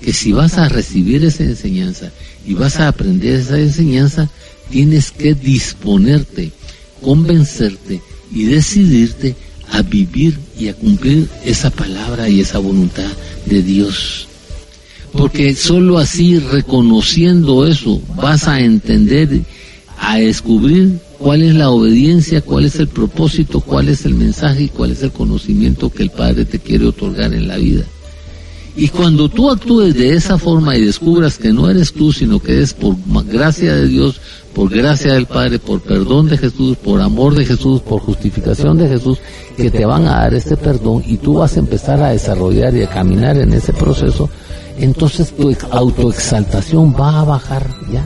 que 0.03 0.13
si 0.13 0.31
vas 0.31 0.57
a 0.57 0.69
recibir 0.69 1.23
esa 1.23 1.43
enseñanza 1.43 2.11
y 2.45 2.53
vas 2.53 2.79
a 2.79 2.87
aprender 2.87 3.39
esa 3.39 3.59
enseñanza, 3.59 4.29
tienes 4.71 5.11
que 5.11 5.33
disponerte, 5.35 6.51
convencerte 7.01 8.01
y 8.33 8.45
decidirte 8.45 9.35
a 9.69 9.81
vivir 9.81 10.37
y 10.57 10.69
a 10.69 10.73
cumplir 10.73 11.27
esa 11.45 11.69
palabra 11.69 12.29
y 12.29 12.39
esa 12.39 12.59
voluntad 12.59 13.11
de 13.45 13.61
Dios. 13.61 14.27
Porque 15.11 15.53
sólo 15.55 15.97
así, 15.97 16.39
reconociendo 16.39 17.67
eso, 17.67 18.01
vas 18.15 18.47
a 18.47 18.61
entender, 18.61 19.41
a 19.99 20.17
descubrir 20.17 20.99
cuál 21.19 21.43
es 21.43 21.53
la 21.53 21.69
obediencia, 21.69 22.41
cuál 22.41 22.65
es 22.65 22.77
el 22.77 22.87
propósito, 22.87 23.59
cuál 23.59 23.89
es 23.89 24.05
el 24.05 24.15
mensaje 24.15 24.63
y 24.63 24.69
cuál 24.69 24.91
es 24.91 25.03
el 25.03 25.11
conocimiento 25.11 25.89
que 25.89 26.03
el 26.03 26.11
Padre 26.11 26.45
te 26.45 26.59
quiere 26.59 26.85
otorgar 26.85 27.33
en 27.33 27.47
la 27.47 27.57
vida. 27.57 27.83
Y 28.75 28.87
cuando 28.87 29.27
tú 29.27 29.51
actúes 29.51 29.95
de 29.95 30.13
esa 30.13 30.37
forma 30.37 30.77
y 30.77 30.85
descubras 30.85 31.37
que 31.37 31.51
no 31.51 31.69
eres 31.69 31.91
tú, 31.91 32.13
sino 32.13 32.39
que 32.39 32.61
es 32.61 32.73
por 32.73 32.95
gracia 33.25 33.75
de 33.75 33.87
Dios, 33.87 34.21
por 34.53 34.69
gracia 34.69 35.13
del 35.13 35.25
Padre, 35.25 35.59
por 35.59 35.81
perdón 35.81 36.27
de 36.27 36.37
Jesús, 36.37 36.77
por 36.77 37.01
amor 37.01 37.35
de 37.35 37.45
Jesús, 37.45 37.81
por 37.81 38.01
justificación 38.01 38.77
de 38.77 38.87
Jesús, 38.87 39.19
que 39.55 39.71
te 39.71 39.85
van 39.85 40.07
a 40.07 40.21
dar 40.21 40.33
este 40.33 40.57
perdón 40.57 41.03
y 41.05 41.17
tú 41.17 41.35
vas 41.35 41.55
a 41.55 41.59
empezar 41.59 42.01
a 42.01 42.09
desarrollar 42.09 42.75
y 42.75 42.83
a 42.83 42.89
caminar 42.89 43.37
en 43.37 43.53
ese 43.53 43.73
proceso, 43.73 44.29
entonces 44.77 45.31
tu 45.31 45.55
autoexaltación 45.69 46.93
va 46.93 47.21
a 47.21 47.23
bajar, 47.23 47.67
¿ya? 47.91 48.05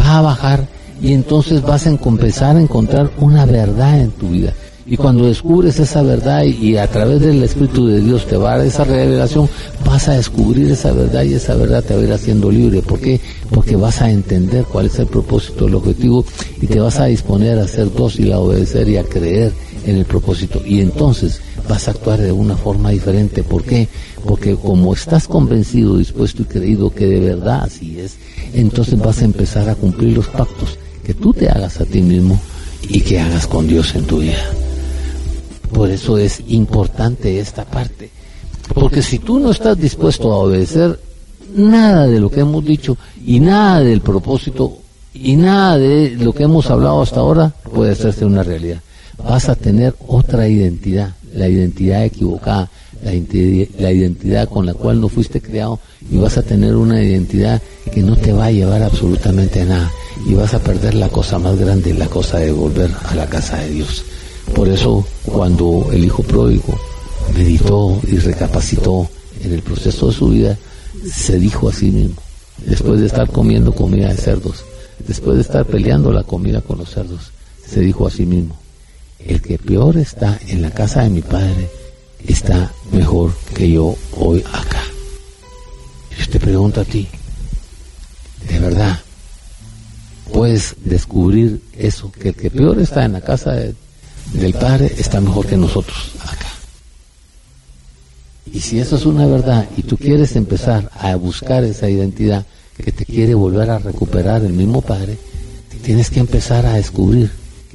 Va 0.00 0.18
a 0.18 0.22
bajar 0.22 0.66
y 1.00 1.12
entonces 1.12 1.62
vas 1.62 1.86
a 1.86 1.90
empezar 1.90 2.56
a 2.56 2.60
encontrar 2.60 3.10
una 3.18 3.46
verdad 3.46 4.00
en 4.00 4.10
tu 4.10 4.28
vida. 4.28 4.52
Y 4.86 4.98
cuando 4.98 5.26
descubres 5.26 5.80
esa 5.80 6.02
verdad 6.02 6.44
y, 6.44 6.76
a 6.76 6.86
través 6.86 7.20
del 7.20 7.42
Espíritu 7.42 7.86
de 7.86 8.00
Dios 8.00 8.26
te 8.26 8.36
va 8.36 8.52
a 8.52 8.58
dar 8.58 8.66
esa 8.66 8.84
revelación, 8.84 9.48
vas 9.84 10.08
a 10.08 10.16
descubrir 10.16 10.70
esa 10.70 10.92
verdad 10.92 11.22
y 11.22 11.34
esa 11.34 11.54
verdad 11.54 11.82
te 11.82 11.94
va 11.94 12.00
a 12.00 12.04
ir 12.04 12.12
haciendo 12.12 12.50
libre. 12.50 12.82
¿Por 12.82 13.00
qué? 13.00 13.18
Porque 13.50 13.76
vas 13.76 14.02
a 14.02 14.10
entender 14.10 14.64
cuál 14.64 14.86
es 14.86 14.98
el 14.98 15.06
propósito, 15.06 15.66
el 15.66 15.74
objetivo 15.74 16.24
y 16.60 16.66
te 16.66 16.80
vas 16.80 17.00
a 17.00 17.06
disponer 17.06 17.58
a 17.58 17.66
ser 17.66 17.90
dócil, 17.94 18.30
a 18.32 18.40
obedecer 18.40 18.86
y 18.90 18.98
a 18.98 19.04
creer 19.04 19.52
en 19.86 19.96
el 19.96 20.04
propósito. 20.04 20.60
Y 20.66 20.80
entonces 20.80 21.40
vas 21.66 21.88
a 21.88 21.92
actuar 21.92 22.20
de 22.20 22.32
una 22.32 22.56
forma 22.56 22.90
diferente. 22.90 23.42
¿Por 23.42 23.64
qué? 23.64 23.88
Porque 24.26 24.54
como 24.54 24.92
estás 24.92 25.26
convencido, 25.26 25.96
dispuesto 25.96 26.42
y 26.42 26.46
creído 26.46 26.94
que 26.94 27.06
de 27.06 27.20
verdad 27.20 27.62
así 27.64 27.98
es, 27.98 28.16
entonces 28.52 28.98
vas 28.98 29.22
a 29.22 29.24
empezar 29.24 29.66
a 29.70 29.74
cumplir 29.76 30.14
los 30.14 30.28
pactos 30.28 30.76
que 31.02 31.14
tú 31.14 31.32
te 31.32 31.48
hagas 31.48 31.80
a 31.80 31.86
ti 31.86 32.02
mismo 32.02 32.38
y 32.86 33.00
que 33.00 33.18
hagas 33.18 33.46
con 33.46 33.66
Dios 33.66 33.94
en 33.94 34.04
tu 34.04 34.18
vida. 34.18 34.44
Por 35.74 35.90
eso 35.90 36.16
es 36.16 36.42
importante 36.48 37.40
esta 37.40 37.64
parte. 37.64 38.10
Porque 38.72 39.02
si 39.02 39.18
tú 39.18 39.38
no 39.38 39.50
estás 39.50 39.78
dispuesto 39.78 40.32
a 40.32 40.38
obedecer 40.38 40.98
nada 41.54 42.06
de 42.06 42.20
lo 42.20 42.30
que 42.30 42.40
hemos 42.40 42.64
dicho 42.64 42.96
y 43.24 43.40
nada 43.40 43.80
del 43.80 44.00
propósito 44.00 44.78
y 45.12 45.36
nada 45.36 45.78
de 45.78 46.10
lo 46.10 46.32
que 46.32 46.44
hemos 46.44 46.70
hablado 46.70 47.02
hasta 47.02 47.20
ahora 47.20 47.52
puede 47.72 47.92
hacerse 47.92 48.24
una 48.24 48.42
realidad. 48.42 48.80
Vas 49.22 49.48
a 49.48 49.54
tener 49.54 49.94
otra 50.08 50.48
identidad, 50.48 51.12
la 51.34 51.48
identidad 51.48 52.04
equivocada, 52.04 52.68
la, 53.02 53.92
identidad 53.92 54.48
con 54.48 54.66
la 54.66 54.74
cual 54.74 55.00
no 55.00 55.08
fuiste 55.08 55.40
creado 55.40 55.78
y 56.10 56.16
vas 56.16 56.38
a 56.38 56.42
tener 56.42 56.74
una 56.74 57.02
identidad 57.02 57.60
que 57.92 58.02
no 58.02 58.16
te 58.16 58.32
va 58.32 58.46
a 58.46 58.50
llevar 58.50 58.82
absolutamente 58.82 59.60
a 59.60 59.66
nada 59.66 59.92
y 60.26 60.34
vas 60.34 60.54
a 60.54 60.58
perder 60.58 60.94
la 60.94 61.08
cosa 61.08 61.38
más 61.38 61.56
grande, 61.58 61.94
la 61.94 62.06
cosa 62.06 62.38
de 62.38 62.50
volver 62.50 62.90
a 63.08 63.14
la 63.14 63.26
casa 63.26 63.58
de 63.58 63.70
Dios. 63.70 64.04
Por 64.52 64.68
eso 64.68 65.04
cuando 65.24 65.88
el 65.92 66.04
hijo 66.04 66.22
pródigo 66.22 66.78
meditó 67.34 68.00
y 68.06 68.18
recapacitó 68.18 69.08
en 69.42 69.52
el 69.52 69.62
proceso 69.62 70.08
de 70.08 70.12
su 70.12 70.28
vida, 70.28 70.58
se 71.12 71.38
dijo 71.38 71.68
a 71.68 71.72
sí 71.72 71.90
mismo, 71.90 72.16
después 72.64 73.00
de 73.00 73.06
estar 73.06 73.30
comiendo 73.30 73.72
comida 73.72 74.08
de 74.08 74.16
cerdos, 74.16 74.64
después 75.06 75.36
de 75.36 75.42
estar 75.42 75.64
peleando 75.64 76.12
la 76.12 76.22
comida 76.22 76.60
con 76.60 76.78
los 76.78 76.90
cerdos, 76.90 77.32
se 77.66 77.80
dijo 77.80 78.06
a 78.06 78.10
sí 78.10 78.26
mismo, 78.26 78.56
el 79.18 79.40
que 79.40 79.58
peor 79.58 79.96
está 79.96 80.38
en 80.48 80.62
la 80.62 80.70
casa 80.70 81.02
de 81.02 81.10
mi 81.10 81.22
padre 81.22 81.70
está 82.26 82.72
mejor 82.92 83.32
que 83.54 83.70
yo 83.70 83.96
hoy 84.16 84.42
acá. 84.52 84.82
Yo 86.18 86.30
te 86.30 86.40
pregunto 86.40 86.80
a 86.80 86.84
ti, 86.84 87.08
¿de 88.48 88.58
verdad 88.58 89.00
puedes 90.32 90.74
descubrir 90.84 91.60
eso? 91.76 92.10
Que 92.12 92.30
el 92.30 92.34
que 92.34 92.50
peor 92.50 92.78
está 92.80 93.04
en 93.04 93.12
la 93.12 93.20
casa 93.20 93.52
de, 93.52 93.74
del 94.34 94.52
Padre 94.52 94.92
está 94.98 95.20
mejor 95.20 95.46
que 95.46 95.56
nosotros 95.56 96.12
acá. 96.20 96.48
Y 98.52 98.60
si 98.60 98.78
eso 98.78 98.96
es 98.96 99.06
una 99.06 99.26
verdad 99.26 99.66
y 99.76 99.82
tú 99.82 99.96
quieres 99.96 100.36
empezar 100.36 100.90
a 100.98 101.14
buscar 101.16 101.64
esa 101.64 101.88
identidad, 101.88 102.44
que 102.76 102.92
te 102.92 103.04
quiere 103.04 103.34
volver 103.34 103.70
a 103.70 103.78
recuperar 103.78 104.44
el 104.44 104.52
mismo 104.52 104.82
Padre, 104.82 105.16
tienes 105.82 106.10
que 106.10 106.20
empezar 106.20 106.66
a 106.66 106.74
descubrir 106.74 107.30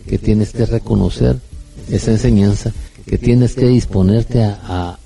que 0.07 0.18
tienes 0.18 0.51
que 0.51 0.66
reconocer 0.66 1.38
esa 1.89 2.12
enseñanza, 2.12 2.72
que 3.05 3.18
tienes 3.18 3.53
que 3.53 3.68
disponerte 3.68 4.43
a, 4.43 4.97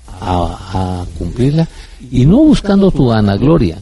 cumplirla 1.18 1.68
y 2.10 2.24
no 2.24 2.38
buscando 2.38 2.90
tu 2.90 3.08
vanagloria, 3.08 3.78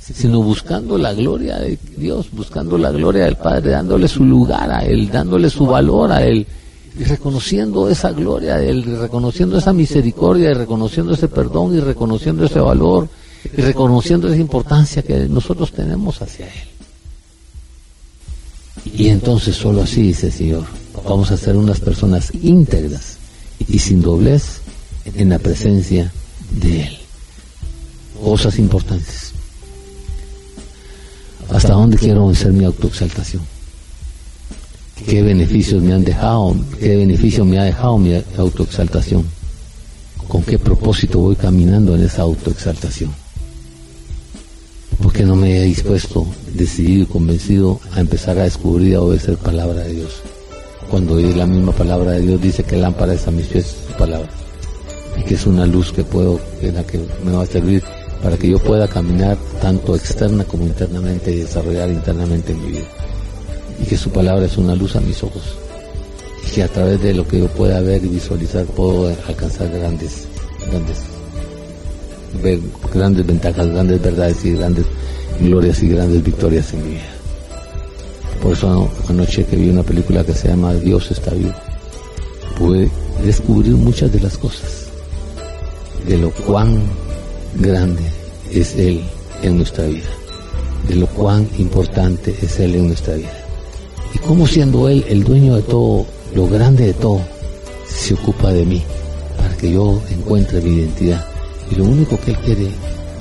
sino 0.00 0.42
buscando 0.42 0.96
la 0.96 1.12
gloria 1.12 1.58
de 1.58 1.78
Dios, 1.98 2.28
buscando 2.32 2.78
la 2.78 2.90
gloria 2.90 3.24
del 3.24 3.36
Padre, 3.36 3.72
dándole 3.72 4.08
su 4.08 4.24
lugar 4.24 4.70
a 4.70 4.80
Él, 4.80 5.10
dándole 5.10 5.50
su 5.50 5.66
valor 5.66 6.10
a 6.10 6.24
Él, 6.24 6.46
y 6.98 7.04
reconociendo 7.04 7.88
esa 7.88 8.12
gloria 8.12 8.60
Él, 8.60 8.84
reconociendo 8.98 9.58
esa 9.58 9.72
misericordia, 9.72 10.50
y 10.50 10.54
reconociendo 10.54 11.14
ese 11.14 11.28
perdón, 11.28 11.76
y 11.76 11.80
reconociendo 11.80 12.44
ese 12.44 12.60
valor, 12.60 13.08
y 13.44 13.60
reconociendo 13.60 14.28
esa 14.28 14.36
importancia 14.36 15.02
que 15.02 15.28
nosotros 15.28 15.72
tenemos 15.72 16.20
hacia 16.20 16.46
Él. 16.46 16.68
Y 18.94 19.08
entonces 19.08 19.56
solo 19.56 19.82
así, 19.82 20.02
dice 20.02 20.26
el 20.26 20.32
Señor, 20.32 20.64
vamos 21.04 21.30
a 21.30 21.36
ser 21.36 21.56
unas 21.56 21.80
personas 21.80 22.32
íntegras 22.42 23.16
y 23.68 23.78
sin 23.78 24.02
doblez 24.02 24.60
en 25.14 25.30
la 25.30 25.38
presencia 25.38 26.12
de 26.50 26.82
Él. 26.82 26.98
Cosas 28.22 28.58
importantes. 28.58 29.32
¿Hasta 31.50 31.72
dónde 31.72 31.96
quiero 31.98 32.26
vencer 32.26 32.52
mi 32.52 32.64
autoexaltación? 32.64 33.42
¿Qué 35.06 35.22
beneficios 35.22 35.82
me 35.82 35.92
han 35.92 36.04
dejado? 36.04 36.54
¿Qué 36.78 36.96
beneficio 36.96 37.44
me 37.44 37.58
ha 37.58 37.64
dejado 37.64 37.98
mi 37.98 38.14
autoexaltación? 38.36 39.24
¿Con 40.28 40.42
qué 40.42 40.58
propósito 40.58 41.18
voy 41.18 41.36
caminando 41.36 41.94
en 41.94 42.04
esa 42.04 42.22
autoexaltación? 42.22 43.10
Porque 45.02 45.24
no 45.24 45.36
me 45.36 45.58
he 45.58 45.64
dispuesto, 45.64 46.26
decidido 46.54 47.02
y 47.02 47.06
convencido 47.06 47.80
a 47.92 48.00
empezar 48.00 48.38
a 48.38 48.44
descubrir 48.44 48.88
y 48.88 48.94
a 48.94 49.02
obedecer 49.02 49.36
palabra 49.36 49.82
de 49.82 49.94
Dios. 49.94 50.22
Cuando 50.90 51.18
la 51.18 51.46
misma 51.46 51.72
palabra 51.72 52.12
de 52.12 52.20
Dios 52.20 52.40
dice 52.40 52.62
que 52.62 52.76
lámpara 52.76 53.14
es 53.14 53.26
a 53.26 53.30
mis 53.30 53.46
pies 53.46 53.74
su 53.88 53.96
palabra 53.96 54.30
y 55.18 55.24
que 55.24 55.34
es 55.34 55.46
una 55.46 55.66
luz 55.66 55.92
que 55.92 56.04
puedo, 56.04 56.40
en 56.60 56.74
la 56.74 56.84
que 56.84 57.00
me 57.24 57.32
va 57.32 57.42
a 57.42 57.46
servir 57.46 57.82
para 58.22 58.36
que 58.36 58.48
yo 58.48 58.58
pueda 58.58 58.86
caminar 58.88 59.36
tanto 59.60 59.96
externa 59.96 60.44
como 60.44 60.64
internamente 60.64 61.32
y 61.32 61.40
desarrollar 61.40 61.90
internamente 61.90 62.54
mi 62.54 62.72
vida. 62.72 62.86
Y 63.82 63.86
que 63.86 63.96
su 63.96 64.10
palabra 64.10 64.46
es 64.46 64.56
una 64.56 64.74
luz 64.74 64.96
a 64.96 65.00
mis 65.00 65.22
ojos. 65.22 65.42
Y 66.46 66.50
que 66.50 66.62
a 66.62 66.68
través 66.68 67.02
de 67.02 67.14
lo 67.14 67.26
que 67.26 67.40
yo 67.40 67.48
pueda 67.48 67.80
ver 67.80 68.04
y 68.04 68.08
visualizar 68.08 68.64
puedo 68.66 69.14
alcanzar 69.26 69.70
grandes, 69.70 70.26
grandes, 70.70 70.98
ver 72.42 72.60
grandes 72.92 73.26
ventajas, 73.26 73.68
grandes 73.68 74.00
verdades 74.00 74.44
y 74.44 74.52
grandes 74.52 74.86
glorias 75.40 75.82
y 75.82 75.88
grandes 75.88 76.22
victorias 76.22 76.72
en 76.72 76.82
mi 76.84 76.90
vida. 76.94 77.12
Por 78.42 78.52
eso 78.54 78.90
anoche 79.08 79.44
que 79.44 79.56
vi 79.56 79.70
una 79.70 79.82
película 79.82 80.24
que 80.24 80.34
se 80.34 80.48
llama 80.48 80.74
Dios 80.74 81.10
está 81.10 81.30
vivo, 81.32 81.54
pude 82.58 82.90
descubrir 83.24 83.74
muchas 83.74 84.12
de 84.12 84.20
las 84.20 84.36
cosas, 84.36 84.86
de 86.06 86.18
lo 86.18 86.30
cuán 86.30 86.82
grande 87.54 88.02
es 88.50 88.74
Él 88.76 89.02
en 89.42 89.58
nuestra 89.58 89.86
vida, 89.86 90.08
de 90.88 90.96
lo 90.96 91.06
cuán 91.06 91.48
importante 91.58 92.34
es 92.42 92.58
Él 92.58 92.74
en 92.74 92.88
nuestra 92.88 93.14
vida. 93.14 93.41
Y 94.14 94.18
cómo 94.18 94.46
siendo 94.46 94.88
Él 94.88 95.04
el 95.08 95.24
dueño 95.24 95.56
de 95.56 95.62
todo, 95.62 96.06
lo 96.34 96.46
grande 96.48 96.86
de 96.86 96.94
todo, 96.94 97.20
se 97.86 98.14
ocupa 98.14 98.52
de 98.52 98.64
mí 98.64 98.82
para 99.36 99.56
que 99.56 99.72
yo 99.72 100.00
encuentre 100.10 100.60
mi 100.60 100.78
identidad. 100.78 101.24
Y 101.70 101.76
lo 101.76 101.84
único 101.84 102.18
que 102.20 102.32
Él 102.32 102.38
quiere, 102.38 102.68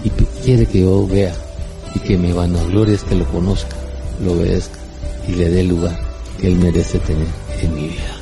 y 0.03 0.09
quiere 0.43 0.65
que 0.65 0.81
yo 0.81 1.07
vea 1.07 1.33
y 1.95 1.99
que 1.99 2.17
me 2.17 2.33
vanagloria 2.33 2.95
es 2.95 3.03
que 3.03 3.15
lo 3.15 3.25
conozca, 3.25 3.75
lo 4.23 4.33
obedezca 4.33 4.79
y 5.27 5.33
le 5.33 5.49
dé 5.49 5.61
el 5.61 5.67
lugar 5.67 5.99
que 6.39 6.47
Él 6.47 6.55
merece 6.55 6.99
tener 6.99 7.27
en 7.61 7.75
mi 7.75 7.87
vida. 7.87 8.21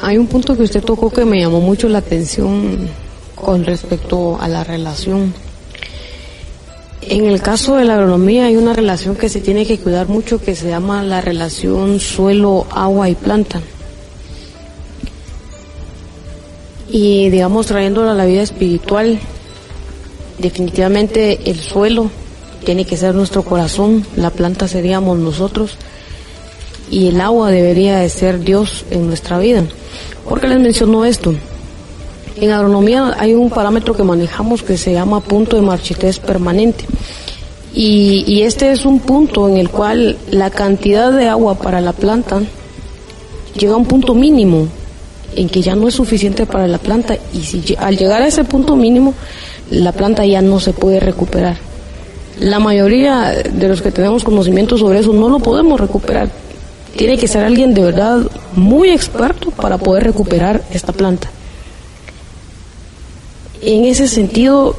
Hay 0.00 0.16
un 0.16 0.26
punto 0.26 0.56
que 0.56 0.62
usted 0.62 0.82
tocó 0.82 1.10
que 1.10 1.24
me 1.24 1.40
llamó 1.40 1.60
mucho 1.60 1.88
la 1.88 1.98
atención 1.98 2.88
con 3.34 3.64
respecto 3.64 4.40
a 4.40 4.48
la 4.48 4.64
relación. 4.64 5.34
En 7.02 7.26
el 7.26 7.40
caso 7.40 7.76
de 7.76 7.84
la 7.84 7.94
agronomía 7.94 8.46
hay 8.46 8.56
una 8.56 8.72
relación 8.72 9.14
que 9.14 9.28
se 9.28 9.40
tiene 9.40 9.64
que 9.64 9.78
cuidar 9.78 10.08
mucho 10.08 10.40
que 10.40 10.56
se 10.56 10.68
llama 10.68 11.02
la 11.02 11.20
relación 11.20 12.00
suelo, 12.00 12.66
agua 12.70 13.08
y 13.08 13.14
planta. 13.14 13.60
Y 16.90 17.28
digamos 17.30 17.66
trayéndola 17.66 18.12
a 18.12 18.14
la 18.14 18.24
vida 18.24 18.42
espiritual, 18.42 19.18
definitivamente 20.38 21.50
el 21.50 21.60
suelo 21.60 22.10
tiene 22.64 22.84
que 22.84 22.96
ser 22.96 23.14
nuestro 23.14 23.42
corazón, 23.42 24.04
la 24.16 24.30
planta 24.30 24.68
seríamos 24.68 25.18
nosotros 25.18 25.76
y 26.90 27.08
el 27.08 27.20
agua 27.20 27.50
debería 27.50 27.98
de 27.98 28.08
ser 28.08 28.40
Dios 28.40 28.84
en 28.90 29.06
nuestra 29.06 29.38
vida. 29.38 29.64
¿Por 30.28 30.40
qué 30.40 30.48
les 30.48 30.60
menciono 30.60 31.04
esto? 31.04 31.34
En 32.40 32.50
agronomía 32.50 33.16
hay 33.18 33.34
un 33.34 33.50
parámetro 33.50 33.94
que 33.94 34.02
manejamos 34.02 34.62
que 34.62 34.76
se 34.76 34.92
llama 34.92 35.20
punto 35.20 35.56
de 35.56 35.62
marchitez 35.62 36.18
permanente. 36.18 36.84
Y, 37.74 38.24
y, 38.26 38.42
este 38.42 38.72
es 38.72 38.84
un 38.84 39.00
punto 39.00 39.48
en 39.48 39.56
el 39.56 39.68
cual 39.68 40.16
la 40.30 40.50
cantidad 40.50 41.12
de 41.12 41.28
agua 41.28 41.56
para 41.56 41.80
la 41.80 41.92
planta 41.92 42.40
llega 43.58 43.74
a 43.74 43.76
un 43.76 43.84
punto 43.84 44.14
mínimo 44.14 44.68
en 45.36 45.48
que 45.48 45.60
ya 45.60 45.76
no 45.76 45.86
es 45.86 45.94
suficiente 45.94 46.46
para 46.46 46.66
la 46.66 46.78
planta 46.78 47.16
y 47.34 47.40
si 47.40 47.76
al 47.78 47.96
llegar 47.96 48.22
a 48.22 48.26
ese 48.26 48.44
punto 48.44 48.74
mínimo 48.74 49.14
la 49.70 49.92
planta 49.92 50.24
ya 50.24 50.40
no 50.40 50.60
se 50.60 50.72
puede 50.72 50.98
recuperar. 50.98 51.56
La 52.40 52.58
mayoría 52.58 53.32
de 53.52 53.68
los 53.68 53.82
que 53.82 53.90
tenemos 53.90 54.24
conocimiento 54.24 54.78
sobre 54.78 55.00
eso 55.00 55.12
no 55.12 55.28
lo 55.28 55.38
podemos 55.38 55.78
recuperar 55.78 56.30
tiene 56.98 57.16
que 57.16 57.28
ser 57.28 57.44
alguien 57.44 57.74
de 57.74 57.82
verdad 57.82 58.22
muy 58.56 58.90
experto 58.90 59.52
para 59.52 59.78
poder 59.78 60.02
recuperar 60.02 60.62
esta 60.72 60.92
planta. 60.92 61.30
En 63.62 63.84
ese 63.84 64.08
sentido, 64.08 64.76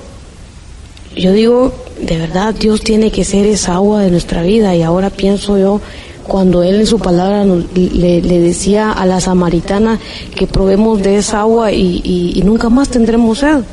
yo 1.16 1.32
digo, 1.34 1.74
de 2.02 2.18
verdad 2.18 2.54
Dios 2.54 2.82
tiene 2.82 3.12
que 3.12 3.24
ser 3.24 3.46
esa 3.46 3.76
agua 3.76 4.02
de 4.02 4.12
nuestra 4.12 4.42
vida 4.42 4.76
y 4.76 4.84
ahora 4.84 5.10
pienso 5.10 5.58
yo 5.58 5.82
cuando 6.28 6.64
Él 6.64 6.76
en 6.76 6.86
su 6.86 7.00
palabra 7.00 7.44
le, 7.46 8.22
decía 8.22 8.92
a 8.92 9.06
la 9.06 9.20
samaritana 9.20 10.00
que 10.36 10.48
probemos 10.48 11.02
de 11.02 11.18
esa 11.18 11.42
agua 11.42 11.72
y, 11.72 12.02
y 12.36 12.42
nunca 12.44 12.70
más 12.70 12.90
tendremos 12.90 13.40
sed. 13.40 13.64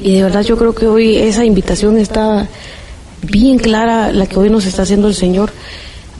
Y 0.00 0.16
de 0.16 0.22
verdad 0.24 0.42
yo 0.42 0.58
creo 0.58 0.74
que 0.74 0.86
hoy 0.86 1.16
esa 1.16 1.44
invitación 1.44 1.96
está 1.96 2.48
bien 3.22 3.58
clara, 3.58 4.12
la 4.12 4.26
que 4.26 4.38
hoy 4.38 4.50
nos 4.50 4.66
está 4.66 4.82
haciendo 4.82 5.08
el 5.08 5.14
Señor 5.14 5.50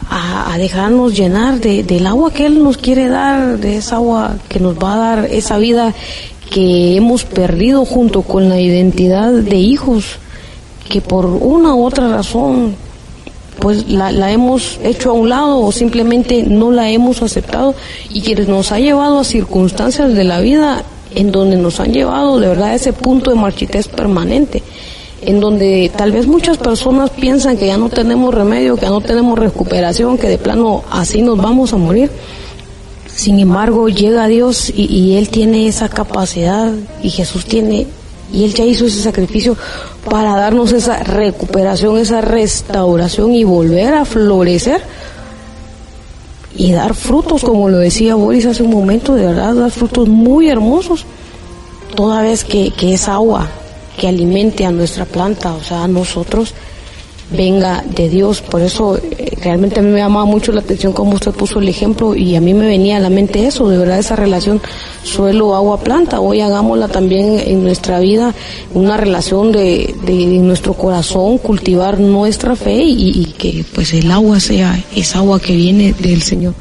a, 0.09 0.57
dejarnos 0.59 1.17
llenar 1.17 1.61
de, 1.61 1.83
del 1.83 2.07
agua 2.07 2.33
que 2.33 2.47
Él 2.47 2.63
nos 2.63 2.77
quiere 2.77 3.09
dar, 3.09 3.59
de 3.59 3.77
esa 3.77 3.97
agua 3.97 4.37
que 4.49 4.61
nos 4.61 4.77
va 4.77 4.95
a 4.95 4.97
dar 4.97 5.25
esa 5.27 5.59
vida 5.59 5.95
que 6.53 6.97
hemos 6.97 7.25
perdido 7.25 7.85
junto 7.85 8.23
con 8.23 8.49
la 8.49 8.61
identidad 8.61 9.33
de 9.33 9.57
hijos, 9.57 10.19
que 10.89 11.01
por 11.01 11.25
una 11.27 11.75
u 11.75 11.85
otra 11.85 12.09
razón 12.09 12.77
pues 13.59 13.89
la, 13.89 14.11
la, 14.11 14.33
hemos 14.33 14.79
hecho 14.83 15.11
a 15.11 15.13
un 15.13 15.29
lado 15.29 15.61
o 15.61 15.73
simplemente 15.73 16.43
no 16.43 16.73
la 16.73 16.91
hemos 16.91 17.23
aceptado 17.23 17.75
y 18.11 18.23
que 18.23 18.35
nos 18.35 18.73
ha 18.73 18.81
llevado 18.81 19.21
a 19.21 19.25
circunstancias 19.25 20.15
de 20.15 20.25
la 20.25 20.41
vida 20.41 20.83
en 21.15 21.31
donde 21.31 21.57
nos 21.57 21.79
han 21.79 21.93
llevado 21.93 22.41
de 22.41 22.49
verdad 22.49 22.71
a 22.71 22.75
ese 22.75 22.93
punto 22.93 23.31
de 23.31 23.37
marchitez 23.37 23.89
permanente 23.89 24.63
en 25.23 25.41
donde 25.41 25.91
tal 25.97 26.13
vez 26.13 26.27
muchas 26.27 26.59
personas 26.59 27.11
piensan 27.11 27.57
que 27.57 27.69
ya 27.69 27.79
no 27.79 27.89
tenemos 27.89 28.35
remedio, 28.35 28.75
que 28.75 28.83
ya 28.83 28.91
no 28.91 29.01
tenemos 29.01 29.39
recuperación, 29.39 30.19
que 30.19 30.29
de 30.29 30.39
plano 30.39 30.83
así 30.91 31.23
nos 31.23 31.39
vamos 31.39 31.73
a 31.73 31.77
morir. 31.77 32.11
Sin 33.15 33.39
embargo, 33.39 33.89
llega 33.89 34.27
Dios 34.27 34.73
y, 34.75 35.17
Él 35.17 35.29
tiene 35.29 35.67
esa 35.67 35.89
capacidad 35.89 36.73
y 37.03 37.11
Jesús 37.11 37.45
tiene, 37.45 37.87
y 38.33 38.45
Él 38.45 38.55
ya 38.55 38.65
hizo 38.65 38.87
ese 38.87 39.03
sacrificio 39.03 39.57
para 40.09 40.37
darnos 40.37 40.73
esa 40.73 41.03
recuperación, 41.03 41.99
esa 41.99 42.21
restauración 42.21 43.35
y 43.35 43.45
volver 43.45 43.95
a 43.95 44.05
florecer 44.05 44.83
y 46.57 46.73
dar 46.73 46.95
frutos, 46.95 47.43
como 47.45 47.69
lo 47.69 47.79
decía 47.79 48.15
Boris 48.15 48.47
hace 48.47 48.63
un 48.63 48.71
momento, 48.71 49.15
de 49.15 49.27
verdad, 49.27 49.55
dar 49.55 49.71
frutos 49.71 50.09
muy 50.09 50.49
hermosos, 50.49 51.05
toda 51.95 52.23
vez 52.23 52.45
que, 52.45 52.71
que 52.71 52.95
es 52.95 53.09
agua, 53.09 53.49
que 53.99 54.09
alimente 54.09 54.65
a 54.65 54.71
nuestra 54.71 55.05
planta, 55.05 55.55
o 55.55 55.63
sea, 55.63 55.85
a 55.85 55.89
nosotros, 55.89 56.55
venga 57.37 57.85
de 57.95 58.09
Dios. 58.09 58.41
Por 58.41 58.63
eso 58.63 58.97
eh, 58.97 59.37
realmente 59.43 59.81
a 59.81 59.83
mí 59.83 59.91
me 59.91 59.99
llamaba 59.99 60.25
mucho 60.25 60.53
la 60.53 60.61
atención 60.61 60.93
cómo 60.93 61.15
usted 61.15 61.33
puso 61.33 61.59
el 61.59 61.69
ejemplo 61.69 62.15
y 62.15 62.37
a 62.37 62.41
mí 62.41 62.55
me 62.55 62.67
venía 62.67 62.97
a 62.97 63.01
la 63.01 63.11
mente 63.11 63.47
eso, 63.47 63.69
de 63.69 63.79
verdad 63.79 63.99
esa 63.99 64.17
relación 64.17 64.61
suelo, 65.03 65.55
agua, 65.55 65.81
planta. 65.81 66.21
Hoy 66.21 66.41
hagámosla 66.41 66.89
también 66.89 67.41
en 67.45 67.63
nuestra 67.63 68.01
vida, 68.01 68.35
una 68.75 68.97
relación 68.97 69.53
de, 69.53 69.95
de, 70.05 70.15
nuestro 70.39 70.75
corazón, 70.75 71.39
cultivar 71.39 71.99
nuestra 71.99 72.57
fe 72.57 72.83
y, 72.83 73.23
y 73.23 73.25
que 73.39 73.65
pues 73.75 73.93
el 73.95 74.11
agua 74.11 74.41
sea 74.41 74.83
esa 74.95 75.19
agua 75.19 75.41
que 75.41 75.55
viene 75.55 75.95
del 75.95 76.23
Señor. 76.23 76.55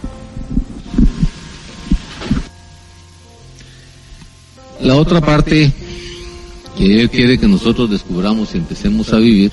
la 4.84 4.96
otra 4.96 5.22
parte 5.22 5.72
que 6.78 7.02
Él 7.02 7.10
quiere 7.10 7.38
que 7.38 7.48
nosotros 7.48 7.90
descubramos 7.90 8.54
y 8.54 8.58
empecemos 8.58 9.14
a 9.14 9.18
vivir 9.18 9.52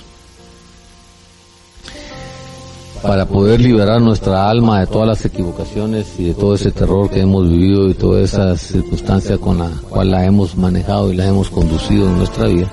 para 3.02 3.26
poder 3.26 3.60
liberar 3.60 4.00
nuestra 4.00 4.48
alma 4.48 4.80
de 4.80 4.86
todas 4.86 5.08
las 5.08 5.24
equivocaciones 5.24 6.18
y 6.18 6.24
de 6.24 6.34
todo 6.34 6.54
ese 6.54 6.70
terror 6.72 7.08
que 7.08 7.20
hemos 7.20 7.48
vivido 7.48 7.88
y 7.88 7.94
toda 7.94 8.22
esa 8.22 8.56
circunstancia 8.56 9.38
con 9.38 9.58
la 9.58 9.70
cual 9.88 10.10
la 10.10 10.24
hemos 10.24 10.56
manejado 10.56 11.12
y 11.12 11.16
la 11.16 11.26
hemos 11.26 11.48
conducido 11.50 12.08
en 12.08 12.18
nuestra 12.18 12.46
vida. 12.46 12.70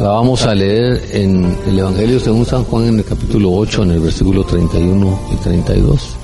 La 0.00 0.08
vamos 0.08 0.44
a 0.46 0.54
leer 0.54 1.02
en 1.12 1.56
el 1.66 1.78
Evangelio 1.78 2.18
según 2.18 2.46
San 2.46 2.64
Juan 2.64 2.86
en 2.86 2.98
el 2.98 3.04
capítulo 3.04 3.52
8, 3.52 3.82
en 3.82 3.90
el 3.90 4.00
versículo 4.00 4.44
31 4.44 5.20
y 5.32 5.36
32. 5.36 6.16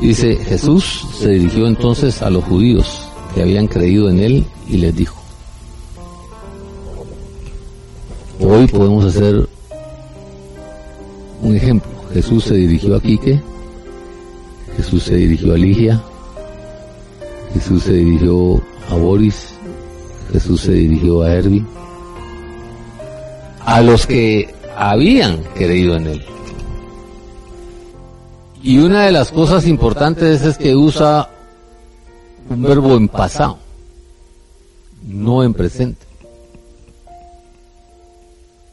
Dice, 0.00 0.36
Jesús 0.36 1.06
se 1.18 1.30
dirigió 1.30 1.66
entonces 1.66 2.22
a 2.22 2.30
los 2.30 2.44
judíos 2.44 3.08
que 3.34 3.42
habían 3.42 3.66
creído 3.66 4.08
en 4.08 4.20
él 4.20 4.46
y 4.68 4.76
les 4.76 4.94
dijo, 4.94 5.16
hoy 8.40 8.66
podemos 8.68 9.04
hacer 9.06 9.48
un 11.46 11.56
ejemplo. 11.56 11.90
Jesús 12.12 12.44
se 12.44 12.54
dirigió 12.54 12.96
a 12.96 13.00
Quique, 13.00 13.40
Jesús 14.76 15.04
se 15.04 15.14
dirigió 15.14 15.54
a 15.54 15.56
Ligia, 15.56 16.02
Jesús 17.54 17.84
se 17.84 17.92
dirigió 17.92 18.62
a 18.90 18.94
Boris, 18.96 19.54
Jesús 20.32 20.60
se 20.62 20.72
dirigió 20.72 21.22
a 21.22 21.32
Erwin, 21.32 21.66
a 23.64 23.80
los 23.80 24.06
que 24.06 24.54
habían 24.76 25.42
creído 25.54 25.96
en 25.96 26.06
él. 26.08 26.24
Y 28.62 28.78
una 28.78 29.04
de 29.04 29.12
las 29.12 29.30
cosas 29.30 29.66
importantes 29.66 30.42
es 30.42 30.58
que 30.58 30.74
usa 30.74 31.30
un 32.50 32.62
verbo 32.62 32.96
en 32.96 33.08
pasado, 33.08 33.58
no 35.06 35.44
en 35.44 35.54
presente. 35.54 36.04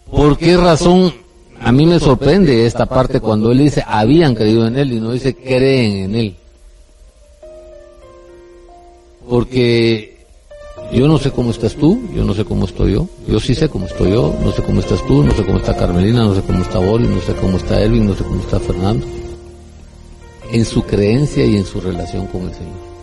¿Por 0.09 0.37
qué 0.37 0.57
razón 0.57 1.22
a 1.63 1.71
mí 1.71 1.85
me 1.85 1.99
sorprende 1.99 2.65
esta 2.65 2.85
parte 2.85 3.21
cuando 3.21 3.51
él 3.51 3.59
dice 3.59 3.83
habían 3.87 4.35
creído 4.35 4.67
en 4.67 4.77
él 4.77 4.91
y 4.91 4.99
no 4.99 5.11
dice 5.13 5.33
creen 5.33 5.97
en 5.97 6.15
él. 6.15 6.35
Porque 9.29 10.17
yo 10.91 11.07
no 11.07 11.17
sé 11.17 11.31
cómo 11.31 11.51
estás 11.51 11.75
tú, 11.75 12.01
yo 12.13 12.25
no 12.25 12.33
sé 12.33 12.43
cómo 12.43 12.65
estoy 12.65 12.93
yo, 12.93 13.07
yo 13.27 13.39
sí 13.39 13.55
sé 13.55 13.69
cómo 13.69 13.85
estoy 13.85 14.11
yo, 14.11 14.35
no 14.43 14.51
sé 14.51 14.61
cómo 14.61 14.81
estás 14.81 15.05
tú, 15.07 15.23
no 15.23 15.31
sé 15.31 15.45
cómo 15.45 15.59
está 15.59 15.73
Carmelina, 15.75 16.25
no 16.25 16.35
sé 16.35 16.41
cómo 16.41 16.61
está 16.61 16.79
Boris, 16.79 17.09
no 17.09 17.21
sé 17.21 17.33
cómo 17.33 17.57
está 17.57 17.81
Erwin, 17.81 18.07
no 18.07 18.13
sé 18.13 18.23
cómo 18.25 18.41
está 18.41 18.59
Fernando. 18.59 19.05
En 20.51 20.65
su 20.65 20.83
creencia 20.83 21.45
y 21.45 21.55
en 21.55 21.65
su 21.65 21.79
relación 21.79 22.27
con 22.27 22.41
el 22.41 22.53
Señor. 22.53 22.93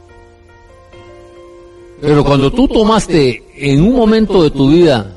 Pero 2.03 2.25
cuando 2.25 2.53
tú 2.53 2.69
tomaste 2.69 3.43
en 3.57 3.83
un 3.83 3.95
momento 3.95 4.43
de 4.43 4.51
tu 4.51 4.69
vida 4.71 5.17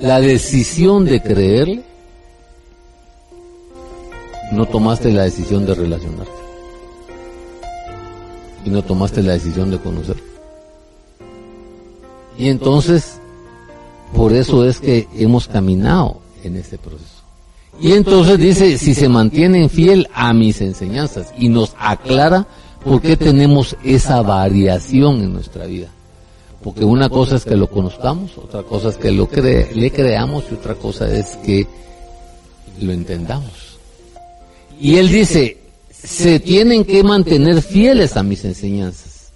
la 0.00 0.20
decisión 0.20 1.04
de 1.04 1.20
creerle, 1.20 1.89
no 4.52 4.66
tomaste 4.66 5.12
la 5.12 5.22
decisión 5.22 5.64
de 5.66 5.74
relacionarte. 5.74 6.32
Y 8.64 8.70
no 8.70 8.82
tomaste 8.82 9.22
la 9.22 9.32
decisión 9.32 9.70
de 9.70 9.78
conocer. 9.78 10.16
Y 12.36 12.48
entonces, 12.48 13.20
por 14.14 14.32
eso 14.32 14.64
es 14.66 14.80
que 14.80 15.08
hemos 15.14 15.46
caminado 15.46 16.20
en 16.42 16.56
este 16.56 16.78
proceso. 16.78 17.20
Y 17.80 17.92
entonces 17.92 18.38
dice, 18.38 18.78
si 18.78 18.94
se 18.94 19.08
mantienen 19.08 19.70
fiel 19.70 20.08
a 20.12 20.32
mis 20.32 20.60
enseñanzas 20.60 21.32
y 21.38 21.48
nos 21.48 21.74
aclara 21.78 22.46
por 22.84 23.00
qué 23.00 23.16
tenemos 23.16 23.76
esa 23.84 24.20
variación 24.22 25.20
en 25.22 25.32
nuestra 25.32 25.66
vida. 25.66 25.88
Porque 26.62 26.84
una 26.84 27.08
cosa 27.08 27.36
es 27.36 27.44
que 27.44 27.56
lo 27.56 27.70
conozcamos, 27.70 28.36
otra 28.36 28.62
cosa 28.62 28.90
es 28.90 28.96
que 28.96 29.10
lo 29.10 29.28
le 29.32 29.90
creamos 29.90 30.44
y 30.50 30.54
otra 30.54 30.74
cosa 30.74 31.10
es 31.10 31.36
que 31.36 31.66
lo 32.80 32.92
entendamos. 32.92 33.69
Y 34.80 34.96
él 34.96 35.08
dice, 35.10 35.58
se 35.92 36.40
tienen 36.40 36.84
que 36.84 37.02
mantener 37.02 37.60
fieles 37.60 38.16
a 38.16 38.22
mis 38.22 38.44
enseñanzas. 38.46 39.30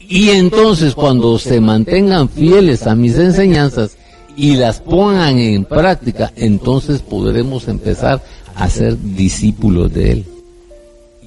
Y 0.00 0.30
entonces 0.30 0.94
cuando 0.94 1.38
se 1.38 1.60
mantengan 1.60 2.28
fieles 2.30 2.86
a 2.86 2.94
mis 2.94 3.18
enseñanzas 3.18 3.96
y 4.34 4.56
las 4.56 4.80
pongan 4.80 5.38
en 5.38 5.64
práctica, 5.64 6.32
entonces 6.36 7.02
podremos 7.02 7.68
empezar 7.68 8.22
a 8.54 8.70
ser 8.70 8.96
discípulos 8.98 9.92
de 9.92 10.12
Él. 10.12 10.24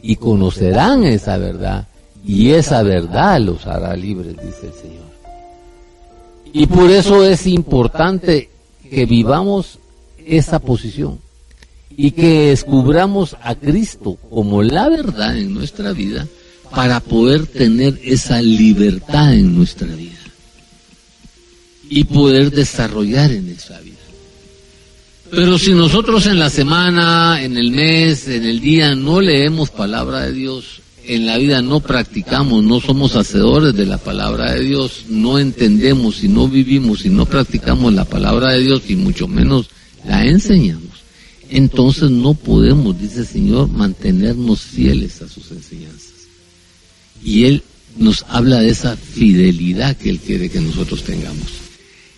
Y 0.01 0.15
conocerán 0.15 1.03
esa 1.03 1.37
verdad. 1.37 1.87
Y 2.25 2.51
esa 2.51 2.81
verdad 2.81 3.39
los 3.39 3.67
hará 3.67 3.95
libres, 3.95 4.35
dice 4.37 4.67
el 4.67 4.73
Señor. 4.73 5.09
Y 6.51 6.65
por 6.65 6.89
eso 6.89 7.23
es 7.23 7.45
importante 7.45 8.49
que 8.89 9.05
vivamos 9.05 9.77
esa 10.25 10.57
posición 10.57 11.19
y 12.01 12.11
que 12.11 12.51
descubramos 12.51 13.35
a 13.43 13.55
Cristo 13.55 14.17
como 14.29 14.63
la 14.63 14.87
verdad 14.87 15.37
en 15.37 15.53
nuestra 15.53 15.91
vida 15.91 16.25
para 16.73 17.01
poder 17.01 17.45
tener 17.45 17.99
esa 18.05 18.41
libertad 18.41 19.33
en 19.33 19.53
nuestra 19.53 19.85
vida 19.85 20.17
y 21.89 22.05
poder 22.05 22.51
desarrollar 22.51 23.33
en 23.33 23.49
esa 23.49 23.81
vida. 23.81 23.97
Pero 25.29 25.59
si 25.59 25.73
nosotros 25.73 26.25
en 26.27 26.39
la 26.39 26.49
semana, 26.49 27.43
en 27.43 27.57
el 27.57 27.71
mes, 27.71 28.29
en 28.29 28.45
el 28.45 28.61
día 28.61 28.95
no 28.95 29.19
leemos 29.19 29.69
palabra 29.69 30.21
de 30.21 30.31
Dios, 30.31 30.79
en 31.05 31.25
la 31.25 31.37
vida 31.37 31.61
no 31.61 31.81
practicamos, 31.81 32.63
no 32.63 32.79
somos 32.79 33.17
hacedores 33.17 33.75
de 33.75 33.85
la 33.85 33.97
palabra 33.97 34.53
de 34.53 34.61
Dios, 34.61 35.01
no 35.09 35.37
entendemos 35.37 36.23
y 36.23 36.29
no 36.29 36.47
vivimos 36.47 37.05
y 37.05 37.09
no 37.09 37.25
practicamos 37.25 37.91
la 37.91 38.05
palabra 38.05 38.53
de 38.53 38.61
Dios 38.61 38.83
y 38.87 38.95
mucho 38.95 39.27
menos 39.27 39.69
la 40.07 40.25
enseñamos 40.25 40.88
entonces 41.49 42.11
no 42.11 42.33
podemos, 42.33 42.99
dice 42.99 43.19
el 43.19 43.27
Señor, 43.27 43.69
mantenernos 43.69 44.61
fieles 44.61 45.21
a 45.21 45.27
sus 45.27 45.51
enseñanzas. 45.51 46.13
Y 47.23 47.45
Él 47.45 47.63
nos 47.97 48.23
habla 48.27 48.59
de 48.59 48.69
esa 48.69 48.95
fidelidad 48.95 49.97
que 49.97 50.09
Él 50.11 50.19
quiere 50.19 50.49
que 50.49 50.61
nosotros 50.61 51.03
tengamos. 51.03 51.47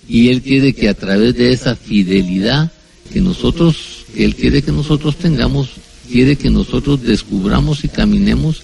Y 0.07 0.29
Él 0.29 0.41
quiere 0.41 0.73
que 0.73 0.89
a 0.89 0.93
través 0.93 1.35
de 1.35 1.53
esa 1.53 1.75
fidelidad 1.75 2.71
que 3.13 3.21
nosotros, 3.21 4.05
que 4.13 4.25
Él 4.25 4.35
quiere 4.35 4.61
que 4.61 4.71
nosotros 4.71 5.17
tengamos, 5.17 5.69
quiere 6.11 6.35
que 6.35 6.49
nosotros 6.49 7.01
descubramos 7.01 7.85
y 7.85 7.87
caminemos 7.87 8.63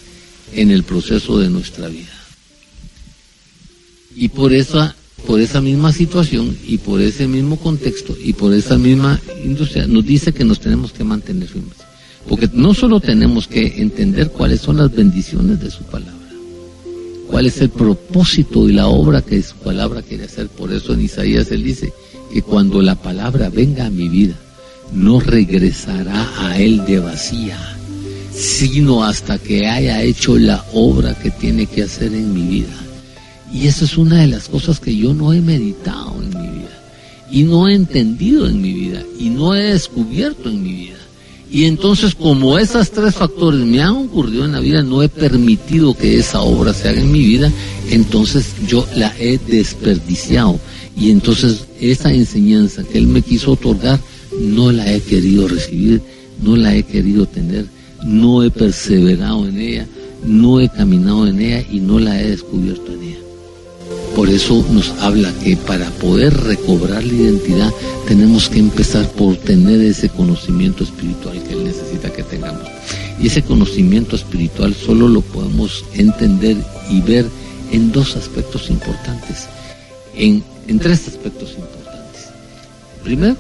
en 0.53 0.71
el 0.71 0.83
proceso 0.83 1.39
de 1.39 1.49
nuestra 1.49 1.87
vida. 1.87 2.13
Y 4.15 4.27
por 4.29 4.51
esa 4.53 4.96
por 5.25 5.41
esa 5.41 5.61
misma 5.61 5.91
situación 5.91 6.57
y 6.65 6.77
por 6.77 7.01
ese 7.01 7.27
mismo 7.27 7.57
contexto 7.57 8.15
y 8.23 8.33
por 8.33 8.53
esa 8.53 8.77
misma 8.77 9.19
industria, 9.43 9.87
nos 9.87 10.05
dice 10.05 10.33
que 10.33 10.45
nos 10.45 10.59
tenemos 10.59 10.91
que 10.91 11.03
mantener 11.03 11.47
firmes. 11.47 11.77
Porque 12.27 12.49
no 12.53 12.73
solo 12.73 12.99
tenemos 12.99 13.47
que 13.47 13.81
entender 13.81 14.29
cuáles 14.31 14.61
son 14.61 14.77
las 14.77 14.93
bendiciones 14.93 15.59
de 15.59 15.71
su 15.71 15.83
palabra, 15.83 16.13
cuál 17.27 17.45
es 17.45 17.61
el 17.61 17.69
propósito 17.69 18.69
y 18.69 18.73
la 18.73 18.87
obra 18.87 19.21
que 19.21 19.41
su 19.41 19.55
palabra 19.55 20.01
quiere 20.01 20.25
hacer. 20.25 20.47
Por 20.49 20.71
eso 20.71 20.93
en 20.93 21.01
Isaías 21.01 21.51
él 21.51 21.63
dice 21.63 21.93
que 22.31 22.41
cuando 22.41 22.81
la 22.81 22.95
palabra 22.95 23.49
venga 23.49 23.85
a 23.85 23.89
mi 23.89 24.09
vida, 24.09 24.35
no 24.93 25.19
regresará 25.19 26.29
a 26.39 26.59
él 26.59 26.85
de 26.85 26.99
vacía, 26.99 27.57
sino 28.33 29.03
hasta 29.03 29.37
que 29.37 29.67
haya 29.67 30.03
hecho 30.03 30.37
la 30.37 30.65
obra 30.73 31.13
que 31.15 31.31
tiene 31.31 31.65
que 31.65 31.83
hacer 31.83 32.13
en 32.13 32.33
mi 32.33 32.43
vida. 32.43 32.86
Y 33.53 33.67
eso 33.67 33.85
es 33.85 33.97
una 33.97 34.21
de 34.21 34.27
las 34.27 34.47
cosas 34.47 34.79
que 34.79 34.95
yo 34.95 35.13
no 35.13 35.33
he 35.33 35.41
meditado 35.41 36.21
en 36.21 36.29
mi 36.29 36.59
vida. 36.59 36.83
Y 37.31 37.43
no 37.43 37.67
he 37.67 37.75
entendido 37.75 38.47
en 38.47 38.61
mi 38.61 38.73
vida. 38.73 39.03
Y 39.19 39.29
no 39.29 39.55
he 39.55 39.63
descubierto 39.73 40.49
en 40.49 40.63
mi 40.63 40.73
vida. 40.73 40.97
Y 41.49 41.63
entonces 41.63 42.13
como 42.13 42.57
esos 42.59 42.91
tres 42.91 43.15
factores 43.15 43.61
me 43.61 43.81
han 43.81 43.95
ocurrido 43.95 44.43
en 44.43 44.51
la 44.51 44.59
vida, 44.59 44.83
no 44.83 45.01
he 45.01 45.07
permitido 45.07 45.95
que 45.95 46.17
esa 46.17 46.41
obra 46.41 46.73
se 46.73 46.89
haga 46.89 46.99
en 46.99 47.11
mi 47.11 47.21
vida, 47.21 47.51
entonces 47.89 48.47
yo 48.67 48.85
la 48.95 49.13
he 49.17 49.37
desperdiciado. 49.37 50.59
Y 50.97 51.09
entonces 51.09 51.65
esa 51.79 52.11
enseñanza 52.11 52.83
que 52.83 52.97
Él 52.97 53.07
me 53.07 53.21
quiso 53.21 53.53
otorgar, 53.53 53.99
no 54.41 54.71
la 54.73 54.91
he 54.91 54.99
querido 54.99 55.47
recibir, 55.47 56.01
no 56.43 56.57
la 56.57 56.75
he 56.75 56.83
querido 56.83 57.25
tener, 57.25 57.65
no 58.05 58.43
he 58.43 58.51
perseverado 58.51 59.47
en 59.47 59.59
ella, 59.59 59.87
no 60.25 60.59
he 60.59 60.67
caminado 60.67 61.27
en 61.27 61.41
ella 61.41 61.65
y 61.71 61.79
no 61.79 61.97
la 61.97 62.21
he 62.21 62.31
descubierto 62.31 62.91
en 62.91 63.03
ella. 63.03 63.26
Por 64.17 64.31
eso 64.31 64.65
nos 64.71 64.89
habla 64.99 65.31
que 65.43 65.55
para 65.55 65.91
poder 65.91 66.33
recobrar 66.35 67.03
la 67.03 67.13
identidad 67.13 67.71
tenemos 68.07 68.49
que 68.49 68.57
empezar 68.57 69.07
por 69.11 69.37
tener 69.37 69.79
ese 69.79 70.09
conocimiento 70.09 70.83
espiritual 70.83 71.39
que 71.43 71.53
Él 71.53 71.65
necesita 71.65 72.11
que 72.11 72.23
tengamos. 72.23 72.67
Y 73.21 73.27
ese 73.27 73.43
conocimiento 73.43 74.15
espiritual 74.15 74.73
solo 74.73 75.07
lo 75.07 75.21
podemos 75.21 75.85
entender 75.93 76.57
y 76.89 76.99
ver 77.01 77.27
en 77.71 77.91
dos 77.91 78.15
aspectos 78.15 78.71
importantes, 78.71 79.45
en, 80.15 80.43
en 80.67 80.79
tres 80.79 81.07
aspectos 81.07 81.51
importantes. 81.51 82.31
Primero, 83.03 83.37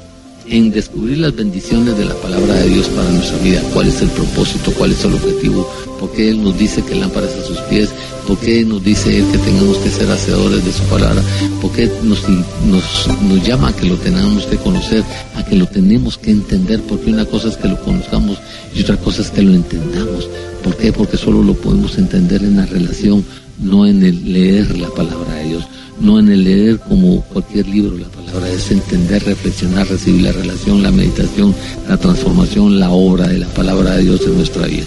en 0.47 0.69
descubrir 0.69 1.17
las 1.17 1.35
bendiciones 1.35 1.97
de 1.97 2.05
la 2.05 2.13
palabra 2.13 2.53
de 2.53 2.69
Dios 2.69 2.85
para 2.89 3.09
nuestra 3.09 3.39
vida, 3.39 3.63
cuál 3.73 3.87
es 3.87 3.99
el 4.03 4.09
propósito, 4.09 4.71
cuál 4.77 4.91
es 4.91 5.03
el 5.03 5.15
objetivo, 5.15 5.67
¿Por 5.99 6.11
qué 6.11 6.29
Él 6.29 6.43
nos 6.43 6.57
dice 6.57 6.83
que 6.83 6.95
lámparas 6.95 7.33
a 7.33 7.45
sus 7.45 7.57
pies? 7.69 7.89
¿Por 8.27 8.37
qué 8.39 8.63
nos 8.63 8.83
dice 8.83 9.17
Él 9.17 9.25
que 9.31 9.37
tengamos 9.37 9.77
que 9.77 9.89
ser 9.89 10.09
hacedores 10.09 10.63
de 10.63 10.71
su 10.71 10.83
palabra? 10.83 11.21
¿Por 11.61 11.71
qué 11.71 11.89
nos, 12.03 12.27
nos, 12.29 13.21
nos 13.23 13.47
llama 13.47 13.69
a 13.69 13.75
que 13.75 13.87
lo 13.87 13.95
tengamos 13.95 14.45
que 14.45 14.57
conocer, 14.57 15.03
a 15.35 15.43
que 15.45 15.55
lo 15.55 15.65
tenemos 15.65 16.17
que 16.17 16.31
entender? 16.31 16.81
Porque 16.81 17.09
una 17.11 17.25
cosa 17.25 17.49
es 17.49 17.57
que 17.57 17.67
lo 17.67 17.81
conozcamos 17.81 18.37
y 18.75 18.81
otra 18.81 18.97
cosa 18.97 19.21
es 19.21 19.31
que 19.31 19.41
lo 19.41 19.53
entendamos. 19.53 20.29
¿Por 20.63 20.75
qué? 20.75 20.91
Porque 20.91 21.17
solo 21.17 21.41
lo 21.41 21.53
podemos 21.53 21.97
entender 21.97 22.43
en 22.43 22.57
la 22.57 22.65
relación, 22.65 23.23
no 23.59 23.85
en 23.85 24.03
el 24.03 24.33
leer 24.33 24.77
la 24.77 24.89
palabra 24.89 25.35
de 25.35 25.49
Dios, 25.49 25.63
no 25.99 26.19
en 26.19 26.29
el 26.29 26.43
leer 26.43 26.79
como 26.79 27.21
cualquier 27.21 27.67
libro 27.67 27.97
la 27.97 28.07
palabra, 28.07 28.49
es 28.51 28.69
entender, 28.71 29.23
reflexionar, 29.23 29.87
recibir 29.87 30.23
la 30.23 30.31
relación, 30.31 30.83
la 30.83 30.91
meditación, 30.91 31.55
la 31.87 31.97
transformación, 31.97 32.79
la 32.79 32.91
obra 32.91 33.27
de 33.27 33.39
la 33.39 33.47
palabra 33.47 33.95
de 33.95 34.03
Dios 34.03 34.21
en 34.25 34.35
nuestra 34.35 34.67
vida. 34.67 34.85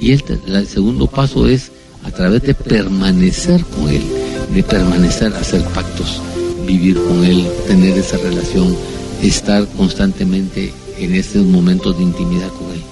Y 0.00 0.12
el, 0.12 0.66
segundo 0.66 1.06
paso 1.06 1.46
es 1.46 1.70
a 2.04 2.10
través 2.10 2.42
de 2.42 2.54
permanecer 2.54 3.64
con 3.64 3.88
Él, 3.88 4.02
de 4.54 4.62
permanecer, 4.62 5.32
hacer 5.34 5.62
pactos, 5.68 6.20
vivir 6.66 6.96
con 6.96 7.24
Él, 7.24 7.46
tener 7.66 7.96
esa 7.96 8.16
relación, 8.18 8.76
estar 9.22 9.66
constantemente 9.76 10.72
en 10.98 11.14
estos 11.14 11.44
momentos 11.44 11.96
de 11.96 12.04
intimidad 12.04 12.48
con 12.48 12.72
Él. 12.72 12.82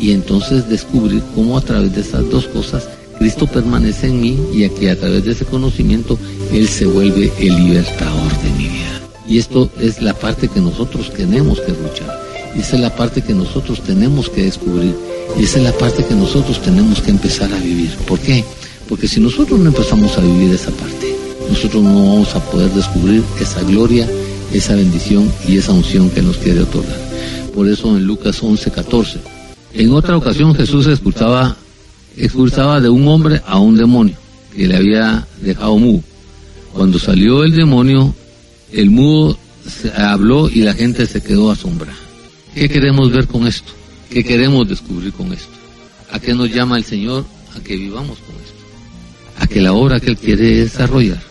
Y 0.00 0.12
entonces 0.12 0.68
descubrir 0.68 1.22
cómo 1.34 1.56
a 1.58 1.62
través 1.62 1.94
de 1.94 2.02
esas 2.02 2.28
dos 2.30 2.46
cosas 2.46 2.88
Cristo 3.18 3.46
permanece 3.46 4.08
en 4.08 4.20
mí 4.20 4.38
y 4.52 4.64
aquí 4.64 4.88
a 4.88 4.98
través 4.98 5.24
de 5.24 5.32
ese 5.32 5.46
conocimiento 5.46 6.18
Él 6.52 6.68
se 6.68 6.84
vuelve 6.84 7.32
el 7.38 7.56
libertador 7.56 8.32
de 8.42 8.50
mi 8.50 8.68
vida. 8.68 9.00
Y 9.26 9.38
esto 9.38 9.70
es 9.80 10.02
la 10.02 10.14
parte 10.14 10.48
que 10.48 10.60
nosotros 10.60 11.12
tenemos 11.12 11.60
que 11.60 11.72
luchar. 11.72 12.25
Esa 12.58 12.76
es 12.76 12.82
la 12.82 12.94
parte 12.94 13.22
que 13.22 13.34
nosotros 13.34 13.82
tenemos 13.82 14.30
que 14.30 14.44
descubrir. 14.44 14.94
Y 15.38 15.44
esa 15.44 15.58
es 15.58 15.64
la 15.64 15.72
parte 15.72 16.04
que 16.04 16.14
nosotros 16.14 16.60
tenemos 16.62 17.00
que 17.00 17.10
empezar 17.10 17.52
a 17.52 17.58
vivir. 17.58 17.90
¿Por 18.06 18.18
qué? 18.18 18.44
Porque 18.88 19.08
si 19.08 19.20
nosotros 19.20 19.60
no 19.60 19.68
empezamos 19.68 20.16
a 20.16 20.20
vivir 20.20 20.54
esa 20.54 20.70
parte, 20.70 21.14
nosotros 21.48 21.82
no 21.82 21.94
vamos 21.94 22.34
a 22.34 22.40
poder 22.50 22.70
descubrir 22.70 23.22
esa 23.40 23.62
gloria, 23.62 24.08
esa 24.52 24.74
bendición 24.74 25.30
y 25.46 25.58
esa 25.58 25.72
unción 25.72 26.10
que 26.10 26.22
nos 26.22 26.36
quiere 26.38 26.62
otorgar. 26.62 26.98
Por 27.54 27.68
eso 27.68 27.96
en 27.96 28.04
Lucas 28.04 28.42
11, 28.42 28.70
14. 28.70 29.18
En 29.74 29.92
otra 29.92 30.16
ocasión 30.16 30.54
Jesús 30.54 30.86
expulsaba, 30.86 31.56
expulsaba 32.16 32.80
de 32.80 32.88
un 32.88 33.06
hombre 33.08 33.42
a 33.46 33.58
un 33.58 33.76
demonio 33.76 34.16
que 34.54 34.66
le 34.66 34.76
había 34.76 35.26
dejado 35.40 35.76
mudo. 35.78 36.02
Cuando 36.72 36.98
salió 36.98 37.44
el 37.44 37.54
demonio, 37.54 38.14
el 38.72 38.90
mudo 38.90 39.38
habló 39.96 40.48
y 40.48 40.62
la 40.62 40.74
gente 40.74 41.06
se 41.06 41.22
quedó 41.22 41.50
asombrada. 41.50 42.05
¿Qué 42.56 42.70
queremos 42.70 43.12
ver 43.12 43.26
con 43.26 43.46
esto? 43.46 43.70
¿Qué 44.08 44.24
queremos 44.24 44.66
descubrir 44.66 45.12
con 45.12 45.30
esto? 45.30 45.52
¿A 46.10 46.18
qué 46.18 46.32
nos 46.32 46.50
llama 46.50 46.78
el 46.78 46.84
Señor? 46.84 47.26
A 47.54 47.60
que 47.60 47.76
vivamos 47.76 48.16
con 48.20 48.34
esto. 48.36 48.56
A 49.38 49.46
que 49.46 49.60
la 49.60 49.74
obra 49.74 50.00
que 50.00 50.12
Él 50.12 50.16
quiere 50.16 50.60
desarrollar. 50.60 51.22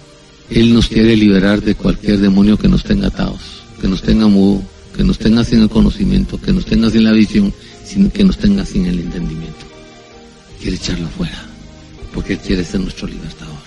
Él 0.52 0.72
nos 0.72 0.88
quiere 0.88 1.18
liberar 1.18 1.64
de 1.64 1.74
cualquier 1.74 2.20
demonio 2.20 2.60
que 2.60 2.68
nos 2.68 2.84
tenga 2.84 3.08
atados, 3.08 3.42
que 3.82 3.88
nos 3.88 4.04
tenga 4.04 4.28
mudo, 4.28 4.62
que 4.96 5.04
nos 5.04 5.18
tenga 5.18 5.44
sin 5.44 5.64
el 5.64 5.70
conocimiento, 5.70 6.40
que 6.40 6.54
nos 6.54 6.64
tenga 6.64 6.92
sin 6.92 7.04
la 7.04 7.12
visión, 7.12 7.52
sino 7.84 8.14
que 8.14 8.24
nos 8.24 8.38
tenga 8.38 8.64
sin 8.64 8.86
el 8.86 9.00
entendimiento. 9.00 9.66
Quiere 10.62 10.76
echarlo 10.76 11.08
fuera, 11.08 11.44
porque 12.14 12.34
Él 12.34 12.40
quiere 12.40 12.64
ser 12.64 12.82
nuestro 12.82 13.08
libertador. 13.08 13.58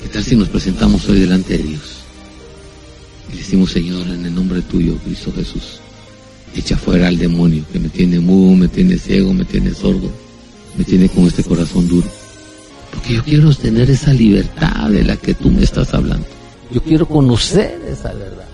¿Qué 0.00 0.08
tal 0.08 0.24
si 0.24 0.34
nos 0.34 0.48
presentamos 0.48 1.06
hoy 1.10 1.20
delante 1.20 1.58
de 1.58 1.64
Dios? 1.64 1.98
Y 3.28 3.32
le 3.32 3.42
decimos, 3.42 3.70
Señor, 3.70 4.06
en 4.06 4.24
el 4.24 4.34
nombre 4.34 4.62
tuyo, 4.62 4.96
Cristo 5.04 5.30
Jesús, 5.36 5.82
echa 6.54 6.76
fuera 6.76 7.08
al 7.08 7.18
demonio 7.18 7.64
que 7.72 7.78
me 7.78 7.88
tiene 7.88 8.20
mudo, 8.20 8.56
me 8.56 8.68
tiene 8.68 8.98
ciego, 8.98 9.32
me 9.32 9.44
tiene 9.44 9.72
sordo, 9.72 10.10
me 10.76 10.84
tiene 10.84 11.08
con 11.08 11.26
este 11.26 11.42
corazón 11.42 11.88
duro. 11.88 12.06
Porque 12.90 13.14
yo 13.14 13.24
quiero 13.24 13.54
tener 13.54 13.90
esa 13.90 14.12
libertad 14.12 14.90
de 14.90 15.02
la 15.04 15.16
que 15.16 15.34
tú 15.34 15.50
me 15.50 15.62
estás 15.62 15.94
hablando. 15.94 16.26
Yo 16.70 16.82
quiero 16.82 17.06
conocer 17.06 17.80
esa 17.90 18.12
verdad. 18.12 18.46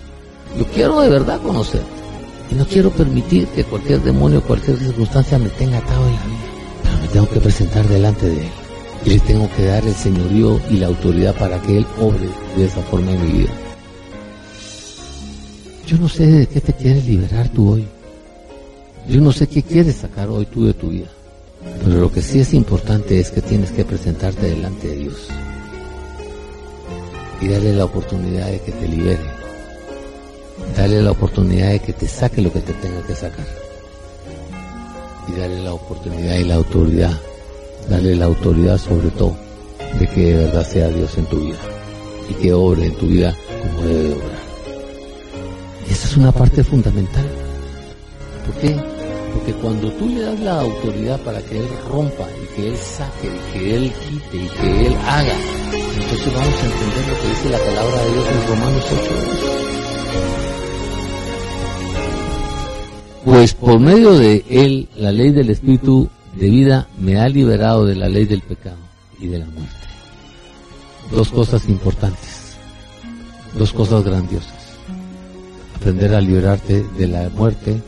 Yo 0.59 0.65
quiero 0.67 1.01
de 1.01 1.09
verdad 1.09 1.41
conocer. 1.41 1.83
Y 2.51 2.55
no 2.55 2.67
quiero 2.67 2.91
permitir 2.91 3.47
que 3.49 3.65
cualquier 3.65 4.01
demonio, 4.03 4.43
cualquier 4.43 4.79
circunstancia 4.79 5.39
me 5.39 5.51
tenga 5.51 5.79
atado 5.79 6.07
en 6.07 6.15
la 6.15 6.25
vida. 6.25 7.03
Me 7.03 7.09
tengo 7.09 7.29
que 7.29 7.41
presentar 7.41 7.87
delante 7.89 8.27
de 8.27 8.41
Él. 8.43 8.51
Y 9.05 9.11
le 9.11 9.21
tengo 9.21 9.51
que 9.55 9.65
dar 9.65 9.85
el 9.87 9.95
señorío 9.95 10.61
y 10.71 10.77
la 10.77 10.87
autoridad 10.87 11.37
para 11.37 11.61
que 11.61 11.79
Él 11.79 11.87
obre 12.01 12.29
de 12.57 12.65
esa 12.65 12.81
forma 12.83 13.13
en 13.13 13.23
mi 13.23 13.39
vida. 13.41 13.53
Yo 15.89 15.97
no 15.97 16.07
sé 16.07 16.27
de 16.27 16.47
qué 16.47 16.61
te 16.61 16.75
quieres 16.75 17.07
liberar 17.07 17.49
tú 17.49 17.73
hoy. 17.73 17.89
Yo 19.09 19.23
no 19.23 19.33
sé 19.33 19.47
qué 19.47 19.63
quieres 19.63 19.97
sacar 19.97 20.29
hoy 20.29 20.45
tú 20.45 20.67
de 20.67 20.75
tu 20.75 20.91
vida. 20.91 21.07
Pero 21.83 21.99
lo 21.99 22.13
que 22.13 22.21
sí 22.21 22.41
es 22.41 22.53
importante 22.53 23.19
es 23.19 23.31
que 23.31 23.41
tienes 23.41 23.71
que 23.71 23.87
presentarte 23.87 24.51
delante 24.51 24.87
de 24.87 24.97
Dios. 24.97 25.29
Y 27.41 27.49
darle 27.49 27.73
la 27.73 27.87
oportunidad 27.87 28.51
de 28.51 28.61
que 28.61 28.71
te 28.71 28.87
libere. 28.87 29.25
Darle 30.77 31.01
la 31.01 31.13
oportunidad 31.13 31.71
de 31.71 31.81
que 31.81 31.95
te 31.95 32.07
saque 32.07 32.43
lo 32.43 32.53
que 32.53 32.61
te 32.61 32.75
tenga 32.75 33.01
que 33.07 33.15
sacar. 33.15 33.47
Y 35.27 35.41
darle 35.41 35.63
la 35.63 35.73
oportunidad 35.73 36.37
y 36.37 36.45
la 36.45 36.57
autoridad. 36.57 37.19
Darle 37.89 38.15
la 38.15 38.27
autoridad 38.27 38.77
sobre 38.77 39.09
todo 39.13 39.35
de 39.99 40.07
que 40.07 40.21
de 40.21 40.45
verdad 40.45 40.69
sea 40.69 40.89
Dios 40.91 41.17
en 41.17 41.25
tu 41.25 41.41
vida. 41.41 41.59
Y 42.29 42.35
que 42.35 42.53
obre 42.53 42.89
en 42.89 42.95
tu 42.97 43.07
vida 43.07 43.35
como 43.63 43.89
debe 43.89 44.13
obrar. 44.13 44.38
Esa 45.91 46.07
es 46.07 46.17
una 46.17 46.33
parte 46.33 46.63
fundamental. 46.63 47.27
¿Por 48.45 48.55
qué? 48.57 48.77
Porque 49.33 49.53
cuando 49.55 49.91
tú 49.93 50.09
le 50.09 50.21
das 50.21 50.41
la 50.41 50.61
autoridad 50.61 51.19
para 51.21 51.41
que 51.43 51.59
Él 51.59 51.69
rompa 51.91 52.27
y 52.43 52.47
que 52.55 52.69
Él 52.69 52.77
saque 52.77 53.29
y 53.29 53.53
que 53.53 53.77
Él 53.77 53.93
quite 53.93 54.37
y 54.37 54.49
que 54.49 54.87
Él 54.87 54.97
haga, 55.07 55.35
entonces 55.73 56.35
vamos 56.35 56.55
a 56.55 56.67
entender 56.67 57.09
lo 57.09 57.21
que 57.21 57.29
dice 57.29 57.51
la 57.51 57.59
palabra 57.59 58.05
de 58.05 58.13
Dios 58.13 58.27
en 58.29 58.49
Romanos 58.49 58.85
8. 58.93 58.99
Pues 63.25 63.55
por 63.55 63.81
medio 63.81 64.13
de 64.19 64.45
Él, 64.49 64.89
la 64.97 65.13
ley 65.13 65.33
del 65.33 65.51
Espíritu 65.51 66.09
de 66.35 66.49
vida 66.49 66.89
me 66.99 67.19
ha 67.19 67.29
liberado 67.29 67.85
de 67.85 67.95
la 67.95 68.09
ley 68.09 68.25
del 68.25 68.43
pecado 68.43 68.79
y 69.21 69.29
de 69.29 69.39
la 69.39 69.47
muerte. 69.47 69.75
Dos 71.11 71.31
cosas 71.31 71.67
importantes, 71.69 72.57
dos 73.55 73.73
cosas 73.73 74.05
grandiosas 74.05 74.58
aprender 75.79 76.13
a 76.13 76.21
liberarte 76.21 76.85
de 76.99 77.07
la 77.07 77.29
muerte, 77.29 77.81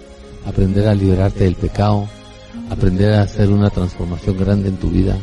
aprender 0.46 0.86
a 0.86 0.94
liberarte 0.94 1.42
del 1.42 1.56
pecado, 1.56 2.08
aprender 2.70 3.14
a 3.14 3.22
hacer 3.22 3.50
una 3.50 3.68
transformación 3.68 4.38
grande 4.38 4.68
en 4.68 4.76
tu 4.76 4.90
vida, 4.90 5.18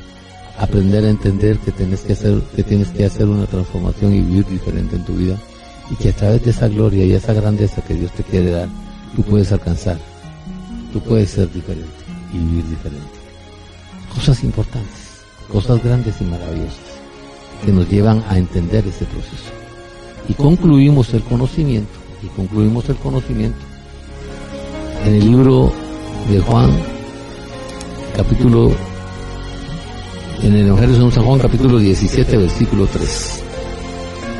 aprender 0.59 1.05
a 1.05 1.09
entender 1.09 1.59
que 1.59 1.71
tienes 1.71 2.01
que 2.01 2.11
hacer, 2.13 2.41
que 2.55 2.63
tienes 2.63 2.89
que 2.89 3.05
hacer 3.05 3.25
una 3.25 3.45
transformación 3.45 4.13
y 4.13 4.21
vivir 4.21 4.45
diferente 4.47 4.97
en 4.97 5.05
tu 5.05 5.13
vida, 5.13 5.37
y 5.89 5.95
que 5.95 6.09
a 6.09 6.13
través 6.13 6.43
de 6.43 6.51
esa 6.51 6.67
gloria 6.67 7.05
y 7.05 7.13
esa 7.13 7.31
grandeza 7.31 7.81
que 7.81 7.93
Dios 7.93 8.11
te 8.11 8.23
quiere 8.23 8.51
dar, 8.51 8.67
tú 9.15 9.23
puedes 9.23 9.49
alcanzar, 9.53 9.97
tú 10.91 10.99
puedes 10.99 11.29
ser 11.29 11.49
diferente 11.53 11.87
y 12.33 12.37
vivir 12.37 12.67
diferente. 12.67 13.17
Cosas 14.13 14.43
importantes, 14.43 15.21
cosas 15.49 15.81
grandes 15.81 16.19
y 16.19 16.25
maravillosas, 16.25 16.99
que 17.63 17.71
nos 17.71 17.89
llevan 17.89 18.21
a 18.27 18.37
entender 18.37 18.85
ese 18.85 19.05
proceso. 19.05 19.51
Y 20.27 20.33
concluimos 20.33 21.13
el 21.13 21.23
conocimiento 21.23 22.06
y 22.21 22.27
concluimos 22.27 22.87
el 22.89 22.95
conocimiento 22.97 23.59
en 25.05 25.15
el 25.15 25.31
libro 25.31 25.71
de 26.29 26.39
Juan, 26.39 26.71
capítulo, 28.15 28.71
en 30.41 30.53
el 30.53 30.67
Evangelio 30.67 31.05
de 31.05 31.11
San 31.11 31.25
Juan, 31.25 31.39
capítulo 31.39 31.77
17, 31.77 32.37
versículo 32.37 32.87
3. 32.87 33.43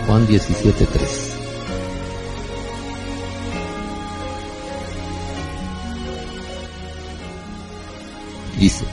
Juan 0.08 0.28
17, 0.28 0.86
3. 0.86 1.34
Dice, 8.60 8.86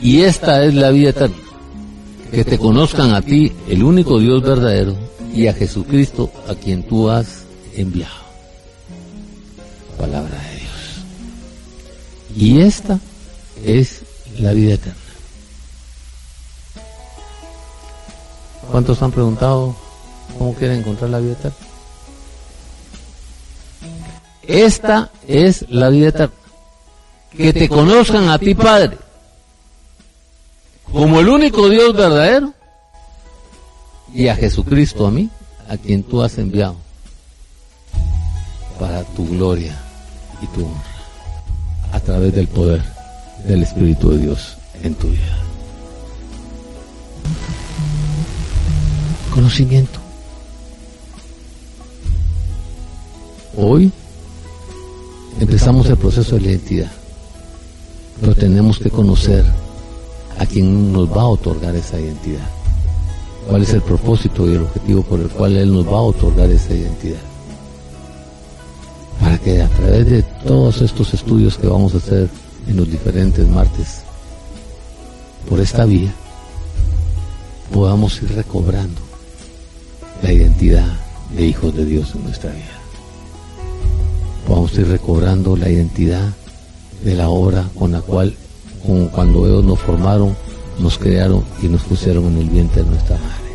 y 0.00 0.20
esta 0.20 0.64
es 0.64 0.74
la 0.74 0.90
vida 0.90 1.10
eterna, 1.10 1.36
que 2.30 2.44
te 2.44 2.58
conozcan 2.58 3.12
a 3.14 3.20
ti, 3.20 3.52
el 3.68 3.82
único 3.82 4.18
Dios 4.20 4.42
verdadero, 4.42 4.94
y 5.34 5.48
a 5.48 5.52
Jesucristo, 5.52 6.30
a 6.48 6.54
quien 6.54 6.84
tú 6.84 7.10
has 7.10 7.44
enviado 7.74 8.27
palabra 9.98 10.38
de 10.38 10.56
Dios. 10.56 10.68
Y 12.36 12.60
esta 12.60 12.98
es 13.64 14.02
la 14.38 14.52
vida 14.52 14.74
eterna. 14.74 14.94
¿Cuántos 18.70 19.02
han 19.02 19.10
preguntado 19.10 19.74
cómo 20.38 20.54
quieren 20.54 20.80
encontrar 20.80 21.10
la 21.10 21.18
vida 21.18 21.32
eterna? 21.32 21.56
Esta 24.42 25.10
es 25.26 25.68
la 25.68 25.88
vida 25.88 26.08
eterna. 26.08 26.34
Que 27.36 27.52
te 27.52 27.68
conozcan 27.68 28.28
a 28.28 28.38
ti, 28.38 28.54
Padre, 28.54 28.96
como 30.90 31.20
el 31.20 31.28
único 31.28 31.68
Dios 31.68 31.94
verdadero, 31.94 32.54
y 34.14 34.28
a 34.28 34.36
Jesucristo 34.36 35.06
a 35.06 35.10
mí, 35.10 35.28
a 35.68 35.76
quien 35.76 36.02
tú 36.02 36.22
has 36.22 36.38
enviado, 36.38 36.76
para 38.78 39.04
tu 39.04 39.28
gloria 39.28 39.87
y 40.42 40.46
tu 40.48 40.64
honra 40.64 40.98
a 41.92 42.00
través 42.00 42.34
del 42.34 42.48
poder 42.48 42.82
del 43.46 43.62
Espíritu 43.62 44.10
de 44.10 44.18
Dios 44.18 44.56
en 44.82 44.94
tu 44.94 45.08
vida. 45.08 45.38
Conocimiento. 49.32 50.00
Hoy 53.56 53.90
empezamos 55.40 55.88
el 55.88 55.96
proceso 55.96 56.36
de 56.36 56.42
la 56.42 56.48
identidad, 56.48 56.92
pero 58.20 58.34
tenemos 58.34 58.78
que 58.78 58.90
conocer 58.90 59.44
a 60.38 60.46
quien 60.46 60.92
nos 60.92 61.10
va 61.10 61.22
a 61.22 61.28
otorgar 61.28 61.74
esa 61.74 61.98
identidad, 61.98 62.48
cuál 63.48 63.62
es 63.62 63.72
el 63.72 63.82
propósito 63.82 64.46
y 64.46 64.54
el 64.54 64.62
objetivo 64.62 65.02
por 65.02 65.20
el 65.20 65.28
cual 65.28 65.56
Él 65.56 65.72
nos 65.72 65.86
va 65.86 65.98
a 65.98 66.02
otorgar 66.02 66.48
esa 66.50 66.74
identidad. 66.74 67.27
Para 69.20 69.38
que 69.38 69.62
a 69.62 69.68
través 69.68 70.08
de 70.08 70.22
todos 70.22 70.80
estos 70.82 71.14
estudios 71.14 71.58
que 71.58 71.66
vamos 71.66 71.94
a 71.94 71.98
hacer 71.98 72.28
en 72.66 72.76
los 72.76 72.90
diferentes 72.90 73.46
martes, 73.48 74.02
por 75.48 75.60
esta 75.60 75.84
vía, 75.84 76.12
podamos 77.72 78.20
ir 78.22 78.34
recobrando 78.34 79.00
la 80.22 80.32
identidad 80.32 80.86
de 81.34 81.46
hijos 81.46 81.74
de 81.74 81.84
Dios 81.84 82.14
en 82.14 82.24
nuestra 82.24 82.50
vida. 82.50 82.78
Podamos 84.46 84.72
ir 84.78 84.88
recobrando 84.88 85.56
la 85.56 85.68
identidad 85.68 86.28
de 87.04 87.14
la 87.14 87.28
obra 87.28 87.68
con 87.78 87.92
la 87.92 88.00
cual, 88.00 88.34
como 88.84 89.10
cuando 89.10 89.46
ellos 89.46 89.64
nos 89.64 89.78
formaron, 89.78 90.36
nos 90.78 90.98
crearon 90.98 91.44
y 91.62 91.68
nos 91.68 91.82
pusieron 91.82 92.26
en 92.26 92.38
el 92.38 92.50
vientre 92.50 92.82
de 92.82 92.90
nuestra 92.90 93.16
madre. 93.16 93.48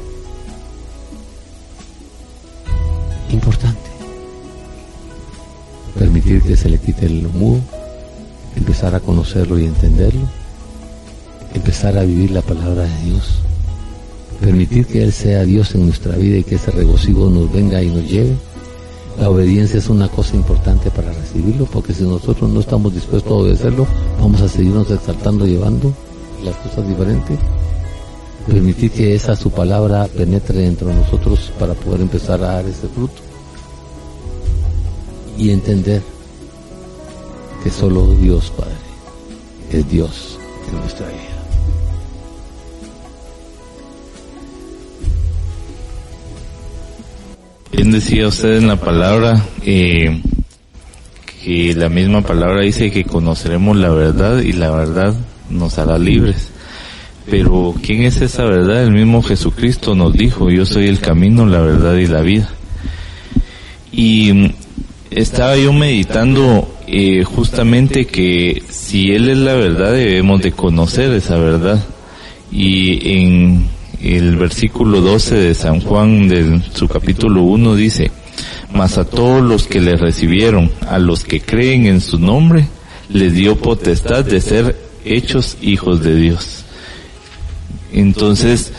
Importante. 3.31 3.92
Permitir 5.97 6.41
que 6.41 6.57
se 6.57 6.69
le 6.69 6.79
quite 6.79 7.05
el 7.05 7.27
mudo, 7.29 7.59
empezar 8.55 8.95
a 8.95 8.99
conocerlo 8.99 9.59
y 9.59 9.65
entenderlo, 9.65 10.27
empezar 11.53 11.97
a 11.97 12.03
vivir 12.03 12.31
la 12.31 12.41
palabra 12.41 12.83
de 12.83 13.03
Dios, 13.03 13.39
permitir 14.41 14.85
que 14.87 15.03
Él 15.03 15.13
sea 15.13 15.43
Dios 15.43 15.75
en 15.75 15.85
nuestra 15.85 16.15
vida 16.15 16.37
y 16.37 16.43
que 16.43 16.55
ese 16.55 16.71
regocijo 16.71 17.29
nos 17.29 17.51
venga 17.51 17.81
y 17.81 17.89
nos 17.89 18.09
lleve. 18.09 18.35
La 19.19 19.29
obediencia 19.29 19.77
es 19.77 19.89
una 19.89 20.07
cosa 20.07 20.35
importante 20.35 20.89
para 20.89 21.13
recibirlo, 21.13 21.65
porque 21.65 21.93
si 21.93 22.03
nosotros 22.03 22.49
no 22.49 22.59
estamos 22.59 22.93
dispuestos 22.93 23.31
a 23.31 23.35
obedecerlo, 23.35 23.87
vamos 24.19 24.41
a 24.41 24.49
seguirnos 24.49 24.89
exaltando, 24.89 25.45
llevando 25.45 25.93
las 26.43 26.55
cosas 26.55 26.87
diferentes. 26.87 27.37
Permitir 28.47 28.91
que 28.91 29.15
esa 29.15 29.35
su 29.35 29.51
palabra 29.51 30.07
penetre 30.07 30.59
dentro 30.59 30.89
de 30.89 30.95
nosotros 30.95 31.51
para 31.59 31.75
poder 31.75 32.01
empezar 32.01 32.43
a 32.43 32.55
dar 32.55 32.65
ese 32.65 32.87
fruto. 32.87 33.21
Y 35.37 35.49
entender 35.49 36.01
que 37.63 37.69
solo 37.69 38.07
Dios 38.15 38.51
Padre 38.51 38.73
es 39.71 39.89
Dios 39.89 40.37
en 40.69 40.79
nuestra 40.79 41.07
vida. 41.07 41.33
Bien 47.71 47.91
decía 47.91 48.27
usted 48.27 48.57
en 48.57 48.67
la 48.67 48.75
palabra 48.75 49.43
eh, 49.63 50.21
que 51.43 51.73
la 51.73 51.89
misma 51.89 52.21
palabra 52.21 52.61
dice 52.61 52.91
que 52.91 53.03
conoceremos 53.03 53.75
la 53.75 53.89
verdad 53.89 54.39
y 54.39 54.51
la 54.53 54.69
verdad 54.69 55.15
nos 55.49 55.79
hará 55.79 55.97
libres. 55.97 56.49
Pero 57.29 57.73
¿quién 57.81 58.03
es 58.03 58.21
esa 58.21 58.43
verdad? 58.43 58.83
El 58.83 58.91
mismo 58.91 59.23
Jesucristo 59.23 59.95
nos 59.95 60.13
dijo, 60.13 60.49
yo 60.49 60.65
soy 60.65 60.87
el 60.87 60.99
camino, 60.99 61.45
la 61.45 61.61
verdad 61.61 61.95
y 61.95 62.07
la 62.07 62.21
vida. 62.21 62.49
Y 63.91 64.51
estaba 65.15 65.57
yo 65.57 65.73
meditando 65.73 66.67
eh, 66.87 67.23
justamente 67.23 68.05
que 68.05 68.63
si 68.69 69.11
Él 69.11 69.29
es 69.29 69.37
la 69.37 69.53
verdad 69.53 69.93
debemos 69.93 70.41
de 70.41 70.51
conocer 70.51 71.13
esa 71.13 71.37
verdad. 71.37 71.83
Y 72.51 73.11
en 73.11 73.67
el 74.01 74.35
versículo 74.35 75.01
12 75.01 75.35
de 75.35 75.55
San 75.55 75.79
Juan 75.81 76.27
de 76.27 76.61
su 76.73 76.87
capítulo 76.87 77.43
1 77.43 77.75
dice, 77.75 78.11
mas 78.73 78.97
a 78.97 79.05
todos 79.05 79.41
los 79.41 79.67
que 79.67 79.79
le 79.79 79.95
recibieron, 79.95 80.71
a 80.87 80.99
los 80.99 81.23
que 81.23 81.41
creen 81.41 81.85
en 81.85 82.01
su 82.01 82.19
nombre, 82.19 82.67
les 83.09 83.33
dio 83.33 83.57
potestad 83.57 84.25
de 84.25 84.41
ser 84.41 84.75
hechos 85.05 85.57
hijos 85.61 86.03
de 86.03 86.15
Dios. 86.15 86.63
Entonces, 87.93 88.73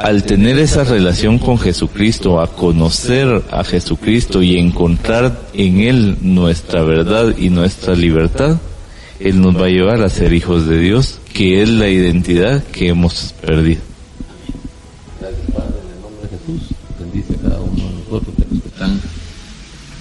al 0.00 0.24
tener 0.24 0.58
esa 0.58 0.82
relación 0.82 1.38
con 1.38 1.58
Jesucristo, 1.58 2.40
a 2.40 2.46
conocer 2.46 3.42
a 3.50 3.62
Jesucristo 3.64 4.42
y 4.42 4.56
encontrar 4.56 5.42
en 5.52 5.80
Él 5.80 6.16
nuestra 6.22 6.82
verdad 6.82 7.36
y 7.36 7.50
nuestra 7.50 7.94
libertad, 7.94 8.56
Él 9.18 9.42
nos 9.42 9.60
va 9.60 9.66
a 9.66 9.68
llevar 9.68 10.02
a 10.02 10.08
ser 10.08 10.32
hijos 10.32 10.66
de 10.66 10.78
Dios, 10.78 11.20
que 11.34 11.62
es 11.62 11.68
la 11.68 11.88
identidad 11.88 12.64
que 12.64 12.88
hemos 12.88 13.34
perdido. 13.42 13.82
Gracias, 15.20 15.50
Padre, 15.52 15.74
en 15.84 15.94
el 15.94 16.00
nombre 16.00 16.22
de 16.22 16.38
Jesús. 16.38 16.68
Bendice 16.98 17.34
a 17.34 17.48
cada 17.48 17.60
uno 17.60 17.84
de 17.84 17.94
nosotros, 17.98 18.36
de 18.38 18.54
los 18.54 18.62
que 18.62 18.68
están 18.68 19.00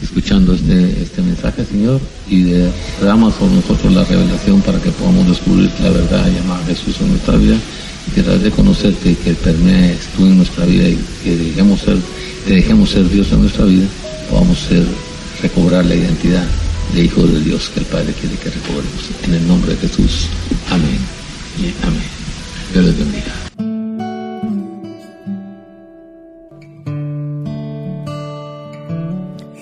escuchando 0.02 0.54
este, 0.54 1.02
este 1.02 1.22
mensaje, 1.22 1.66
Señor, 1.66 2.00
y 2.30 2.44
derrama 2.44 3.32
sobre 3.32 3.56
nosotros 3.56 3.92
la 3.92 4.06
revelación 4.06 4.62
para 4.62 4.80
que 4.80 4.92
podamos 4.92 5.28
descubrir 5.28 5.70
la 5.84 5.90
verdad 5.90 6.26
llamada 6.32 6.64
Jesús 6.68 6.96
en 7.02 7.10
nuestra 7.10 7.36
vida 7.36 7.58
y 7.58 7.89
que 8.10 8.22
de 8.22 8.52
conocerte 8.52 9.12
y 9.12 9.16
que 9.16 9.34
permees 9.34 10.08
tú 10.16 10.26
en 10.26 10.38
nuestra 10.38 10.66
vida 10.66 10.88
y 10.88 11.00
que 11.24 11.36
dejemos 11.36 11.82
ser, 11.82 11.98
que 12.46 12.56
dejemos 12.56 12.90
ser 12.90 13.10
Dios 13.10 13.32
en 13.32 13.42
nuestra 13.42 13.66
vida, 13.66 13.88
podamos 14.30 14.58
ser, 14.58 14.86
recobrar 15.42 15.86
la 15.86 15.96
identidad 15.96 16.46
de 16.94 17.04
hijo 17.04 17.22
de 17.22 17.40
Dios 17.42 17.70
que 17.70 17.80
el 17.82 17.86
Padre 17.86 18.14
quiere 18.14 18.36
que 18.36 18.50
recobremos. 18.50 19.10
En 19.24 19.34
el 19.34 19.48
nombre 19.48 19.72
de 19.72 19.78
Jesús. 19.78 20.28
Amén. 20.70 21.00
Y 21.58 21.74
amén. 21.86 22.04
Dios 22.74 22.86
les 22.86 22.98
bendiga. 22.98 23.34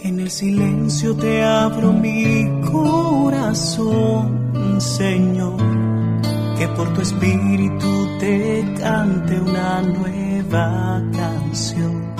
En 0.04 0.20
el 0.20 0.30
silencio 0.32 1.16
te 1.16 1.44
abro 1.44 1.94
mi 1.94 2.48
corazón, 2.72 4.42
Señor, 4.80 5.62
que 6.58 6.68
por 6.70 6.92
tu 6.94 7.02
espíritu 7.02 8.18
te 8.20 8.66
cante 8.80 9.40
una 9.40 9.82
nueva 9.82 11.02
canción. 11.12 12.16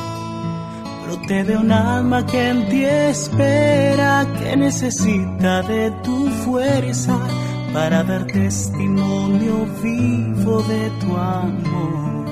Brote 1.06 1.44
de 1.44 1.58
un 1.58 1.72
alma 1.72 2.26
que 2.26 2.50
en 2.50 2.70
ti 2.70 2.84
espera, 2.86 4.28
que 4.38 4.56
necesita 4.56 5.64
de 5.64 5.92
tu 6.04 6.28
fuerza 6.46 7.18
para 7.74 8.04
dar 8.04 8.26
testimonio 8.28 9.66
vivo 9.82 10.62
de 10.64 10.90
tu 11.02 11.18
amor. 11.18 12.28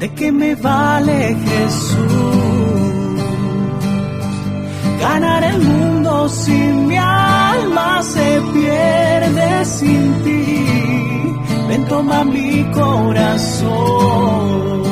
¿De 0.00 0.12
qué 0.14 0.32
me 0.32 0.54
vale 0.56 1.36
Jesús? 1.46 1.98
Ganar 5.00 5.44
el 5.44 5.58
mundo 5.62 5.93
si 6.28 6.52
mi 6.52 6.96
alma 6.96 8.02
se 8.02 8.40
pierde 8.52 9.64
sin 9.64 10.22
ti. 10.24 10.66
Ven, 11.68 11.84
toma 11.88 12.24
mi 12.24 12.64
corazón. 12.72 14.82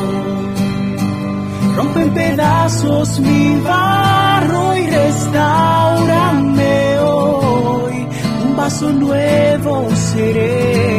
Rompe 1.77 2.03
en 2.03 2.15
pedazos 2.15 3.21
mi 3.21 3.61
barro 3.61 4.77
y 4.77 4.87
restaurame 4.87 6.99
hoy. 7.01 8.07
Un 8.45 8.57
vaso 8.57 8.93
nuevo 8.93 9.89
seré. 9.95 10.93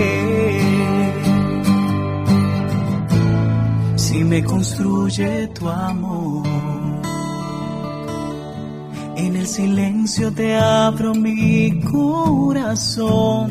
si 4.13 4.23
me 4.23 4.43
construye 4.43 5.47
tu 5.55 5.67
amor. 5.67 6.42
El 9.43 9.49
silencio 9.49 10.31
te 10.31 10.55
abro 10.55 11.13
mi 11.13 11.81
corazón, 11.81 13.49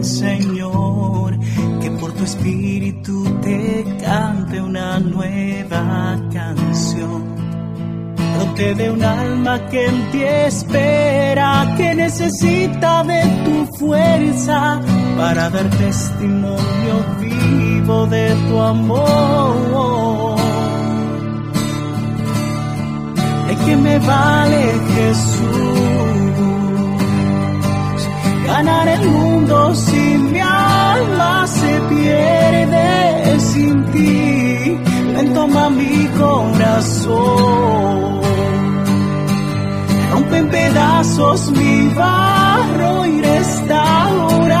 Señor, 0.00 1.36
que 1.80 1.90
por 1.90 2.12
tu 2.12 2.22
espíritu 2.22 3.24
te 3.40 3.84
cante 4.00 4.60
una 4.60 5.00
nueva 5.00 6.16
canción. 6.32 7.24
Brote 8.36 8.74
de 8.76 8.90
un 8.92 9.02
alma 9.02 9.66
que 9.66 9.86
en 9.86 10.10
ti 10.12 10.22
espera, 10.22 11.74
que 11.76 11.92
necesita 11.96 13.02
de 13.02 13.22
tu 13.44 13.66
fuerza 13.78 14.80
para 15.16 15.50
dar 15.50 15.68
testimonio 15.70 16.94
vivo 17.20 18.06
de 18.06 18.32
tu 18.48 18.60
amor. 18.60 20.41
¿De 23.62 23.68
qué 23.68 23.76
me 23.76 23.98
vale 24.00 24.80
Jesús? 24.94 25.38
Ganar 28.46 28.88
el 28.88 29.08
mundo 29.08 29.74
si 29.74 30.18
mi 30.18 30.40
alma 30.40 31.46
se 31.46 31.80
pierde 31.88 33.38
sin 33.38 33.84
ti. 33.92 34.76
Ven, 35.14 35.34
toma 35.34 35.70
mi 35.70 36.08
corazón. 36.18 38.20
Rompe 40.12 40.36
en 40.38 40.48
pedazos 40.48 41.52
mi 41.52 41.88
barro 41.94 43.06
y 43.06 43.22
restaurame 43.22 44.60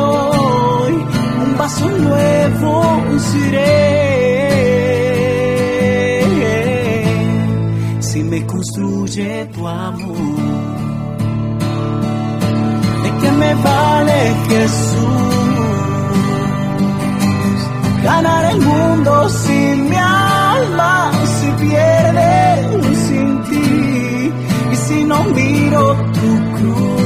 hoy 0.00 0.92
un 1.44 1.58
vaso 1.58 1.88
nuevo 1.88 3.02
si 3.18 3.50
me 8.32 8.46
construye 8.46 9.46
tu 9.54 9.68
amor. 9.68 10.16
¿De 13.02 13.10
qué 13.20 13.30
me 13.42 13.54
vale 13.68 14.20
Jesús? 14.48 15.52
Ganar 18.02 18.44
el 18.52 18.60
mundo 18.70 19.28
sin 19.28 19.90
mi 19.90 19.96
alma 19.96 21.12
si 21.34 21.48
pierde 21.62 22.34
sin 23.06 23.28
ti 23.48 24.32
y 24.72 24.76
si 24.84 25.04
no 25.04 25.18
miro 25.24 25.84
tu 26.18 26.30
cruz. 26.56 27.02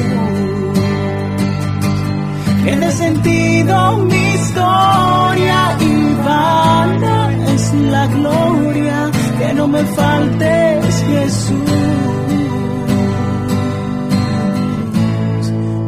Tiene 2.63 2.89
sentido 3.03 3.97
mi 4.11 4.23
historia 4.37 5.59
y 5.89 5.93
vana 6.25 7.17
es 7.53 7.73
la 7.73 8.07
gloria 8.15 9.06
que 9.47 9.53
no 9.53 9.67
me 9.67 9.83
faltes, 9.83 11.03
Jesús. 11.03 11.71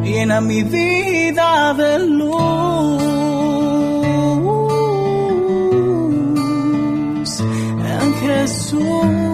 Llena 0.03 0.41
mi 0.41 0.63
vida 0.63 1.73
de 1.73 1.99
luz, 1.99 3.01
en 7.93 8.13
Jesús. 8.21 9.28